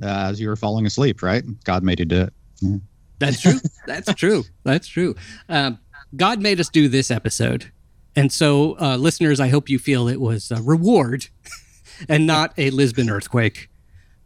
uh, 0.03 0.07
as 0.31 0.41
you 0.41 0.49
were 0.49 0.57
falling 0.57 0.87
asleep, 0.87 1.23
right? 1.23 1.45
God 1.65 1.83
made 1.83 2.01
you 2.01 2.07
do 2.07 2.23
it. 2.23 2.81
That's 3.19 3.41
true. 3.41 3.59
That's 3.87 4.15
true. 4.15 4.45
That's 4.65 4.89
true. 4.89 5.15
Um, 5.49 5.79
God 6.17 6.41
made 6.41 6.61
us 6.61 6.69
do 6.69 6.89
this 6.89 7.11
episode. 7.11 7.73
And 8.15 8.31
so, 8.31 8.77
uh, 8.79 8.97
listeners, 8.97 9.41
I 9.41 9.49
hope 9.49 9.69
you 9.69 9.79
feel 9.79 10.09
it 10.09 10.21
was 10.21 10.51
a 10.51 10.61
reward 10.61 11.29
and 12.09 12.27
not 12.27 12.53
a 12.59 12.71
Lisbon 12.71 13.09
earthquake 13.09 13.71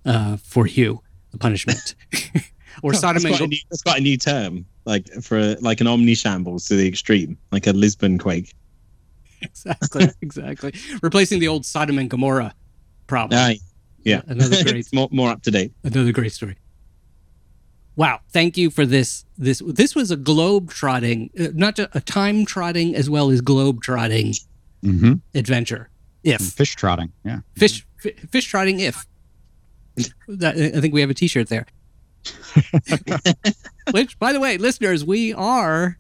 uh, 0.04 0.38
for 0.38 0.66
you, 0.66 1.02
the 1.30 1.38
punishment. 1.38 1.94
or 2.82 2.94
Sodom 2.94 3.22
That's 3.22 3.24
and 3.24 3.38
Gomorrah. 3.38 3.56
that's 3.70 3.82
quite 3.82 4.00
a 4.00 4.02
new 4.02 4.16
term, 4.16 4.66
like 4.85 5.09
for 5.22 5.54
like 5.56 5.80
an 5.80 5.87
omni 5.87 6.14
shambles 6.14 6.66
to 6.66 6.76
the 6.76 6.87
extreme, 6.88 7.38
like 7.52 7.66
a 7.66 7.72
Lisbon 7.72 8.18
quake. 8.18 8.54
Exactly. 9.46 10.09
Exactly. 10.22 10.72
Replacing 11.02 11.40
the 11.40 11.48
old 11.48 11.64
Sodom 11.66 11.98
and 11.98 12.09
Gomorrah 12.11 12.54
problem. 13.06 13.38
Aye. 13.40 13.59
yeah, 14.04 14.22
Another 14.26 14.62
great 14.70 14.87
more 14.92 15.09
more 15.11 15.30
up 15.30 15.42
to 15.42 15.50
date. 15.50 15.72
Another 15.85 16.12
great 16.12 16.32
story. 16.32 16.56
Wow, 17.96 18.20
thank 18.30 18.56
you 18.59 18.70
for 18.70 18.85
this. 18.85 19.24
This 19.38 19.62
this 19.66 19.94
was 19.94 20.11
a 20.11 20.16
globe 20.16 20.70
trotting, 20.70 21.30
uh, 21.40 21.48
not 21.54 21.76
just 21.76 21.88
a 21.94 22.00
time 22.00 22.44
trotting 22.44 22.94
as 22.94 23.09
well 23.09 23.30
as 23.30 23.40
globe 23.40 23.82
trotting 23.82 24.35
Mm-hmm. 24.85 25.14
adventure. 25.35 25.88
If 26.22 26.40
Fish 26.42 26.74
trotting. 26.76 27.11
Yeah. 27.24 27.40
fish 27.57 27.86
fi- 27.99 28.12
fish 28.30 28.47
trotting, 28.47 28.80
if 28.80 29.07
that, 30.28 30.57
I 30.57 30.80
think 30.80 30.92
we 30.92 31.01
have 31.01 31.09
a 31.11 31.14
T-shirt 31.14 31.49
there. 31.49 31.66
Which, 33.92 34.18
by 34.18 34.32
the 34.32 34.40
way, 34.40 34.59
listeners, 34.59 35.05
we 35.05 35.32
are, 35.32 35.99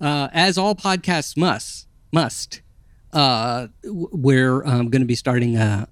uh, 0.00 0.28
as 0.32 0.58
all 0.58 0.74
podcasts 0.74 1.36
must 1.36 1.86
must. 2.12 2.62
Uh, 3.16 3.68
we're 3.82 4.62
um, 4.66 4.90
going 4.90 5.00
to 5.00 5.06
be 5.06 5.14
starting 5.14 5.56
a 5.56 5.88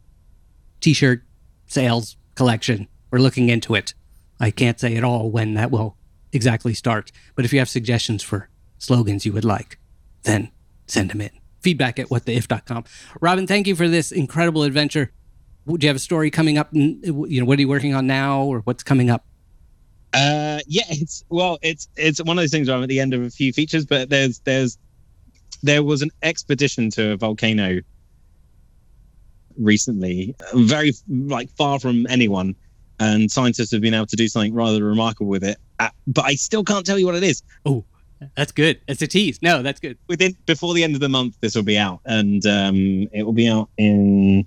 T-shirt 0.82 1.22
sales 1.66 2.18
collection. 2.34 2.86
We're 3.10 3.18
looking 3.18 3.48
into 3.48 3.74
it. 3.74 3.94
I 4.38 4.50
can't 4.50 4.78
say 4.78 4.94
at 4.96 5.04
all 5.04 5.30
when 5.30 5.54
that 5.54 5.70
will 5.70 5.96
exactly 6.34 6.74
start, 6.74 7.10
but 7.34 7.46
if 7.46 7.52
you 7.52 7.60
have 7.60 7.70
suggestions 7.70 8.22
for 8.22 8.50
slogans 8.76 9.24
you 9.24 9.32
would 9.32 9.44
like, 9.44 9.78
then 10.24 10.50
send 10.86 11.12
them 11.12 11.22
in. 11.22 11.30
Feedback 11.62 11.98
at 11.98 12.08
whattheif.com. 12.08 12.84
Robin, 13.22 13.46
thank 13.46 13.66
you 13.66 13.74
for 13.74 13.88
this 13.88 14.12
incredible 14.12 14.62
adventure. 14.62 15.10
Do 15.66 15.78
you 15.80 15.88
have 15.88 15.96
a 15.96 16.00
story 16.00 16.30
coming 16.30 16.58
up? 16.58 16.68
You 16.74 17.00
know, 17.40 17.46
what 17.46 17.58
are 17.58 17.62
you 17.62 17.68
working 17.68 17.94
on 17.94 18.06
now, 18.06 18.42
or 18.42 18.58
what's 18.60 18.82
coming 18.82 19.08
up? 19.08 19.24
Uh, 20.12 20.58
yeah, 20.66 20.82
it's 20.90 21.24
well, 21.30 21.58
it's 21.62 21.88
it's 21.96 22.22
one 22.22 22.36
of 22.36 22.42
those 22.42 22.50
things 22.50 22.68
where 22.68 22.76
I'm 22.76 22.82
at 22.82 22.90
the 22.90 23.00
end 23.00 23.14
of 23.14 23.22
a 23.22 23.30
few 23.30 23.50
features, 23.50 23.86
but 23.86 24.10
there's 24.10 24.40
there's 24.40 24.76
there 25.64 25.82
was 25.82 26.02
an 26.02 26.10
expedition 26.22 26.90
to 26.90 27.12
a 27.12 27.16
volcano 27.16 27.80
recently, 29.56 30.34
very 30.54 30.92
like 31.08 31.50
far 31.56 31.80
from 31.80 32.06
anyone, 32.08 32.54
and 33.00 33.30
scientists 33.30 33.72
have 33.72 33.80
been 33.80 33.94
able 33.94 34.06
to 34.06 34.16
do 34.16 34.28
something 34.28 34.54
rather 34.54 34.84
remarkable 34.84 35.30
with 35.30 35.42
it. 35.42 35.56
Uh, 35.80 35.88
but 36.06 36.24
I 36.26 36.34
still 36.34 36.62
can't 36.64 36.84
tell 36.84 36.98
you 36.98 37.06
what 37.06 37.14
it 37.14 37.22
is. 37.22 37.42
Oh, 37.64 37.84
that's 38.36 38.52
good. 38.52 38.80
It's 38.88 39.02
a 39.02 39.06
tease. 39.06 39.38
No, 39.42 39.62
that's 39.62 39.80
good. 39.80 39.98
Within 40.08 40.36
before 40.46 40.74
the 40.74 40.84
end 40.84 40.94
of 40.94 41.00
the 41.00 41.08
month, 41.08 41.36
this 41.40 41.54
will 41.56 41.62
be 41.62 41.78
out, 41.78 42.00
and 42.04 42.44
um, 42.46 43.08
it 43.12 43.24
will 43.24 43.32
be 43.32 43.48
out 43.48 43.70
in 43.78 44.46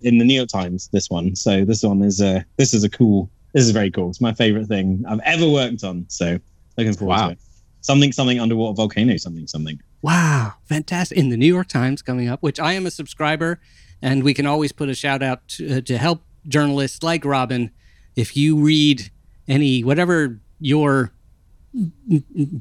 in 0.00 0.18
the 0.18 0.24
New 0.24 0.34
York 0.34 0.48
Times. 0.48 0.88
This 0.92 1.10
one, 1.10 1.36
so 1.36 1.64
this 1.66 1.82
one 1.82 2.02
is 2.02 2.20
a 2.20 2.44
this 2.56 2.72
is 2.72 2.82
a 2.82 2.88
cool. 2.90 3.30
This 3.54 3.64
is 3.64 3.70
very 3.70 3.90
cool. 3.90 4.10
It's 4.10 4.20
my 4.20 4.32
favorite 4.34 4.66
thing 4.68 5.04
I've 5.08 5.20
ever 5.20 5.48
worked 5.48 5.82
on. 5.84 6.06
So 6.08 6.38
looking 6.76 6.92
forward 6.94 7.14
Wow. 7.14 7.26
to 7.26 7.32
it. 7.32 7.38
Something, 7.80 8.12
something 8.12 8.38
underwater 8.38 8.74
volcano, 8.74 9.16
something, 9.16 9.46
something. 9.46 9.80
Wow, 10.00 10.54
fantastic! 10.64 11.18
In 11.18 11.28
the 11.28 11.36
New 11.36 11.46
York 11.46 11.66
Times 11.66 12.02
coming 12.02 12.28
up, 12.28 12.42
which 12.42 12.60
I 12.60 12.74
am 12.74 12.86
a 12.86 12.90
subscriber, 12.90 13.60
and 14.00 14.22
we 14.22 14.32
can 14.32 14.46
always 14.46 14.70
put 14.70 14.88
a 14.88 14.94
shout 14.94 15.22
out 15.22 15.46
to, 15.48 15.78
uh, 15.78 15.80
to 15.82 15.98
help 15.98 16.22
journalists 16.46 17.02
like 17.02 17.24
Robin. 17.24 17.70
If 18.14 18.36
you 18.36 18.56
read 18.56 19.10
any 19.48 19.82
whatever 19.82 20.40
your 20.60 21.12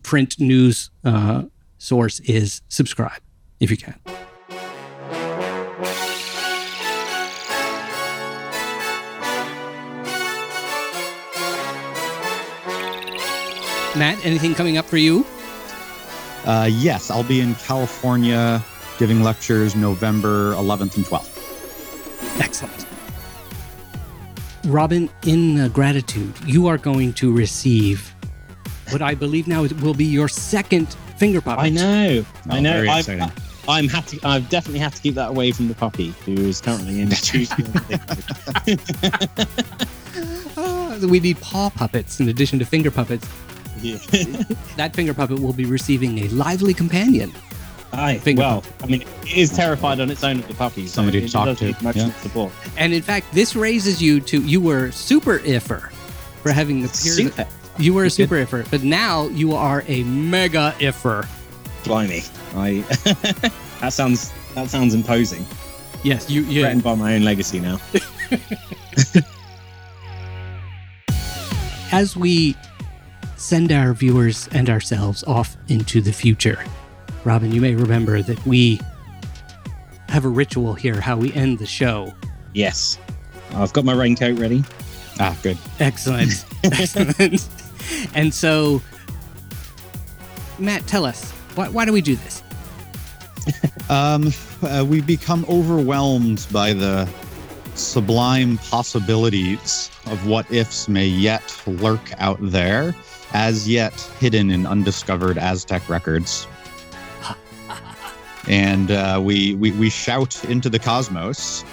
print 0.02 0.40
news 0.40 0.90
uh, 1.04 1.44
source 1.78 2.20
is, 2.22 2.62
subscribe 2.70 3.22
if 3.60 3.70
you 3.70 3.78
can. 3.78 4.00
Matt, 13.96 14.24
anything 14.24 14.54
coming 14.54 14.78
up 14.78 14.86
for 14.86 14.98
you? 14.98 15.26
Uh, 16.48 16.70
yes, 16.72 17.12
I'll 17.12 17.24
be 17.26 17.42
in 17.42 17.56
California 17.56 18.64
giving 18.98 19.22
lectures 19.22 19.76
November 19.76 20.54
11th 20.54 20.96
and 20.96 21.06
12th. 21.06 22.42
Excellent. 22.42 22.86
Robin, 24.66 25.10
in 25.26 25.60
uh, 25.60 25.68
gratitude, 25.68 26.34
you 26.46 26.68
are 26.68 26.78
going 26.78 27.12
to 27.14 27.32
receive 27.34 28.14
what 28.90 29.02
I 29.02 29.14
believe 29.14 29.48
now 29.48 29.64
will 29.82 29.94
be 29.94 30.06
your 30.06 30.30
second 30.30 30.88
finger 31.18 31.42
puppet. 31.42 31.66
I 31.66 31.70
know, 31.70 32.26
I 32.50 32.58
Oh, 32.58 32.62
know. 32.62 32.74
very 32.74 32.88
I've, 32.90 33.00
exciting. 33.10 33.32
I'm 33.68 33.90
have 33.90 34.06
to. 34.08 34.20
I 34.26 34.40
definitely 34.40 34.80
have 34.80 34.96
to 34.96 35.02
keep 35.02 35.16
that 35.16 35.30
away 35.30 35.52
from 35.52 35.68
the 35.68 35.76
puppy, 35.76 36.14
who 36.26 36.32
is 36.34 36.62
currently 36.62 37.02
in. 37.02 37.10
Ah, 40.60 40.98
we 41.08 41.20
need 41.20 41.40
paw 41.40 41.70
puppets 41.70 42.20
in 42.20 42.28
addition 42.30 42.58
to 42.58 42.66
finger 42.66 42.90
puppets. 42.90 43.28
Yeah. 43.82 43.98
That 44.76 44.96
finger 44.96 45.14
puppet 45.14 45.40
will 45.40 45.54
be 45.54 45.66
receiving 45.66 46.20
a 46.20 46.28
lively 46.30 46.74
companion. 46.74 47.32
Aye. 47.94 48.18
Finger 48.20 48.42
well, 48.42 48.64
I 48.84 48.88
mean, 48.88 49.02
it 49.24 49.38
is 49.38 49.52
terrified 49.52 50.00
on 50.00 50.12
its 50.12 50.24
own 50.24 50.40
of 50.40 50.48
the 50.48 50.54
puppy. 50.54 50.88
so 50.88 50.96
Somebody 50.96 51.22
to 51.22 51.26
it 51.26 51.32
talk 51.32 51.46
does 51.46 51.60
to, 51.60 51.66
need 51.66 51.80
Emotional 51.80 52.08
yeah. 52.10 52.14
support. 52.16 52.54
And 52.78 52.94
in 52.94 53.02
fact, 53.02 53.32
this 53.34 53.56
raises 53.56 54.02
you 54.02 54.20
to 54.22 54.42
you 54.44 54.60
were 54.62 54.92
super 54.92 55.40
iffer 55.40 55.92
for 56.44 56.52
having 56.52 56.82
the 56.82 56.90
Super. 56.90 57.48
You 57.80 57.94
were 57.94 58.06
a 58.06 58.10
super 58.10 58.36
iffer, 58.36 58.70
but 58.72 58.84
now 58.84 59.28
you 59.28 59.54
are 59.54 59.84
a 59.88 60.04
mega 60.04 60.74
iffer. 60.80 61.28
Blimey. 61.84 62.24
I. 62.56 62.82
that 63.82 63.94
sounds. 63.94 64.34
That 64.56 64.70
sounds 64.70 64.96
imposing. 64.96 65.46
Yes, 66.04 66.30
you 66.30 66.42
yeah. 66.44 66.64
Threatened 66.64 66.84
by 66.84 66.96
my 66.96 67.16
own 67.16 67.24
legacy 67.24 67.60
now. 67.60 67.80
as 71.92 72.18
we 72.18 72.56
send 73.38 73.72
our 73.72 73.94
viewers 73.94 74.48
and 74.52 74.70
ourselves 74.70 75.24
off 75.26 75.56
into 75.70 76.02
the 76.02 76.12
future, 76.12 76.64
Robin, 77.24 77.52
you 77.52 77.62
may 77.62 77.76
remember 77.76 78.22
that 78.22 78.44
we 78.46 78.80
have 80.10 80.26
a 80.26 80.30
ritual 80.30 80.74
here 80.74 81.00
how 81.00 81.18
we 81.18 81.34
end 81.34 81.60
the 81.60 81.66
show. 81.66 82.14
Yes. 82.54 82.98
I've 83.54 83.74
got 83.74 83.86
my 83.86 83.94
raincoat 83.94 84.38
ready. 84.40 84.64
Ah, 85.20 85.38
good. 85.42 85.58
Excellent. 85.80 86.46
Excellent. 86.64 87.48
And 88.14 88.34
so, 88.34 88.82
Matt, 90.60 90.86
tell 90.88 91.06
us, 91.06 91.32
why, 91.56 91.70
why 91.70 91.86
do 91.86 91.94
we 91.94 92.02
do 92.02 92.16
this? 92.16 92.44
Um, 93.90 94.34
uh, 94.62 94.86
we 94.86 95.00
become 95.00 95.46
overwhelmed 95.48 96.46
by 96.52 96.74
the 96.74 97.08
sublime 97.76 98.58
possibilities 98.58 99.90
of 100.08 100.28
what 100.28 100.50
ifs 100.52 100.90
may 100.90 101.06
yet 101.06 101.62
lurk 101.66 102.12
out 102.18 102.38
there, 102.42 102.94
as 103.34 103.68
yet 103.68 103.94
hidden 104.20 104.50
in 104.52 104.66
undiscovered 104.66 105.38
Aztec 105.38 105.88
records. 105.90 106.48
And 108.48 108.92
uh, 108.92 109.20
we, 109.22 109.56
we 109.56 109.72
we 109.72 109.90
shout 109.90 110.44
into 110.46 110.70
the 110.70 110.80
cosmos 110.80 111.66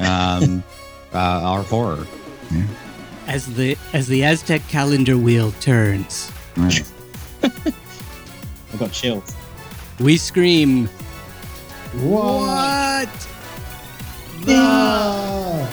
um, 0.00 0.64
uh, 1.14 1.18
our 1.18 1.62
horror. 1.62 2.04
As 3.28 3.54
the 3.54 3.76
as 3.92 4.08
the 4.08 4.24
Aztec 4.24 4.66
calendar 4.66 5.16
wheel 5.16 5.52
turns, 5.60 6.32
I've 6.56 6.84
got 8.78 8.90
chills. 8.90 9.36
we 10.00 10.16
scream, 10.16 10.86
What? 12.02 13.08
No! 14.46 15.68